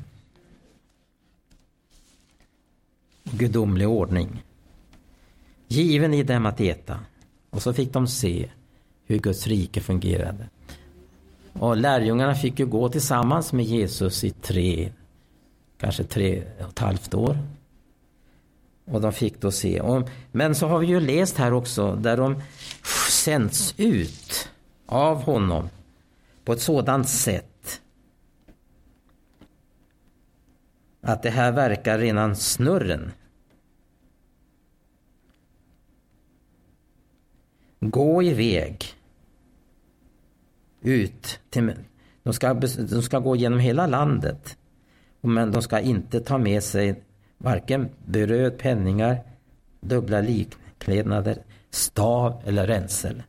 Gudomlig 3.23 3.87
ordning. 3.87 4.43
Given 5.67 6.13
i 6.13 6.23
dem 6.23 6.45
att 6.45 6.61
äta. 6.61 6.99
Och 7.49 7.61
så 7.61 7.73
fick 7.73 7.93
de 7.93 8.07
se 8.07 8.49
hur 9.05 9.19
Guds 9.19 9.47
rike 9.47 9.81
fungerade. 9.81 10.49
Och 11.53 11.77
lärjungarna 11.77 12.35
fick 12.35 12.59
ju 12.59 12.65
gå 12.65 12.89
tillsammans 12.89 13.53
med 13.53 13.65
Jesus 13.65 14.23
i 14.23 14.31
tre, 14.31 14.91
kanske 15.77 16.03
tre 16.03 16.43
och 16.59 16.69
ett 16.69 16.79
halvt 16.79 17.13
år. 17.13 17.37
Och 18.85 19.01
de 19.01 19.13
fick 19.13 19.41
då 19.41 19.51
se. 19.51 19.81
Och, 19.81 20.09
men 20.31 20.55
så 20.55 20.67
har 20.67 20.79
vi 20.79 20.87
ju 20.87 20.99
läst 20.99 21.37
här 21.37 21.53
också 21.53 21.95
där 21.95 22.17
de 22.17 22.41
sänds 23.09 23.73
ut 23.77 24.49
av 24.85 25.23
honom 25.23 25.69
på 26.43 26.53
ett 26.53 26.61
sådant 26.61 27.09
sätt 27.09 27.81
att 31.01 31.23
det 31.23 31.29
här 31.29 31.51
verkar 31.51 31.99
redan 31.99 32.35
snurren. 32.35 33.11
Gå 37.79 38.23
iväg 38.23 38.85
ut 40.81 41.39
till, 41.49 41.73
de 42.23 42.33
ska, 42.33 42.53
de 42.53 43.01
ska 43.01 43.19
gå 43.19 43.35
genom 43.35 43.59
hela 43.59 43.87
landet 43.87 44.57
men 45.21 45.51
de 45.51 45.61
ska 45.61 45.79
inte 45.79 46.19
ta 46.19 46.37
med 46.37 46.63
sig 46.63 47.03
varken 47.37 47.89
bröd, 48.05 48.57
penningar, 48.57 49.23
dubbla 49.79 50.21
likklädnader, 50.21 51.43
stav 51.69 52.41
eller 52.45 52.67
ränsel. 52.67 53.23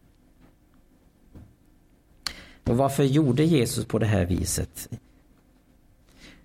Och 2.65 2.77
varför 2.77 3.05
gjorde 3.05 3.45
Jesus 3.45 3.85
på 3.85 3.99
det 3.99 4.07
här 4.07 4.27
viset? 4.27 4.89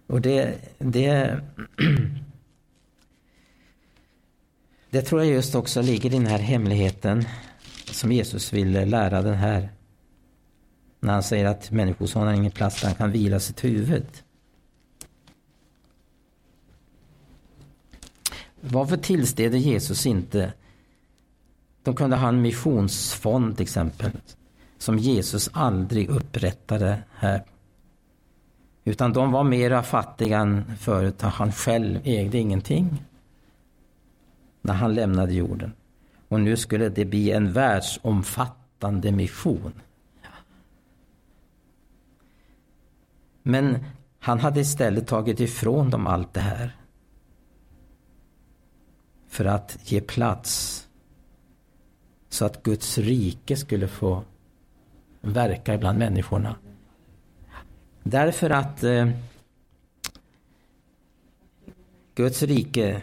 Och 0.08 0.22
det, 0.22 0.56
det, 0.78 1.42
det 4.90 5.02
tror 5.02 5.24
jag 5.24 5.34
just 5.34 5.56
också 5.56 5.82
ligger 5.82 6.10
i 6.10 6.14
den 6.14 6.28
här 6.28 6.40
hemligheten 6.40 7.26
som 7.92 8.12
Jesus 8.12 8.54
ville 8.54 8.86
lära 8.86 9.22
den 9.22 9.34
här. 9.34 9.70
När 11.00 11.14
han 11.14 11.24
säger 11.24 11.46
att 11.46 11.72
människosonen 11.72 12.28
har 12.28 12.36
ingen 12.36 12.52
plats 12.52 12.82
där 12.82 12.88
han 12.88 12.96
kan 12.96 13.12
vila 13.12 13.40
sitt 13.40 13.64
huvud. 13.64 14.06
Varför 18.62 18.98
tillstede 18.98 19.58
Jesus 19.58 20.06
inte 20.06 20.54
de 21.84 21.96
kunde 21.96 22.16
ha 22.16 22.28
en 22.28 22.42
missionsfond 22.42 23.58
till 23.58 23.64
exempel. 23.64 24.12
Som 24.78 24.98
Jesus 24.98 25.50
aldrig 25.54 26.10
upprättade 26.10 27.04
här. 27.14 27.44
Utan 28.84 29.14
de 29.14 29.32
var 29.32 29.44
mera 29.44 29.84
fattiga 29.84 30.40
än 30.40 30.78
förut. 30.78 31.22
Han 31.22 31.52
själv 31.52 32.00
ägde 32.04 32.38
ingenting. 32.38 33.04
När 34.62 34.74
han 34.74 34.94
lämnade 34.94 35.34
jorden. 35.34 35.74
Och 36.28 36.40
nu 36.40 36.58
skulle 36.58 36.90
det 36.90 37.06
bli 37.06 37.32
en 37.32 37.54
världsomfattande 37.54 39.12
mission. 39.12 39.74
Men 43.44 43.86
han 44.20 44.40
hade 44.40 44.60
istället 44.60 45.08
tagit 45.08 45.40
ifrån 45.40 45.90
dem 45.90 46.08
allt 46.08 46.34
det 46.34 46.40
här. 46.40 46.76
För 49.32 49.46
att 49.46 49.78
ge 49.84 50.02
plats 50.02 50.78
så 52.30 52.46
att 52.46 52.64
Guds 52.64 52.98
rike 52.98 53.58
skulle 53.58 53.88
få 53.88 54.24
verka 55.22 55.78
bland 55.78 56.00
människorna. 56.00 56.56
Därför 58.04 58.50
att 58.50 58.84
eh, 58.84 59.10
Guds 62.16 62.44
rike 62.44 63.02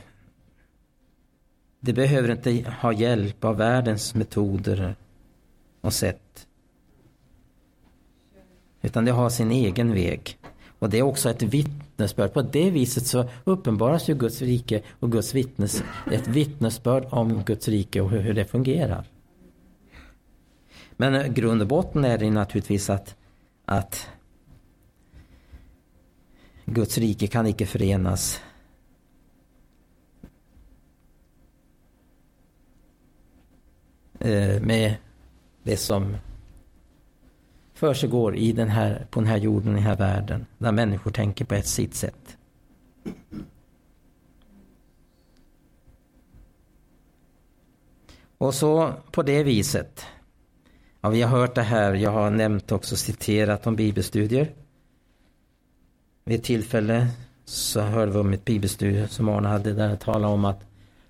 det 1.80 1.92
behöver 1.92 2.30
inte 2.30 2.70
ha 2.80 2.92
hjälp 2.92 3.44
av 3.44 3.56
världens 3.56 4.14
metoder 4.14 4.96
och 5.80 5.92
sätt. 5.92 6.46
Utan 8.82 9.04
det 9.04 9.12
har 9.12 9.30
sin 9.30 9.50
egen 9.50 9.94
väg. 9.94 10.38
Och 10.78 10.90
det 10.90 10.98
är 10.98 11.02
också 11.02 11.30
ett 11.30 11.42
vittnesbörd. 11.98 12.32
På 12.32 12.42
det 12.42 12.70
viset 12.70 13.06
så 13.06 13.28
uppenbaras 13.44 14.08
ju 14.08 14.14
Guds 14.14 14.42
rike 14.42 14.82
och 15.00 15.12
Guds 15.12 15.34
vittnes, 15.34 15.82
ett 16.12 16.28
vittnesbörd 16.28 17.06
om 17.10 17.42
Guds 17.44 17.68
rike 17.68 18.00
och 18.00 18.10
hur, 18.10 18.20
hur 18.20 18.34
det 18.34 18.44
fungerar. 18.44 19.04
Men 20.96 21.34
grund 21.34 21.62
och 21.62 21.68
botten 21.68 22.04
är 22.04 22.18
det 22.18 22.30
naturligtvis 22.30 22.90
att, 22.90 23.16
att 23.64 24.08
Guds 26.64 26.98
rike 26.98 27.26
kan 27.26 27.46
icke 27.46 27.66
förenas 27.66 28.40
eh, 34.20 34.62
med 34.62 34.96
det 35.62 35.76
som 35.76 36.16
försiggår 37.78 38.36
i 38.36 38.52
den 38.52 38.68
här, 38.68 39.06
på 39.10 39.20
den 39.20 39.28
här 39.28 39.36
jorden, 39.36 39.72
i 39.72 39.74
den 39.74 39.82
här 39.82 39.96
världen, 39.96 40.46
där 40.58 40.72
människor 40.72 41.10
tänker 41.10 41.44
på 41.44 41.54
ett 41.54 41.66
sitt 41.66 41.94
sätt. 41.94 42.36
Och 48.38 48.54
så 48.54 48.92
på 49.10 49.22
det 49.22 49.42
viset, 49.42 50.04
ja, 51.00 51.08
vi 51.08 51.22
har 51.22 51.38
hört 51.38 51.54
det 51.54 51.62
här, 51.62 51.94
jag 51.94 52.10
har 52.10 52.30
nämnt 52.30 52.72
också 52.72 52.96
citerat 52.96 53.66
om 53.66 53.76
bibelstudier. 53.76 54.52
Vid 56.24 56.38
ett 56.38 56.44
tillfälle 56.44 57.08
så 57.44 57.80
hörde 57.80 58.12
vi 58.12 58.18
om 58.18 58.32
ett 58.32 58.44
bibelstudie 58.44 59.08
som 59.08 59.28
Arne 59.28 59.48
hade 59.48 59.72
där 59.72 59.88
det 59.88 59.96
talade 59.96 60.34
om 60.34 60.44
att 60.44 60.60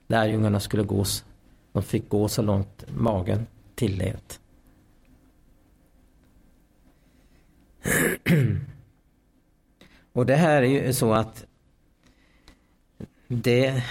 lärjungarna 0.07 0.61
skulle 0.61 0.83
gå, 0.83 1.05
de 1.73 1.83
fick 1.83 2.09
gå 2.09 2.29
så 2.29 2.43
långt 2.43 2.85
magen 2.89 3.47
tillät. 3.75 4.41
Och 10.12 10.26
det 10.26 10.36
här 10.36 10.62
är 10.62 10.86
ju 10.86 10.93
så 10.93 11.12
att 11.12 11.47
det, 13.28 13.82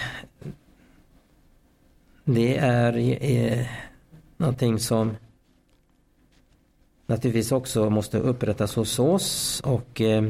det 2.24 2.56
är, 2.56 2.96
är 2.96 3.58
eh, 3.58 3.66
någonting 4.36 4.78
som 4.78 5.16
naturligtvis 7.06 7.52
också 7.52 7.90
måste 7.90 8.18
upprättas 8.18 8.74
hos 8.74 8.98
oss 8.98 9.60
och 9.64 10.00
eh, 10.00 10.28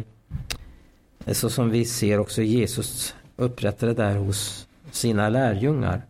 så 1.27 1.51
som 1.51 1.71
vi 1.71 1.85
ser 1.85 2.19
också 2.19 2.43
Jesus 2.43 3.15
upprättade 3.37 3.95
där 3.95 4.17
hos 4.17 4.69
sina 4.91 5.29
lärjungar. 5.29 6.03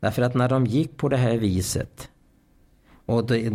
Därför 0.00 0.22
att 0.22 0.34
när 0.34 0.48
de 0.48 0.66
gick 0.66 0.96
på 0.96 1.08
det 1.08 1.16
här 1.16 1.36
viset 1.36 2.10
och 3.06 3.26
det, 3.26 3.52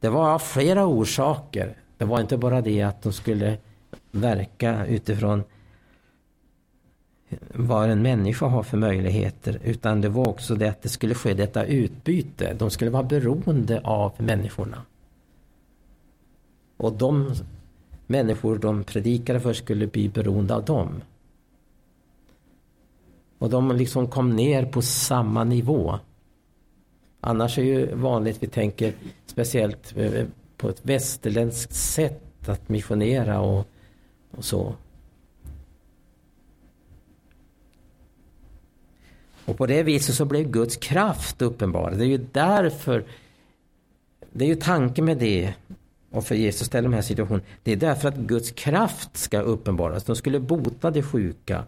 det 0.00 0.08
var 0.08 0.30
av 0.30 0.38
flera 0.38 0.86
orsaker. 0.86 1.76
Det 1.96 2.04
var 2.04 2.20
inte 2.20 2.36
bara 2.36 2.60
det 2.60 2.82
att 2.82 3.02
de 3.02 3.12
skulle 3.12 3.58
verka 4.10 4.86
utifrån 4.86 5.42
vad 7.54 7.90
en 7.90 8.02
människa 8.02 8.46
har 8.46 8.62
för 8.62 8.76
möjligheter 8.76 9.60
utan 9.64 10.00
det 10.00 10.08
var 10.08 10.28
också 10.28 10.54
det 10.54 10.68
att 10.68 10.82
det 10.82 10.88
skulle 10.88 11.14
ske 11.14 11.34
detta 11.34 11.64
utbyte. 11.64 12.54
De 12.54 12.70
skulle 12.70 12.90
vara 12.90 13.02
beroende 13.02 13.80
av 13.84 14.12
människorna. 14.16 14.82
Och 16.76 16.92
de 16.92 17.34
människor 18.06 18.58
de 18.58 18.84
predikade 18.84 19.40
för 19.40 19.52
skulle 19.52 19.86
bli 19.86 20.08
beroende 20.08 20.54
av 20.54 20.64
dem. 20.64 21.02
Och 23.38 23.50
de 23.50 23.76
liksom 23.76 24.08
kom 24.08 24.36
ner 24.36 24.64
på 24.64 24.82
samma 24.82 25.44
nivå. 25.44 25.98
Annars 27.20 27.58
är 27.58 27.62
ju 27.62 27.94
vanligt, 27.94 28.42
vi 28.42 28.46
tänker 28.46 28.92
speciellt 29.26 29.96
eh, 29.96 30.24
på 30.56 30.68
ett 30.68 30.80
västerländskt 30.82 31.74
sätt 31.74 32.48
att 32.48 32.68
missionera 32.68 33.40
och, 33.40 33.66
och 34.30 34.44
så. 34.44 34.74
Och 39.44 39.56
på 39.56 39.66
det 39.66 39.82
viset 39.82 40.14
så 40.14 40.24
blev 40.24 40.50
Guds 40.50 40.76
kraft 40.76 41.42
uppenbar. 41.42 41.90
Det 41.90 42.04
är 42.04 42.08
ju 42.08 42.26
därför, 42.32 43.04
det 44.32 44.44
är 44.44 44.48
ju 44.48 44.56
tanken 44.56 45.04
med 45.04 45.18
det 45.18 45.54
och 46.10 46.24
för 46.24 46.34
Jesus 46.34 46.66
ställer 46.66 46.88
de 46.88 46.94
här 46.94 47.02
situationen. 47.02 47.42
Det 47.62 47.72
är 47.72 47.76
därför 47.76 48.08
att 48.08 48.16
Guds 48.16 48.50
kraft 48.50 49.16
ska 49.16 49.40
uppenbaras. 49.40 50.04
De 50.04 50.16
skulle 50.16 50.40
bota 50.40 50.90
de 50.90 51.02
sjuka. 51.02 51.64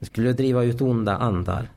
Det 0.00 0.06
skulle 0.06 0.32
driva 0.32 0.64
ut 0.64 0.80
onda 0.80 1.16
andar. 1.16 1.68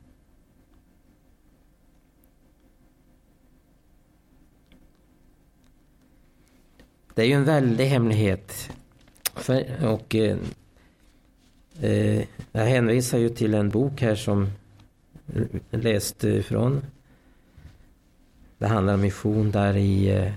Det 7.14 7.22
är 7.22 7.26
ju 7.26 7.32
en 7.32 7.44
väldig 7.44 7.86
hemlighet. 7.86 8.70
För, 9.34 9.84
och 9.86 10.14
eh, 10.14 10.38
eh, 11.80 12.24
Jag 12.52 12.64
hänvisar 12.64 13.18
ju 13.18 13.28
till 13.28 13.54
en 13.54 13.70
bok 13.70 14.00
här 14.00 14.14
som 14.14 14.48
jag 15.70 15.84
läste 15.84 16.28
ifrån. 16.28 16.84
Det 18.58 18.66
handlar 18.66 18.94
om 18.94 19.00
mission 19.00 19.50
där 19.50 19.76
i 19.76 20.08
eh, 20.10 20.32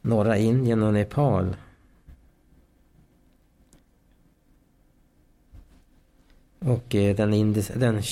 norra 0.00 0.36
Indien 0.36 0.82
och 0.82 0.92
Nepal. 0.92 1.56
Och 6.60 6.94
eh, 6.94 7.16
den, 7.16 7.34
indis, 7.34 7.70
den 7.74 8.02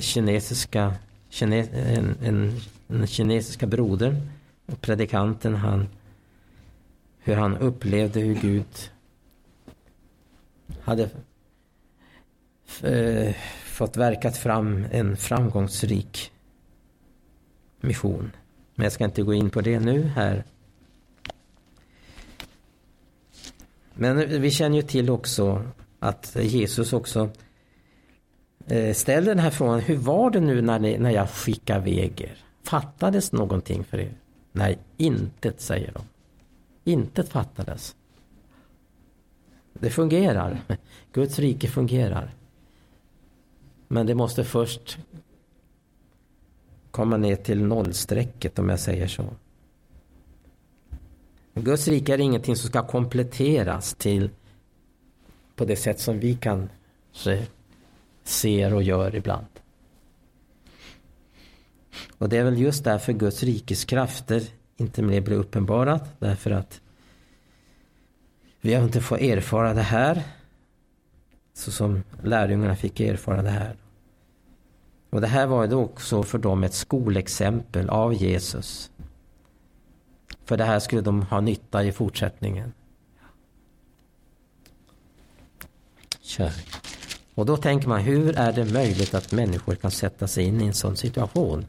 kinesiska, 0.00 0.94
kine, 1.28 1.66
en, 1.72 2.16
en, 2.22 2.60
den 2.86 3.06
kinesiska 3.06 3.66
brodern 3.66 4.30
och 4.66 4.80
predikanten 4.80 5.54
han 5.54 5.88
hur 7.18 7.36
han 7.36 7.56
upplevde 7.56 8.20
hur 8.20 8.34
Gud 8.34 8.90
hade 10.80 11.10
eh, 12.82 13.34
fått 13.64 13.96
verkat 13.96 14.36
fram 14.36 14.86
en 14.90 15.16
framgångsrik 15.16 16.32
mission. 17.80 18.30
Men 18.74 18.84
jag 18.84 18.92
ska 18.92 19.04
inte 19.04 19.22
gå 19.22 19.34
in 19.34 19.50
på 19.50 19.60
det 19.60 19.80
nu 19.80 20.02
här. 20.02 20.44
Men 23.94 24.42
vi 24.42 24.50
känner 24.50 24.76
ju 24.76 24.82
till 24.82 25.10
också 25.10 25.62
att 25.98 26.36
Jesus 26.40 26.92
också 26.92 27.30
Eh, 28.70 28.94
Ställ 28.94 29.24
den 29.24 29.38
här 29.38 29.50
frågan. 29.50 29.80
Hur 29.80 29.96
var 29.96 30.30
det 30.30 30.40
nu 30.40 30.62
när, 30.62 30.78
ni, 30.78 30.98
när 30.98 31.10
jag 31.10 31.30
skickade 31.30 31.90
iväg 31.90 32.20
er? 32.20 32.38
Fattades 32.62 33.32
någonting 33.32 33.84
för 33.84 33.98
er? 33.98 34.12
Nej, 34.52 34.78
intet 34.96 35.60
säger 35.60 35.92
de. 35.92 36.02
Intet 36.90 37.28
fattades. 37.28 37.96
Det 39.72 39.90
fungerar. 39.90 40.60
Guds 41.12 41.38
rike 41.38 41.68
fungerar. 41.68 42.34
Men 43.88 44.06
det 44.06 44.14
måste 44.14 44.44
först 44.44 44.98
komma 46.90 47.16
ner 47.16 47.36
till 47.36 47.62
nollstrecket 47.62 48.58
om 48.58 48.68
jag 48.68 48.80
säger 48.80 49.06
så. 49.06 49.24
Guds 51.54 51.88
rike 51.88 52.14
är 52.14 52.20
ingenting 52.20 52.56
som 52.56 52.68
ska 52.68 52.86
kompletteras 52.86 53.94
till 53.94 54.30
på 55.56 55.64
det 55.64 55.76
sätt 55.76 56.00
som 56.00 56.18
vi 56.18 56.34
kan 56.34 56.68
se, 57.12 57.46
ser 58.28 58.74
och 58.74 58.82
gör 58.82 59.14
ibland. 59.14 59.46
Och 62.18 62.28
det 62.28 62.36
är 62.36 62.44
väl 62.44 62.58
just 62.58 62.84
därför 62.84 63.12
Guds 63.12 63.42
rikes 63.42 63.84
krafter 63.84 64.42
inte 64.76 65.02
mer 65.02 65.20
blir 65.20 65.36
uppenbarat. 65.36 66.04
Därför 66.18 66.50
att 66.50 66.80
vi 68.60 68.74
har 68.74 68.84
inte 68.84 69.00
fått 69.00 69.20
erfara 69.20 69.74
det 69.74 69.82
här. 69.82 70.22
Så 71.54 71.70
som 71.70 72.02
lärjungarna 72.22 72.76
fick 72.76 73.00
erfara 73.00 73.42
det 73.42 73.50
här. 73.50 73.76
Och 75.10 75.20
det 75.20 75.26
här 75.26 75.46
var 75.46 75.66
då 75.66 75.82
också 75.82 76.22
för 76.22 76.38
dem 76.38 76.64
ett 76.64 76.74
skolexempel 76.74 77.88
av 77.88 78.14
Jesus. 78.14 78.90
För 80.44 80.56
det 80.56 80.64
här 80.64 80.78
skulle 80.78 81.02
de 81.02 81.22
ha 81.22 81.40
nytta 81.40 81.84
i 81.84 81.92
fortsättningen. 81.92 82.72
Kör. 86.20 86.52
Och 87.38 87.46
då 87.46 87.56
tänker 87.56 87.88
man, 87.88 88.00
hur 88.00 88.38
är 88.38 88.52
det 88.52 88.64
möjligt 88.64 89.14
att 89.14 89.32
människor 89.32 89.74
kan 89.74 89.90
sätta 89.90 90.26
sig 90.26 90.44
in 90.44 90.60
i 90.60 90.66
en 90.66 90.74
sån 90.74 90.96
situation? 90.96 91.66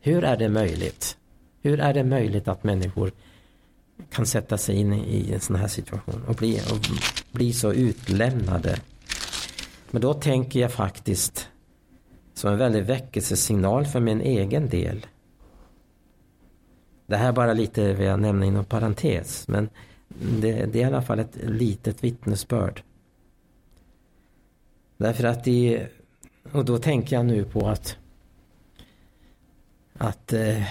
Hur 0.00 0.24
är 0.24 0.36
det 0.36 0.48
möjligt? 0.48 1.16
Hur 1.62 1.80
är 1.80 1.94
det 1.94 2.04
möjligt 2.04 2.48
att 2.48 2.64
människor 2.64 3.12
kan 4.10 4.26
sätta 4.26 4.58
sig 4.58 4.76
in 4.76 4.92
i 4.92 5.32
en 5.32 5.40
sån 5.40 5.56
här 5.56 5.68
situation 5.68 6.24
och 6.28 6.34
bli, 6.34 6.60
och 6.60 6.78
bli 7.32 7.52
så 7.52 7.72
utlämnade? 7.72 8.78
Men 9.90 10.02
då 10.02 10.14
tänker 10.14 10.60
jag 10.60 10.72
faktiskt 10.72 11.48
som 12.34 12.52
en 12.52 12.58
väldig 12.58 12.84
väckelsesignal 12.84 13.86
för 13.86 14.00
min 14.00 14.20
egen 14.20 14.68
del. 14.68 15.06
Det 17.06 17.16
här 17.16 17.28
är 17.28 17.32
bara 17.32 17.52
lite 17.52 17.94
vad 17.94 18.06
jag 18.06 18.20
nämner 18.20 18.46
inom 18.46 18.64
parentes, 18.64 19.48
men 19.48 19.68
det, 20.40 20.52
det, 20.52 20.78
är 20.78 20.82
i 20.82 20.84
alla 20.84 21.02
fall 21.02 21.18
ett 21.18 21.36
litet 21.42 22.04
vittnesbörd. 22.04 22.82
Därför 24.98 25.24
att 25.24 25.44
det, 25.44 25.86
och 26.52 26.64
då 26.64 26.78
tänker 26.78 27.16
jag 27.16 27.26
nu 27.26 27.44
på 27.44 27.68
att 27.68 27.96
att 29.98 30.32
eh, 30.32 30.62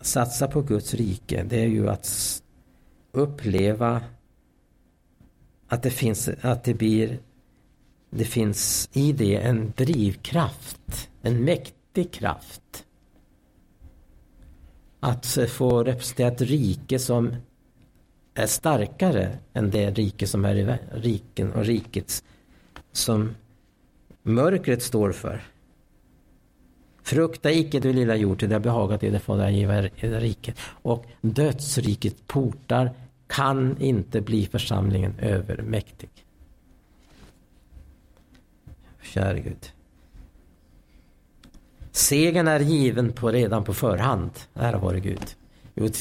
satsa 0.00 0.48
på 0.48 0.62
Guds 0.62 0.94
rike, 0.94 1.44
det 1.48 1.60
är 1.60 1.66
ju 1.66 1.88
att 1.88 2.42
uppleva 3.12 4.02
att 5.68 5.82
det 5.82 5.90
finns, 5.90 6.28
att 6.40 6.64
det 6.64 6.74
blir, 6.74 7.18
det 8.10 8.24
finns 8.24 8.88
i 8.92 9.12
det 9.12 9.36
en 9.36 9.72
drivkraft, 9.76 11.10
en 11.22 11.44
mäktig 11.44 12.12
kraft. 12.12 12.84
Att 15.00 15.38
få 15.48 15.84
representera 15.84 16.28
ett 16.28 16.40
rike 16.40 16.98
som 16.98 17.36
är 18.34 18.46
starkare 18.46 19.38
än 19.52 19.70
det 19.70 19.90
rike 19.90 20.26
som 20.26 20.44
är 20.44 20.54
i 20.54 20.78
riken 20.92 21.52
och 21.52 21.64
rikets 21.64 22.24
som 22.98 23.34
mörkret 24.22 24.82
står 24.82 25.12
för. 25.12 25.42
Frukta 27.02 27.52
icke 27.52 27.80
du 27.80 27.92
lilla 27.92 28.16
jord, 28.16 28.38
till 28.38 28.48
det 28.48 28.54
har 28.54 28.60
behagat 28.60 29.02
er, 29.02 29.10
det 29.10 29.20
får 29.20 29.40
jag 29.40 29.52
giva 29.52 29.82
riket. 30.00 30.58
Och 30.82 31.06
dödsrikets 31.20 32.22
portar 32.26 32.90
kan 33.26 33.80
inte 33.80 34.20
bli 34.20 34.46
församlingen 34.46 35.14
övermäktig. 35.18 36.08
Käre 39.02 39.40
Gud. 39.40 39.72
Segern 41.92 42.48
är 42.48 42.60
given 42.60 43.12
på, 43.12 43.30
redan 43.30 43.64
på 43.64 43.74
förhand, 43.74 44.30
ära 44.54 44.78
vare 44.78 45.00
Gud. 45.00 45.34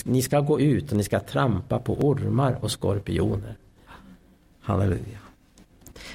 Ni 0.03 0.21
ska 0.21 0.39
gå 0.39 0.59
ut 0.59 0.91
och 0.91 0.97
ni 0.97 1.03
ska 1.03 1.19
trampa 1.19 1.79
på 1.79 1.93
ormar 1.93 2.57
och 2.61 2.71
skorpioner. 2.71 3.55
Halleluja. 4.61 5.26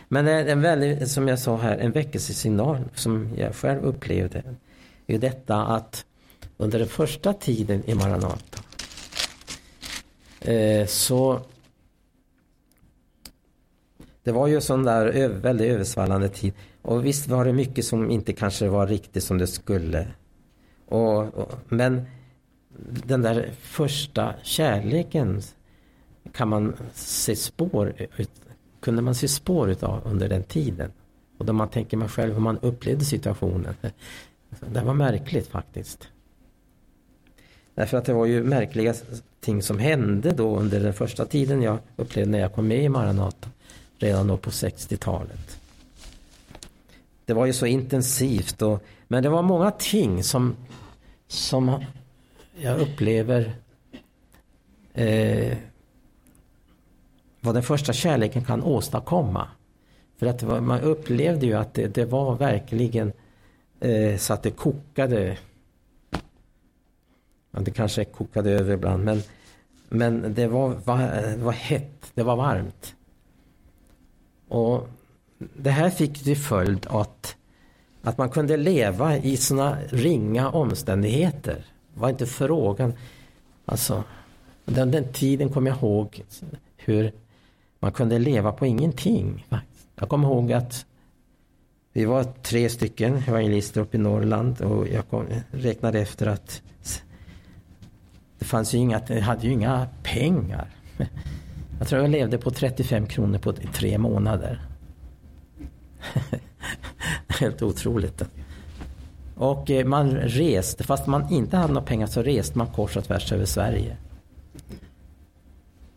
Men 0.08 0.28
en 0.28 0.60
väldigt, 0.60 1.10
som 1.10 1.28
jag 1.28 1.38
sa 1.38 1.56
här, 1.56 1.78
en 1.78 1.92
väckelsesignal 1.92 2.78
som 2.94 3.28
jag 3.36 3.54
själv 3.54 3.84
upplevde 3.84 4.42
är 5.06 5.18
detta 5.18 5.56
att 5.56 6.04
under 6.56 6.78
den 6.78 6.88
första 6.88 7.32
tiden 7.32 7.82
i 7.86 7.94
Maranata 7.94 8.58
eh, 10.40 10.86
så 10.86 11.40
det 14.22 14.32
var 14.32 14.46
ju 14.46 14.60
sån 14.60 14.84
där 14.84 15.28
väldigt 15.28 15.70
översvallande 15.70 16.28
tid. 16.28 16.52
Och 16.82 17.06
visst 17.06 17.28
var 17.28 17.44
det 17.44 17.52
mycket 17.52 17.84
som 17.84 18.10
inte 18.10 18.32
kanske 18.32 18.68
var 18.68 18.86
riktigt 18.86 19.24
som 19.24 19.38
det 19.38 19.46
skulle. 19.46 20.06
Och, 20.88 21.34
och, 21.34 21.52
men 21.68 22.06
den 23.06 23.22
där 23.22 23.50
första 23.60 24.34
kärleken 24.42 25.42
kan 26.32 26.48
man 26.48 26.76
se 26.94 27.36
spår 27.36 27.94
kunde 28.82 29.02
man 29.02 29.14
se 29.14 29.28
spår 29.28 29.70
utav 29.70 30.00
under 30.04 30.28
den 30.28 30.42
tiden. 30.42 30.92
Och 31.38 31.46
då 31.46 31.52
man 31.52 31.68
tänker 31.68 31.96
man 31.96 32.08
själv 32.08 32.32
hur 32.32 32.40
man 32.40 32.58
upplevde 32.58 33.04
situationen. 33.04 33.74
Det 34.60 34.80
var 34.80 34.94
märkligt 34.94 35.46
faktiskt. 35.46 36.08
Därför 37.74 37.96
att 37.96 38.04
det 38.04 38.12
var 38.12 38.26
ju 38.26 38.42
märkliga 38.42 38.94
ting 39.40 39.62
som 39.62 39.78
hände 39.78 40.30
då 40.30 40.56
under 40.56 40.80
den 40.80 40.94
första 40.94 41.26
tiden 41.26 41.62
jag 41.62 41.78
upplevde 41.96 42.30
när 42.30 42.38
jag 42.38 42.54
kom 42.54 42.68
med 42.68 42.84
i 42.84 42.88
Maranata. 42.88 43.48
Redan 43.98 44.26
då 44.26 44.36
på 44.36 44.50
60-talet. 44.50 45.58
Det 47.24 47.32
var 47.32 47.46
ju 47.46 47.52
så 47.52 47.66
intensivt 47.66 48.62
och, 48.62 48.82
men 49.08 49.22
det 49.22 49.28
var 49.28 49.42
många 49.42 49.70
ting 49.70 50.22
som, 50.24 50.56
som 51.28 51.84
jag 52.56 52.80
upplever 52.80 53.52
eh, 54.94 55.56
vad 57.44 57.54
den 57.54 57.62
första 57.62 57.92
kärleken 57.92 58.44
kan 58.44 58.62
åstadkomma. 58.62 59.48
För 60.18 60.26
att 60.26 60.62
man 60.62 60.80
upplevde 60.80 61.46
ju 61.46 61.54
att 61.54 61.74
det, 61.74 61.94
det 61.94 62.04
var 62.04 62.36
verkligen 62.36 63.12
eh, 63.80 64.16
så 64.16 64.32
att 64.32 64.42
det 64.42 64.50
kokade. 64.50 65.38
Ja, 67.50 67.60
det 67.60 67.70
kanske 67.70 68.04
kokade 68.04 68.50
över 68.50 68.74
ibland 68.74 69.04
men, 69.04 69.22
men 69.88 70.34
det 70.34 70.46
var, 70.46 70.68
var, 70.84 71.36
var 71.36 71.52
hett, 71.52 72.12
det 72.14 72.22
var 72.22 72.36
varmt. 72.36 72.94
Och 74.48 74.88
det 75.38 75.70
här 75.70 75.90
fick 75.90 76.24
till 76.24 76.36
följd 76.36 76.86
att, 76.90 77.36
att 78.02 78.18
man 78.18 78.30
kunde 78.30 78.56
leva 78.56 79.16
i 79.16 79.36
såna 79.36 79.78
ringa 79.88 80.50
omständigheter. 80.50 81.64
Det 81.94 82.00
var 82.00 82.08
inte 82.08 82.26
frågan. 82.26 82.92
Alltså, 83.64 84.04
den, 84.64 84.90
den 84.90 85.12
tiden 85.12 85.48
kommer 85.48 85.70
jag 85.70 85.78
ihåg 85.78 86.22
hur 86.76 87.12
man 87.82 87.92
kunde 87.92 88.18
leva 88.18 88.52
på 88.52 88.66
ingenting. 88.66 89.46
Jag 89.94 90.08
kommer 90.08 90.28
ihåg 90.28 90.52
att 90.52 90.86
vi 91.92 92.04
var 92.04 92.24
tre 92.24 92.68
stycken 92.68 93.16
evangelister 93.16 93.80
uppe 93.80 93.96
i 93.96 94.00
Norrland 94.00 94.60
och 94.60 94.88
jag 94.88 95.08
kom, 95.08 95.26
räknade 95.50 96.00
efter 96.00 96.26
att 96.26 96.62
det 98.38 98.44
fanns 98.44 98.74
ju 98.74 98.78
inga, 98.78 99.00
jag 99.08 99.20
hade 99.20 99.46
ju 99.46 99.52
inga 99.52 99.86
pengar. 100.02 100.68
Jag 101.78 101.88
tror 101.88 102.02
jag 102.02 102.10
levde 102.10 102.38
på 102.38 102.50
35 102.50 103.06
kronor 103.06 103.38
på 103.38 103.52
tre 103.52 103.98
månader. 103.98 104.62
Helt 107.40 107.62
otroligt. 107.62 108.22
Och 109.34 109.70
eh, 109.70 109.86
man 109.86 110.10
reste, 110.16 110.84
fast 110.84 111.06
man 111.06 111.32
inte 111.32 111.56
hade 111.56 111.72
några 111.72 111.86
pengar 111.86 112.06
så 112.06 112.22
reste 112.22 112.58
man 112.58 112.66
kors 112.66 112.96
och 112.96 113.04
tvärs 113.04 113.32
över 113.32 113.44
Sverige. 113.44 113.96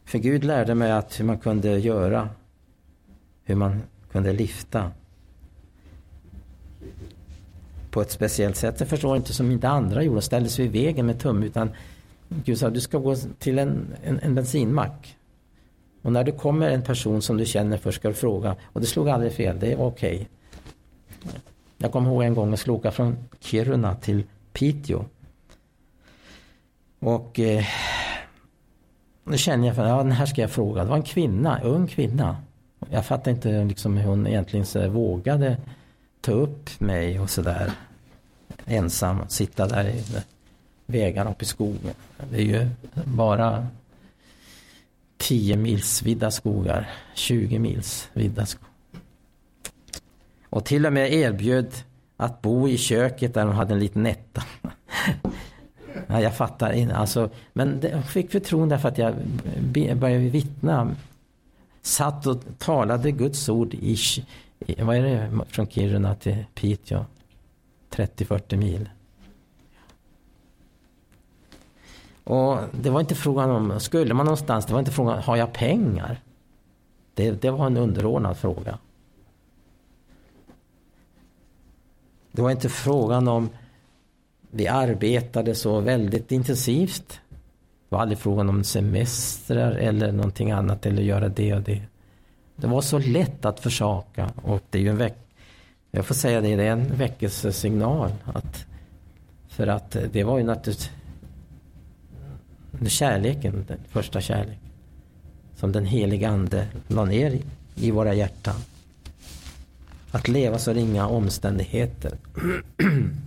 För 0.05 0.17
Gud 0.17 0.43
lärde 0.43 0.75
mig 0.75 0.91
att 0.91 1.19
hur 1.19 1.25
man 1.25 1.37
kunde 1.37 1.79
göra, 1.79 2.29
hur 3.43 3.55
man 3.55 3.81
kunde 4.11 4.33
lyfta 4.33 4.91
på 7.91 8.01
ett 8.01 8.11
speciellt 8.11 8.55
sätt. 8.55 8.79
Jag 8.79 8.89
förstår 8.89 9.17
inte 9.17 9.33
som 9.33 9.51
inte 9.51 9.69
andra 9.69 10.03
gjorde, 10.03 10.21
ställde 10.21 10.49
sig 10.49 10.65
i 10.65 10.67
vägen 10.67 11.05
med 11.05 11.19
tum 11.19 11.43
utan 11.43 11.69
Gud 12.29 12.57
sa 12.57 12.69
du 12.69 12.81
ska 12.81 12.97
gå 12.97 13.15
till 13.15 13.59
en, 13.59 13.95
en, 14.03 14.19
en 14.19 14.35
bensinmack. 14.35 15.17
Och 16.01 16.11
när 16.11 16.23
det 16.23 16.31
kommer 16.31 16.69
en 16.69 16.81
person 16.81 17.21
som 17.21 17.37
du 17.37 17.45
känner 17.45 17.77
för 17.77 17.91
ska 17.91 18.07
du 18.07 18.13
fråga. 18.13 18.55
Och 18.63 18.81
det 18.81 18.87
slog 18.87 19.09
aldrig 19.09 19.33
fel, 19.33 19.59
det 19.59 19.75
var 19.75 19.85
okej. 19.85 20.15
Okay. 20.15 20.25
Jag 21.77 21.91
kommer 21.91 22.09
ihåg 22.09 22.23
en 22.23 22.33
gång 22.33 22.49
jag 22.49 22.59
skulle 22.59 22.73
åka 22.73 22.91
från 22.91 23.17
Kiruna 23.39 23.95
till 23.95 24.23
Piteå. 24.53 25.05
Och 26.99 27.39
eh, 27.39 27.65
nu 29.25 29.37
känner 29.37 29.67
jag 29.67 29.75
för 29.75 29.87
ja 29.87 29.97
den 29.97 30.11
här 30.11 30.25
ska 30.25 30.41
jag 30.41 30.51
fråga. 30.51 30.83
Det 30.83 30.89
var 30.89 30.97
en 30.97 31.03
kvinna, 31.03 31.59
en 31.59 31.63
ung 31.65 31.87
kvinna. 31.87 32.37
Jag 32.89 33.05
fattar 33.05 33.31
inte 33.31 33.63
liksom 33.63 33.97
hur 33.97 34.09
hon 34.09 34.27
egentligen 34.27 34.65
så 34.65 34.89
vågade 34.89 35.57
ta 36.21 36.31
upp 36.31 36.79
mig 36.79 37.19
och 37.19 37.29
sådär. 37.29 37.71
Ensam, 38.65 39.29
sitta 39.29 39.67
där 39.67 39.89
i 39.89 40.03
vägarna 40.85 41.31
uppe 41.31 41.43
i 41.43 41.47
skogen. 41.47 41.93
Det 42.31 42.37
är 42.37 42.41
ju 42.41 42.69
bara 43.03 43.67
10 45.17 45.57
mils 45.57 46.03
vidda 46.03 46.31
skogar, 46.31 46.89
20 47.13 47.59
mils 47.59 48.09
vidda 48.13 48.45
skogar. 48.45 48.69
Och 50.49 50.65
till 50.65 50.85
och 50.85 50.93
med 50.93 51.13
erbjöd 51.13 51.73
att 52.17 52.41
bo 52.41 52.69
i 52.69 52.77
köket 52.77 53.33
där 53.33 53.45
de 53.45 53.55
hade 53.55 53.73
en 53.73 53.79
liten 53.79 54.05
etta. 54.05 54.43
Ja, 56.07 56.21
jag 56.21 56.35
fattar 56.35 56.71
inte. 56.71 56.95
Alltså, 56.95 57.29
men 57.53 57.79
jag 57.91 58.05
fick 58.05 58.31
förtroende 58.31 58.79
för 58.79 58.89
att 58.89 58.97
jag 58.97 59.15
började 59.95 60.29
vittna. 60.29 60.95
Satt 61.81 62.27
och 62.27 62.37
talade 62.57 63.11
Guds 63.11 63.49
ord 63.49 63.73
i, 63.73 63.97
vad 64.77 64.95
är 64.95 65.01
det, 65.01 65.45
från 65.47 65.67
Kiruna 65.67 66.15
till 66.15 66.45
Piteå? 66.53 67.05
30-40 67.91 68.55
mil. 68.55 68.89
Och 72.23 72.59
det 72.71 72.89
var 72.89 72.99
inte 72.99 73.15
frågan 73.15 73.49
om, 73.51 73.79
skulle 73.79 74.13
man 74.13 74.25
någonstans, 74.25 74.65
det 74.65 74.73
var 74.73 74.79
inte 74.79 74.91
frågan, 74.91 75.23
har 75.23 75.35
jag 75.35 75.53
pengar? 75.53 76.21
Det, 77.13 77.31
det 77.31 77.51
var 77.51 77.65
en 77.65 77.77
underordnad 77.77 78.37
fråga. 78.37 78.79
Det 82.31 82.41
var 82.41 82.51
inte 82.51 82.69
frågan 82.69 83.27
om 83.27 83.49
vi 84.55 84.67
arbetade 84.67 85.55
så 85.55 85.79
väldigt 85.79 86.31
intensivt. 86.31 87.19
Det 87.89 87.95
var 87.95 87.99
aldrig 87.99 88.19
frågan 88.19 88.49
om 88.49 88.63
semestrar 88.63 89.71
eller 89.71 90.11
någonting 90.11 90.51
annat 90.51 90.85
eller 90.85 91.01
göra 91.01 91.29
det 91.29 91.53
och 91.53 91.61
det. 91.61 91.81
Det 92.55 92.67
var 92.67 92.81
så 92.81 92.99
lätt 92.99 93.45
att 93.45 93.59
försaka 93.59 94.31
och 94.43 94.61
det 94.69 94.77
är 94.77 94.81
ju 94.81 94.89
en 94.89 94.97
veck 94.97 95.25
jag 95.95 96.05
får 96.05 96.15
säga 96.15 96.41
det, 96.41 96.55
det 96.55 96.63
är 96.63 96.71
en 96.71 96.97
väckelsesignal. 96.97 98.11
Att, 98.23 98.65
för 99.47 99.67
att 99.67 99.97
det 100.11 100.23
var 100.23 100.37
ju 100.37 100.43
naturligtvis 100.43 100.91
kärleken, 102.87 103.65
den 103.67 103.79
första 103.89 104.21
kärleken. 104.21 104.59
Som 105.55 105.71
den 105.71 105.85
heliga 105.85 106.29
ande 106.29 106.67
la 106.87 107.05
ner 107.05 107.31
i, 107.31 107.43
i 107.75 107.91
våra 107.91 108.13
hjärtan. 108.13 108.55
Att 110.11 110.27
leva 110.27 110.57
så 110.57 110.73
ringa 110.73 111.07
omständigheter. 111.07 112.17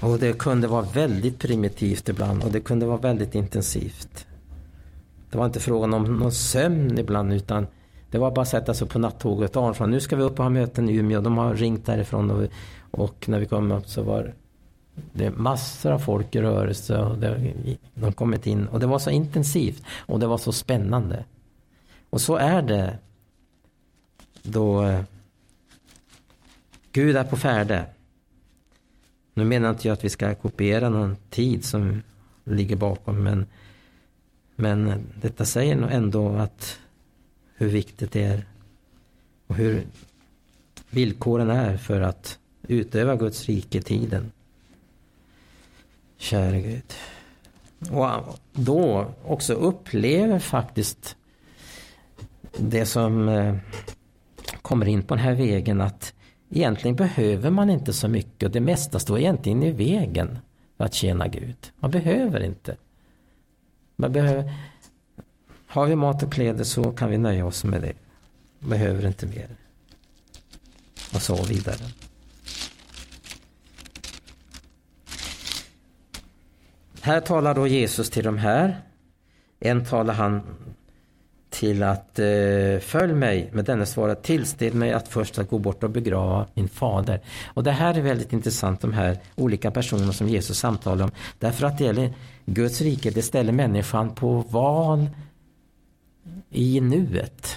Och 0.00 0.18
det 0.18 0.32
kunde 0.32 0.68
vara 0.68 0.82
väldigt 0.82 1.38
primitivt 1.38 2.08
ibland 2.08 2.44
och 2.44 2.52
det 2.52 2.60
kunde 2.60 2.86
vara 2.86 2.96
väldigt 2.98 3.34
intensivt. 3.34 4.26
Det 5.30 5.38
var 5.38 5.46
inte 5.46 5.60
frågan 5.60 5.94
om 5.94 6.18
någon 6.18 6.32
sömn 6.32 6.98
ibland 6.98 7.32
utan 7.32 7.66
Det 8.10 8.18
var 8.18 8.30
bara 8.30 8.42
att 8.42 8.48
sätta 8.48 8.74
sig 8.74 8.88
på 8.88 8.98
nattåget 8.98 9.56
och 9.56 9.88
nu 9.88 10.00
ska 10.00 10.16
vi 10.16 10.22
upp 10.22 10.38
och 10.38 10.44
ha 10.44 10.50
möten 10.50 10.88
i 10.88 10.96
Umeå. 10.96 11.20
De 11.20 11.38
har 11.38 11.54
ringt 11.54 11.86
därifrån 11.86 12.30
och, 12.30 12.48
och 12.90 13.28
när 13.28 13.38
vi 13.38 13.46
kom 13.46 13.72
upp 13.72 13.88
så 13.88 14.02
var 14.02 14.34
det 15.12 15.30
massor 15.30 15.92
av 15.92 15.98
folk 15.98 16.34
i 16.34 16.40
rörelse 16.40 16.98
och 16.98 17.18
det, 17.18 17.54
de 17.94 18.12
kommit 18.12 18.46
in 18.46 18.66
och 18.66 18.80
det 18.80 18.86
var 18.86 18.98
så 18.98 19.10
intensivt 19.10 19.82
och 20.06 20.20
det 20.20 20.26
var 20.26 20.38
så 20.38 20.52
spännande. 20.52 21.24
Och 22.10 22.20
så 22.20 22.36
är 22.36 22.62
det 22.62 22.98
då 24.42 24.82
eh, 24.82 25.00
Gud 26.92 27.16
är 27.16 27.24
på 27.24 27.36
färde. 27.36 27.86
Nu 29.38 29.44
menar 29.44 29.70
inte 29.70 29.88
jag 29.88 29.92
att 29.92 30.04
vi 30.04 30.08
ska 30.08 30.34
kopiera 30.34 30.88
någon 30.88 31.16
tid 31.30 31.64
som 31.64 32.02
ligger 32.44 32.76
bakom 32.76 33.22
men, 33.22 33.46
men 34.56 35.04
detta 35.20 35.44
säger 35.44 35.76
nog 35.76 35.90
ändå 35.92 36.36
att 36.36 36.78
hur 37.54 37.68
viktigt 37.68 38.12
det 38.12 38.22
är 38.22 38.44
och 39.46 39.54
hur 39.54 39.86
villkoren 40.90 41.50
är 41.50 41.76
för 41.76 42.00
att 42.00 42.38
utöva 42.62 43.16
Guds 43.16 43.46
rike 43.46 43.78
i 43.78 43.82
tiden. 43.82 44.32
Käre 46.16 46.60
Gud. 46.60 46.94
Och 47.90 48.38
då 48.52 49.14
också 49.24 49.54
upplever 49.54 50.38
faktiskt 50.38 51.16
det 52.56 52.86
som 52.86 53.28
eh, 53.28 53.56
kommer 54.62 54.88
in 54.88 55.02
på 55.02 55.14
den 55.14 55.24
här 55.24 55.34
vägen 55.34 55.80
att 55.80 56.14
egentligen 56.50 56.96
behöver 56.96 57.50
man 57.50 57.70
inte 57.70 57.92
så 57.92 58.08
mycket 58.08 58.42
och 58.42 58.50
det 58.50 58.60
mesta 58.60 58.98
står 58.98 59.18
egentligen 59.18 59.62
i 59.62 59.72
vägen 59.72 60.38
för 60.76 60.84
att 60.84 60.94
tjäna 60.94 61.28
Gud. 61.28 61.72
Man 61.78 61.90
behöver 61.90 62.40
inte. 62.40 62.76
Man 63.96 64.12
behöver, 64.12 64.54
har 65.66 65.86
vi 65.86 65.96
mat 65.96 66.22
och 66.22 66.32
kläder 66.32 66.64
så 66.64 66.92
kan 66.92 67.10
vi 67.10 67.18
nöja 67.18 67.46
oss 67.46 67.64
med 67.64 67.82
det. 67.82 67.92
Behöver 68.58 69.06
inte 69.06 69.26
mer. 69.26 69.48
Och 71.14 71.22
så 71.22 71.42
vidare. 71.42 71.84
Här 77.00 77.20
talar 77.20 77.54
då 77.54 77.66
Jesus 77.66 78.10
till 78.10 78.24
de 78.24 78.38
här. 78.38 78.80
En 79.60 79.84
talar 79.84 80.14
han 80.14 80.42
till 81.58 81.82
att 81.82 82.18
eh, 82.18 82.78
följ 82.80 83.12
mig, 83.14 83.50
men 83.52 83.64
denne 83.64 83.86
svarade 83.86 84.20
tillsted 84.20 84.74
mig 84.74 84.92
att 84.92 85.08
först 85.08 85.38
att 85.38 85.50
gå 85.50 85.58
bort 85.58 85.82
och 85.84 85.90
begrava 85.90 86.46
min 86.54 86.68
fader. 86.68 87.20
Och 87.46 87.64
det 87.64 87.70
här 87.70 87.98
är 87.98 88.02
väldigt 88.02 88.32
intressant, 88.32 88.80
de 88.80 88.92
här 88.92 89.18
olika 89.34 89.70
personerna 89.70 90.12
som 90.12 90.28
Jesus 90.28 90.58
samtalar 90.58 91.04
om. 91.04 91.10
Därför 91.38 91.66
att 91.66 91.78
det 91.78 91.84
gäller 91.84 92.12
Guds 92.46 92.80
rike, 92.80 93.10
det 93.10 93.22
ställer 93.22 93.52
människan 93.52 94.14
på 94.14 94.40
val 94.40 95.06
i 96.50 96.80
nuet. 96.80 97.56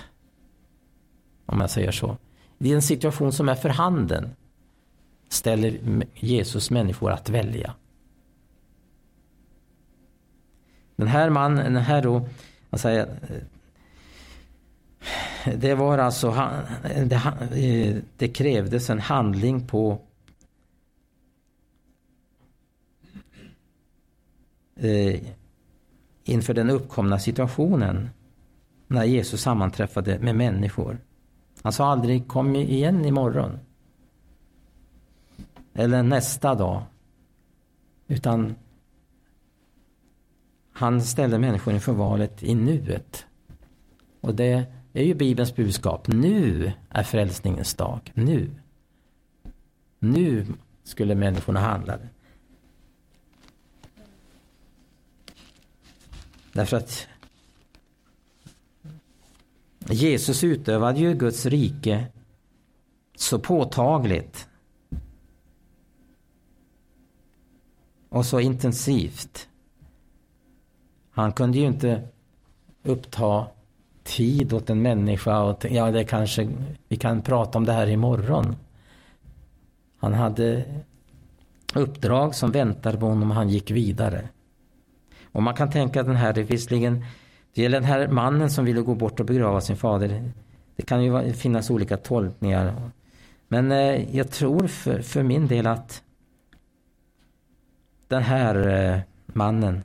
Om 1.45 1.61
jag 1.61 1.69
säger 1.69 1.91
så. 1.91 2.17
I 2.59 2.73
en 2.73 2.81
situation 2.81 3.31
som 3.31 3.49
är 3.49 3.55
för 3.55 3.69
handen 3.69 4.29
ställer 5.29 5.79
Jesus 6.15 6.71
människor 6.71 7.11
att 7.11 7.29
välja. 7.29 7.73
Den 10.95 11.07
här 11.07 11.29
mannen, 11.29 11.73
den 11.73 11.83
här 11.83 12.01
då, 12.01 12.27
vad 12.69 12.81
säger, 12.81 13.07
det 15.55 15.75
var 15.75 15.97
alltså, 15.97 16.31
det, 17.05 18.01
det 18.17 18.27
krävdes 18.27 18.89
en 18.89 18.99
handling 18.99 19.67
på 19.67 19.99
eh, 24.75 25.21
inför 26.23 26.53
den 26.53 26.69
uppkomna 26.69 27.19
situationen 27.19 28.09
när 28.87 29.03
Jesus 29.03 29.41
sammanträffade 29.41 30.19
med 30.19 30.35
människor. 30.35 30.97
Han 31.61 31.73
sa 31.73 31.91
aldrig 31.91 32.27
kom 32.27 32.55
igen 32.55 33.05
imorgon. 33.05 33.59
Eller 35.73 36.03
nästa 36.03 36.55
dag. 36.55 36.83
Utan 38.07 38.55
han 40.71 41.01
ställde 41.01 41.39
människor 41.39 41.73
inför 41.73 41.93
valet 41.93 42.43
i 42.43 42.55
nuet. 42.55 43.25
Och 44.21 44.35
det 44.35 44.65
det 44.91 45.01
är 45.01 45.05
ju 45.05 45.13
Bibelns 45.13 45.55
budskap. 45.55 46.07
Nu 46.07 46.71
är 46.89 47.03
frälsningens 47.03 47.73
dag. 47.73 48.11
Nu. 48.13 48.51
Nu 49.99 50.45
skulle 50.83 51.15
människorna 51.15 51.59
handla. 51.59 51.99
Därför 56.53 56.77
att 56.77 57.07
Jesus 59.89 60.43
utövade 60.43 60.99
ju 60.99 61.13
Guds 61.13 61.45
rike 61.45 62.07
så 63.15 63.39
påtagligt 63.39 64.47
och 68.09 68.25
så 68.25 68.39
intensivt. 68.39 69.49
Han 71.11 71.33
kunde 71.33 71.57
ju 71.57 71.65
inte 71.65 72.07
uppta 72.83 73.47
tid 74.03 74.53
åt 74.53 74.69
en 74.69 74.81
människa 74.81 75.39
och 75.39 75.65
ja, 75.69 75.91
det 75.91 76.03
kanske, 76.03 76.49
vi 76.87 76.97
kan 76.97 77.21
prata 77.21 77.57
om 77.57 77.65
det 77.65 77.73
här 77.73 77.87
imorgon. 77.89 78.55
Han 79.99 80.13
hade 80.13 80.63
uppdrag 81.75 82.35
som 82.35 82.51
väntade 82.51 82.97
på 82.97 83.05
honom 83.05 83.29
och 83.29 83.35
han 83.35 83.49
gick 83.49 83.71
vidare. 83.71 84.29
Och 85.31 85.43
man 85.43 85.53
kan 85.53 85.69
tänka 85.69 86.01
att 86.01 86.07
den 86.07 86.15
här, 86.15 86.33
det 86.33 86.43
visserligen, 86.43 87.05
det 87.53 87.61
gäller 87.61 87.79
den 87.79 87.89
här 87.89 88.07
mannen 88.07 88.49
som 88.49 88.65
ville 88.65 88.81
gå 88.81 88.95
bort 88.95 89.19
och 89.19 89.25
begrava 89.25 89.61
sin 89.61 89.77
fader. 89.77 90.31
Det 90.75 90.83
kan 90.83 91.03
ju 91.03 91.33
finnas 91.33 91.69
olika 91.69 91.97
tolkningar. 91.97 92.91
Men 93.47 93.71
eh, 93.71 94.17
jag 94.17 94.31
tror 94.31 94.67
för, 94.67 95.01
för 95.01 95.23
min 95.23 95.47
del 95.47 95.67
att 95.67 96.03
den 98.07 98.23
här 98.23 98.67
eh, 98.67 98.99
mannen 99.25 99.83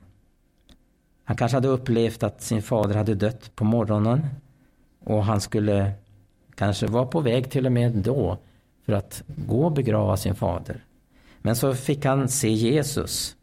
han 1.27 1.37
kanske 1.37 1.57
hade 1.57 1.67
upplevt 1.67 2.23
att 2.23 2.41
sin 2.41 2.61
fader 2.61 2.95
hade 2.95 3.15
dött 3.15 3.55
på 3.55 3.63
morgonen 3.63 4.27
och 4.99 5.25
han 5.25 5.41
skulle 5.41 5.91
kanske 6.55 6.87
vara 6.87 7.05
på 7.05 7.19
väg 7.19 7.51
till 7.51 7.65
och 7.65 7.71
med 7.71 7.91
då 7.91 8.37
för 8.85 8.93
att 8.93 9.23
gå 9.27 9.65
och 9.65 9.71
begrava 9.71 10.17
sin 10.17 10.35
fader. 10.35 10.83
Men 11.41 11.55
så 11.55 11.73
fick 11.73 12.05
han 12.05 12.29
se 12.29 12.49
Jesus 12.49 13.35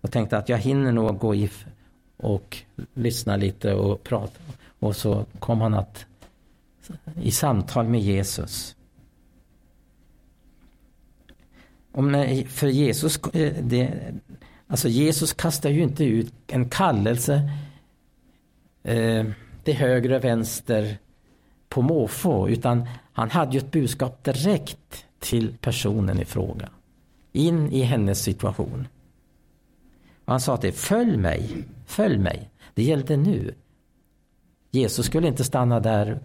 och 0.00 0.12
tänkte 0.12 0.38
att 0.38 0.48
jag 0.48 0.58
hinner 0.58 0.92
nog 0.92 1.18
gå 1.18 1.34
i 1.34 1.50
och 2.16 2.56
lyssna 2.94 3.36
lite 3.36 3.74
och 3.74 4.02
prata. 4.02 4.40
Och 4.78 4.96
så 4.96 5.24
kom 5.38 5.60
han 5.60 5.74
att 5.74 6.06
i 7.22 7.30
samtal 7.30 7.88
med 7.88 8.00
Jesus. 8.00 8.76
Om, 11.92 12.12
för 12.48 12.66
Jesus, 12.66 13.20
eh, 13.32 13.54
det, 13.62 14.12
Alltså 14.70 14.88
Jesus 14.88 15.32
kastar 15.32 15.70
ju 15.70 15.82
inte 15.82 16.04
ut 16.04 16.32
en 16.46 16.68
kallelse 16.68 17.50
eh, 18.82 19.26
till 19.64 19.74
höger 19.74 20.12
och 20.12 20.24
vänster 20.24 20.98
på 21.68 21.82
måfå 21.82 22.48
utan 22.48 22.88
han 23.12 23.30
hade 23.30 23.52
ju 23.52 23.58
ett 23.58 23.70
budskap 23.70 24.24
direkt 24.24 25.04
till 25.18 25.56
personen 25.60 26.20
i 26.20 26.24
fråga. 26.24 26.68
In 27.32 27.72
i 27.72 27.82
hennes 27.82 28.22
situation. 28.22 28.88
Och 30.24 30.32
han 30.32 30.40
sa 30.40 30.56
till 30.56 30.72
följ 30.72 31.16
mig, 31.16 31.64
följ 31.86 32.18
mig. 32.18 32.50
Det 32.74 32.82
gällde 32.82 33.16
nu. 33.16 33.54
Jesus 34.70 35.06
skulle 35.06 35.28
inte 35.28 35.44
stanna 35.44 35.80
där 35.80 36.20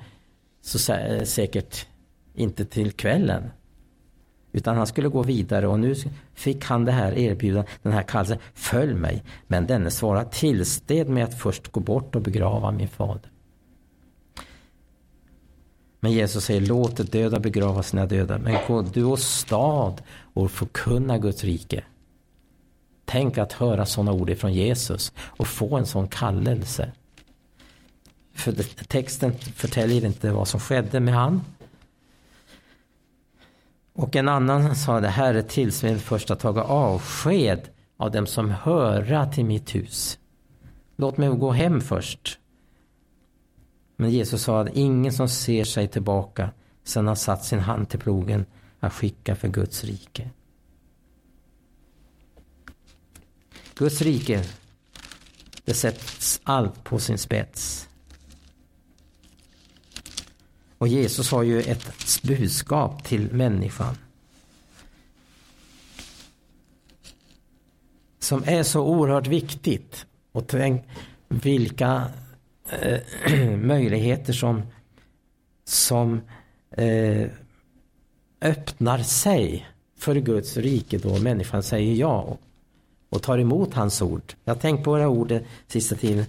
så 0.61 0.79
säkert 1.25 1.87
inte 2.33 2.65
till 2.65 2.91
kvällen. 2.91 3.43
Utan 4.55 4.77
han 4.77 4.87
skulle 4.87 5.09
gå 5.09 5.23
vidare 5.23 5.67
och 5.67 5.79
nu 5.79 5.95
fick 6.33 6.65
han 6.65 6.85
det 6.85 6.91
här 6.91 7.17
erbjudandet, 7.17 7.71
den 7.81 7.93
här 7.93 8.01
kallelsen, 8.01 8.37
följ 8.53 8.93
mig. 8.93 9.23
Men 9.47 9.67
denne 9.67 9.91
svarade, 9.91 10.29
tillsted 10.31 11.09
med 11.09 11.23
att 11.23 11.39
först 11.39 11.71
gå 11.71 11.79
bort 11.79 12.15
och 12.15 12.21
begrava 12.21 12.71
min 12.71 12.87
fader. 12.87 13.31
Men 15.99 16.11
Jesus 16.11 16.45
säger, 16.45 16.61
låt 16.61 16.97
de 16.97 17.03
döda 17.03 17.39
begrava 17.39 17.83
sina 17.83 18.05
döda. 18.05 18.37
Men 18.37 18.57
gå 18.67 18.81
du 18.81 19.03
och 19.03 19.19
stad 19.19 20.01
och 20.33 20.51
förkunna 20.51 21.17
Guds 21.17 21.43
rike. 21.43 21.83
Tänk 23.05 23.37
att 23.37 23.53
höra 23.53 23.85
sådana 23.85 24.13
ord 24.13 24.29
ifrån 24.29 24.53
Jesus 24.53 25.11
och 25.17 25.47
få 25.47 25.77
en 25.77 25.85
sån 25.85 26.07
kallelse. 26.07 26.91
För 28.33 28.53
texten 28.87 29.33
förtäljer 29.55 30.05
inte 30.05 30.31
vad 30.31 30.47
som 30.47 30.59
skedde 30.59 30.99
med 30.99 31.13
han. 31.13 31.41
Och 33.95 34.15
en 34.15 34.29
annan 34.29 34.75
sa 34.75 34.99
det 34.99 35.07
här 35.07 35.33
är 35.33 35.41
tillfället 35.41 36.01
först 36.01 36.31
att 36.31 36.39
taga 36.39 36.63
avsked 36.63 37.69
av 37.97 38.11
dem 38.11 38.27
som 38.27 38.49
höra 38.49 39.25
till 39.25 39.45
mitt 39.45 39.75
hus. 39.75 40.19
Låt 40.95 41.17
mig 41.17 41.29
gå 41.29 41.51
hem 41.51 41.81
först. 41.81 42.39
Men 43.95 44.09
Jesus 44.09 44.43
sa 44.43 44.61
att 44.61 44.75
ingen 44.75 45.13
som 45.13 45.29
ser 45.29 45.63
sig 45.63 45.87
tillbaka 45.87 46.49
sedan 46.83 47.07
har 47.07 47.15
satt 47.15 47.45
sin 47.45 47.59
hand 47.59 47.89
till 47.89 47.99
plogen 47.99 48.45
att 48.79 48.93
skicka 48.93 49.35
för 49.35 49.47
Guds 49.47 49.83
rike. 49.83 50.29
Guds 53.75 54.01
rike, 54.01 54.43
det 55.65 55.73
sätts 55.73 56.41
allt 56.43 56.83
på 56.83 56.99
sin 56.99 57.17
spets. 57.17 57.89
Och 60.77 60.87
Jesus 60.87 61.31
har 61.31 61.43
ju 61.43 61.61
ett 61.61 62.21
budskap 62.23 63.03
till 63.03 63.31
människan. 63.31 63.97
Som 68.19 68.43
är 68.45 68.63
så 68.63 68.81
oerhört 68.81 69.27
viktigt. 69.27 70.05
Och 70.31 70.47
tänk 70.47 70.83
vilka 71.27 72.11
eh, 72.69 72.99
möjligheter 73.57 74.33
som, 74.33 74.61
som 75.63 76.21
eh, 76.71 77.27
öppnar 78.41 78.97
sig 78.97 79.67
för 79.97 80.15
Guds 80.15 80.57
rike 80.57 80.97
då 80.97 81.19
människan 81.19 81.63
säger 81.63 81.95
ja 81.95 82.37
och 83.09 83.21
tar 83.21 83.37
emot 83.37 83.73
hans 83.73 84.01
ord. 84.01 84.33
Jag 84.43 84.55
har 84.55 84.61
tänkt 84.61 84.83
på 84.83 84.91
våra 84.91 85.09
ord 85.09 85.39
sista 85.67 85.95
tiden 85.95 86.25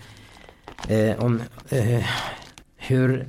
eh, 0.88 1.24
om 1.24 1.42
eh, 1.68 2.04
hur 2.76 3.26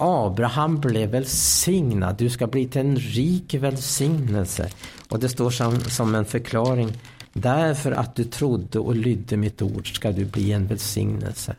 Abraham 0.00 0.80
blev 0.80 1.10
välsignad. 1.10 2.16
Du 2.16 2.30
ska 2.30 2.46
bli 2.46 2.68
till 2.68 2.80
en 2.80 2.96
rik 2.96 3.54
välsignelse. 3.54 4.70
Och 5.08 5.20
det 5.20 5.28
står 5.28 5.50
som, 5.50 5.80
som 5.80 6.14
en 6.14 6.24
förklaring. 6.24 6.92
Därför 7.32 7.92
att 7.92 8.16
du 8.16 8.24
trodde 8.24 8.78
och 8.78 8.96
lydde 8.96 9.36
mitt 9.36 9.62
ord 9.62 9.96
ska 9.96 10.12
du 10.12 10.24
bli 10.24 10.52
en 10.52 10.66
välsignelse 10.66 11.56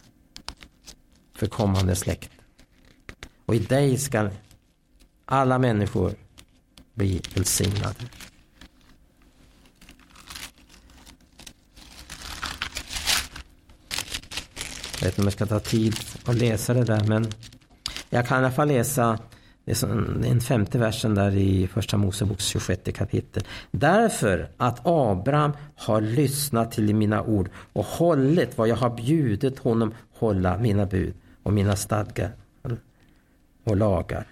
för 1.35 1.47
kommande 1.47 1.95
släkt. 1.95 2.29
Och 3.45 3.55
i 3.55 3.59
dig 3.59 3.97
ska 3.97 4.29
alla 5.25 5.59
människor 5.59 6.13
bli 6.93 7.21
välsignade. 7.35 7.95
Jag 14.99 15.05
vet 15.05 15.13
inte 15.13 15.21
om 15.21 15.25
jag 15.25 15.33
ska 15.33 15.45
ta 15.45 15.59
tid 15.59 15.95
att 16.25 16.35
läsa 16.35 16.73
det 16.73 16.83
där 16.83 17.03
men 17.03 17.27
jag 18.13 18.27
kan 18.27 18.37
i 18.37 18.45
alla 18.45 18.51
fall 18.51 18.67
läsa 18.67 19.19
den 20.21 20.41
femte 20.41 20.77
versen 20.77 21.15
där 21.15 21.35
i 21.35 21.67
första 21.67 21.97
Moseboks 21.97 22.45
26 22.45 22.81
kapitel. 22.93 23.43
Därför 23.71 24.49
att 24.57 24.81
Abraham 24.83 25.51
har 25.75 26.01
lyssnat 26.01 26.71
till 26.71 26.95
mina 26.95 27.23
ord 27.23 27.49
och 27.73 27.85
hållit 27.85 28.57
vad 28.57 28.67
jag 28.67 28.75
har 28.75 28.89
bjudit 28.89 29.59
honom 29.59 29.93
hålla 30.13 30.57
mina 30.57 30.85
bud 30.85 31.13
och 31.43 31.53
mina 31.53 31.75
stadgar 31.75 32.31
och 33.63 33.77
lagar. 33.77 34.27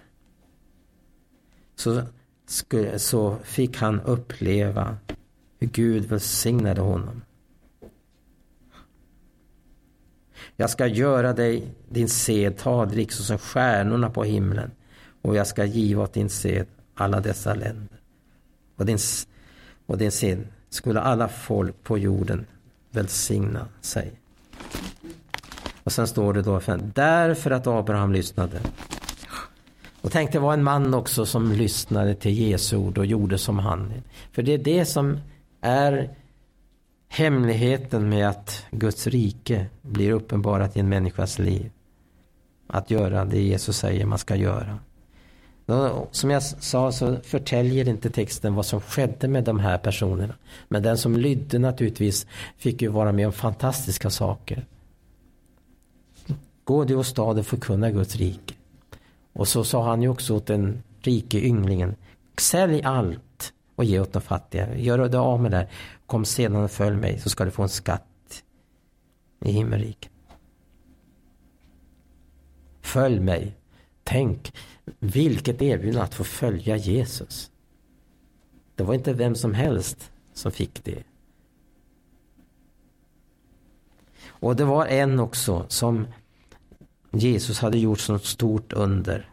Så, 1.76 2.02
så 2.96 3.36
fick 3.42 3.76
han 3.76 4.00
uppleva 4.00 4.96
hur 5.58 5.68
Gud 5.68 6.04
välsignade 6.04 6.80
honom. 6.80 7.22
Jag 10.60 10.70
ska 10.70 10.86
göra 10.86 11.32
dig 11.32 11.62
din 11.88 12.08
sed 12.08 12.58
talrik 12.58 13.12
såsom 13.12 13.38
stjärnorna 13.38 14.10
på 14.10 14.24
himlen 14.24 14.70
och 15.22 15.36
jag 15.36 15.46
ska 15.46 15.64
giva 15.64 16.02
åt 16.02 16.12
din 16.12 16.30
sed 16.30 16.66
alla 16.94 17.20
dessa 17.20 17.54
länder. 17.54 18.00
Och 18.76 18.86
din, 18.86 18.98
och 19.86 19.98
din 19.98 20.12
sed 20.12 20.44
skulle 20.70 21.00
alla 21.00 21.28
folk 21.28 21.84
på 21.84 21.98
jorden 21.98 22.46
välsigna 22.90 23.66
sig. 23.80 24.12
Och 25.84 25.92
sen 25.92 26.06
står 26.06 26.32
det 26.32 26.42
då, 26.42 26.60
därför 26.94 27.50
att 27.50 27.66
Abraham 27.66 28.12
lyssnade. 28.12 28.60
Och 30.00 30.12
tänk 30.12 30.32
det 30.32 30.38
var 30.38 30.52
en 30.52 30.62
man 30.62 30.94
också 30.94 31.26
som 31.26 31.52
lyssnade 31.52 32.14
till 32.14 32.38
Jesu 32.38 32.76
ord 32.76 32.98
och 32.98 33.06
gjorde 33.06 33.38
som 33.38 33.58
han. 33.58 33.92
För 34.32 34.42
det 34.42 34.52
är 34.52 34.58
det 34.58 34.84
som 34.84 35.18
är 35.60 36.10
hemligheten 37.12 38.08
med 38.08 38.28
att 38.28 38.64
Guds 38.70 39.06
rike 39.06 39.66
blir 39.82 40.12
uppenbarat 40.12 40.76
i 40.76 40.80
en 40.80 40.88
människas 40.88 41.38
liv. 41.38 41.70
Att 42.66 42.90
göra 42.90 43.24
det 43.24 43.40
Jesus 43.40 43.76
säger 43.76 44.06
man 44.06 44.18
ska 44.18 44.36
göra. 44.36 44.78
Som 46.10 46.30
jag 46.30 46.42
sa 46.42 46.92
så 46.92 47.16
förtäljer 47.16 47.88
inte 47.88 48.10
texten 48.10 48.54
vad 48.54 48.66
som 48.66 48.80
skedde 48.80 49.28
med 49.28 49.44
de 49.44 49.58
här 49.58 49.78
personerna. 49.78 50.34
Men 50.68 50.82
den 50.82 50.98
som 50.98 51.16
lydde 51.16 51.58
naturligtvis 51.58 52.26
fick 52.56 52.82
ju 52.82 52.88
vara 52.88 53.12
med 53.12 53.26
om 53.26 53.32
fantastiska 53.32 54.10
saker. 54.10 54.66
Gå 56.64 56.84
du 56.84 56.94
åstad 56.94 57.22
och 57.22 57.46
förkunna 57.46 57.90
Guds 57.90 58.16
rike. 58.16 58.54
Och 59.32 59.48
så 59.48 59.64
sa 59.64 59.84
han 59.84 60.02
ju 60.02 60.08
också 60.08 60.36
åt 60.36 60.46
den 60.46 60.82
rike 61.00 61.46
ynglingen. 61.46 61.94
Sälj 62.38 62.82
allt 62.82 63.52
och 63.76 63.84
ge 63.84 64.00
åt 64.00 64.12
de 64.12 64.22
fattiga. 64.22 64.76
Gör 64.76 65.08
dig 65.08 65.18
av 65.18 65.42
med 65.42 65.50
det 65.50 65.56
här. 65.56 65.68
Kom 66.10 66.24
sedan 66.24 66.56
och 66.56 66.70
följ 66.70 66.96
mig 66.96 67.18
så 67.18 67.30
ska 67.30 67.44
du 67.44 67.50
få 67.50 67.62
en 67.62 67.68
skatt 67.68 68.44
i 69.44 69.52
himmelriket. 69.52 70.12
Följ 72.80 73.20
mig. 73.20 73.56
Tänk 74.04 74.54
vilket 74.98 75.62
erbjudande 75.62 76.04
att 76.04 76.14
få 76.14 76.24
följa 76.24 76.76
Jesus. 76.76 77.50
Det 78.74 78.82
var 78.82 78.94
inte 78.94 79.12
vem 79.12 79.34
som 79.34 79.54
helst 79.54 80.12
som 80.32 80.52
fick 80.52 80.84
det. 80.84 81.02
Och 84.26 84.56
det 84.56 84.64
var 84.64 84.86
en 84.86 85.20
också 85.20 85.66
som 85.68 86.06
Jesus 87.10 87.60
hade 87.60 87.78
gjort 87.78 88.00
sånt 88.00 88.24
stort 88.24 88.72
under. 88.72 89.30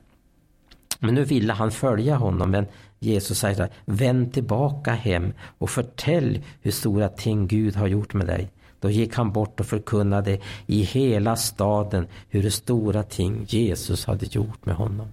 Men 0.99 1.15
nu 1.15 1.23
ville 1.23 1.53
han 1.53 1.71
följa 1.71 2.15
honom 2.15 2.51
men 2.51 2.65
Jesus 2.99 3.39
säger 3.39 3.55
så 3.55 3.61
här, 3.61 3.71
vänd 3.85 4.33
tillbaka 4.33 4.91
hem 4.91 5.33
och 5.57 5.69
förtäll 5.69 6.43
hur 6.61 6.71
stora 6.71 7.09
ting 7.09 7.47
Gud 7.47 7.75
har 7.75 7.87
gjort 7.87 8.13
med 8.13 8.27
dig. 8.27 8.51
Då 8.79 8.89
gick 8.89 9.15
han 9.15 9.31
bort 9.31 9.59
och 9.59 9.65
förkunnade 9.65 10.39
i 10.65 10.81
hela 10.81 11.35
staden 11.35 12.07
hur 12.29 12.49
stora 12.49 13.03
ting 13.03 13.45
Jesus 13.47 14.05
hade 14.05 14.25
gjort 14.25 14.65
med 14.65 14.75
honom. 14.75 15.07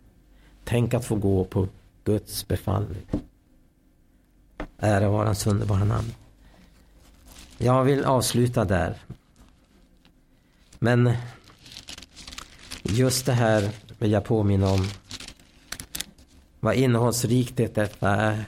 Tänk 0.64 0.95
att 0.95 1.05
få 1.05 1.14
gå 1.16 1.45
på 1.45 1.68
Guds 2.05 2.49
befallning. 2.49 3.03
Ära 4.78 5.09
vare 5.09 5.26
hans 5.26 5.47
underbara 5.47 5.85
namn. 5.85 6.14
Jag 7.59 7.85
vill 7.85 8.05
avsluta 8.05 8.64
där. 8.64 8.97
Men 10.78 11.12
just 12.82 13.26
det 13.26 13.32
här 13.32 13.70
vill 13.99 14.12
jag 14.12 14.24
påminna 14.24 14.68
om 14.72 14.87
vad 16.64 16.74
innehållsrikt 16.74 17.56
detta 17.56 18.08
är 18.10 18.44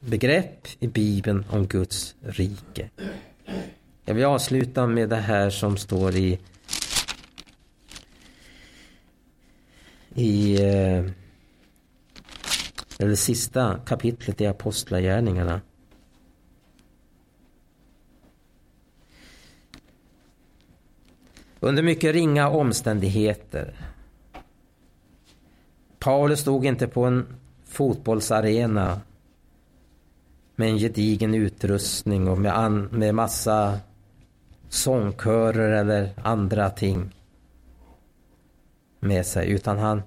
begrepp 0.00 0.68
i 0.78 0.88
Bibeln 0.88 1.44
om 1.50 1.66
Guds 1.66 2.14
rike. 2.20 2.90
Jag 4.04 4.14
vill 4.14 4.24
avsluta 4.24 4.86
med 4.86 5.08
det 5.08 5.16
här 5.16 5.50
som 5.50 5.76
står 5.76 6.14
i 6.14 6.38
i 10.14 10.54
eh, 10.62 11.04
Eller 12.98 13.10
det 13.10 13.16
sista 13.16 13.78
kapitlet 13.86 14.40
i 14.40 14.46
Apostlagärningarna. 14.46 15.60
Under 21.60 21.82
mycket 21.82 22.14
ringa 22.14 22.48
omständigheter. 22.48 23.76
Paulus 25.98 26.40
stod 26.40 26.64
inte 26.66 26.88
på 26.88 27.04
en 27.04 27.26
fotbollsarena 27.76 29.00
med 30.56 30.68
en 30.68 30.78
gedigen 30.78 31.34
utrustning 31.34 32.28
och 32.28 32.38
med, 32.38 32.58
an, 32.58 32.88
med 32.92 33.14
massa 33.14 33.78
sångkörer 34.68 35.70
eller 35.70 36.10
andra 36.22 36.70
ting 36.70 37.14
med 39.00 39.26
sig. 39.26 39.50
Utan 39.50 39.78
han, 39.78 40.02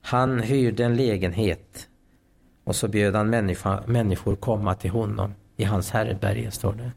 han 0.00 0.40
hyrde 0.40 0.84
en 0.84 0.96
lägenhet 0.96 1.88
och 2.64 2.76
så 2.76 2.88
bjöd 2.88 3.14
han 3.14 3.30
människa, 3.30 3.82
människor 3.86 4.36
komma 4.36 4.74
till 4.74 4.90
honom 4.90 5.34
i 5.56 5.64
hans 5.64 5.90
herberge, 5.90 6.50
står 6.50 6.72
det. 6.72 6.92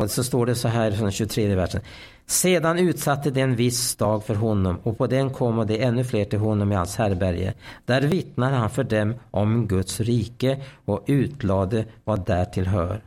Och 0.00 0.10
så 0.10 0.24
står 0.24 0.46
det 0.46 0.54
så 0.54 0.68
här 0.68 0.90
från 0.90 1.02
den 1.02 1.12
23 1.12 1.54
versen. 1.54 1.80
Sedan 2.26 2.78
utsatte 2.78 3.30
det 3.30 3.40
en 3.40 3.56
viss 3.56 3.96
dag 3.96 4.24
för 4.24 4.34
honom 4.34 4.76
och 4.82 4.98
på 4.98 5.06
den 5.06 5.30
kom 5.30 5.66
det 5.66 5.82
ännu 5.82 6.04
fler 6.04 6.24
till 6.24 6.38
honom 6.38 6.72
i 6.72 6.74
hans 6.74 6.96
härberge. 6.96 7.54
Där 7.86 8.02
vittnade 8.02 8.56
han 8.56 8.70
för 8.70 8.84
dem 8.84 9.14
om 9.30 9.68
Guds 9.68 10.00
rike 10.00 10.60
och 10.84 11.04
utlade 11.06 11.84
vad 12.04 12.26
därtill 12.26 12.66
hör 12.66 13.02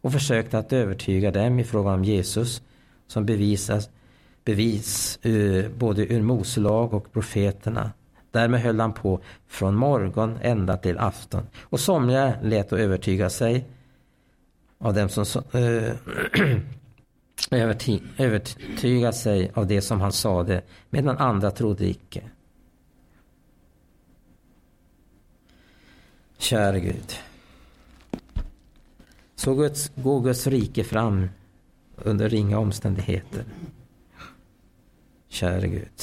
och 0.00 0.12
försökte 0.12 0.58
att 0.58 0.72
övertyga 0.72 1.30
dem 1.30 1.58
i 1.58 1.64
fråga 1.64 1.90
om 1.90 2.04
Jesus 2.04 2.62
som 3.06 3.26
bevisas 3.26 3.88
bevis 4.44 5.18
uh, 5.26 5.68
både 5.78 6.12
ur 6.12 6.22
Moselag 6.22 6.94
och 6.94 7.12
profeterna. 7.12 7.90
Därmed 8.30 8.60
höll 8.60 8.80
han 8.80 8.92
på 8.92 9.20
från 9.48 9.74
morgon 9.74 10.38
ända 10.42 10.76
till 10.76 10.98
afton. 10.98 11.46
Och 11.62 11.80
somliga 11.80 12.34
lät 12.42 12.72
att 12.72 12.78
övertyga 12.78 13.30
sig 13.30 13.64
av 14.84 14.94
dem 14.94 15.08
som 15.08 15.42
uh, 15.54 15.92
övertyga 18.18 19.12
sig 19.12 19.50
av 19.54 19.66
det 19.66 19.82
som 19.82 20.00
han 20.00 20.12
sade, 20.12 20.62
medan 20.90 21.18
andra 21.18 21.50
trodde 21.50 21.88
icke. 21.88 22.22
Kära 26.38 26.78
Gud. 26.78 27.12
Så 29.34 29.54
Guds, 29.54 29.92
går 29.94 30.20
Guds 30.20 30.46
rike 30.46 30.84
fram 30.84 31.28
under 31.96 32.28
ringa 32.28 32.58
omständigheter. 32.58 33.44
Kära 35.28 35.66
Gud. 35.66 36.02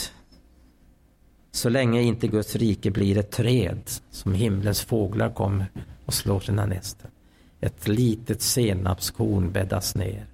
Så 1.51 1.69
länge 1.69 2.01
inte 2.01 2.27
Guds 2.27 2.55
rike 2.55 2.91
blir 2.91 3.17
ett 3.17 3.32
träd 3.32 3.82
som 4.09 4.34
himlens 4.34 4.82
fåglar 4.82 5.34
kommer 5.34 5.71
och 6.05 6.13
slår 6.13 6.39
sina 6.39 6.65
nästen. 6.65 7.11
Ett 7.62 7.88
litet 7.88 8.41
senapskorn 8.41 9.51
bäddas 9.51 9.95
ner. 9.95 10.26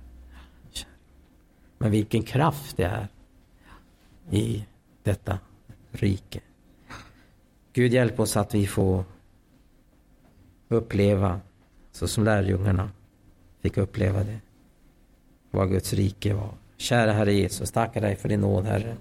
Men 1.77 1.91
vilken 1.91 2.23
kraft 2.23 2.77
det 2.77 2.83
är 2.83 3.07
i 4.31 4.65
detta 5.03 5.39
rike. 5.91 6.39
Gud 7.73 7.93
hjälp 7.93 8.19
oss 8.19 8.37
att 8.37 8.55
vi 8.55 8.67
får 8.67 9.03
uppleva, 10.67 11.39
så 11.91 12.07
som 12.07 12.23
lärjungarna 12.23 12.91
fick 13.61 13.77
uppleva 13.77 14.23
det, 14.23 14.39
vad 15.51 15.69
Guds 15.69 15.93
rike 15.93 16.33
var. 16.33 16.53
Kära 16.77 17.13
Herre 17.13 17.33
Jesus, 17.33 17.71
tackar 17.71 18.01
dig 18.01 18.15
för 18.15 18.29
din 18.29 18.41
nåd, 18.41 18.65
Herre. 18.65 18.97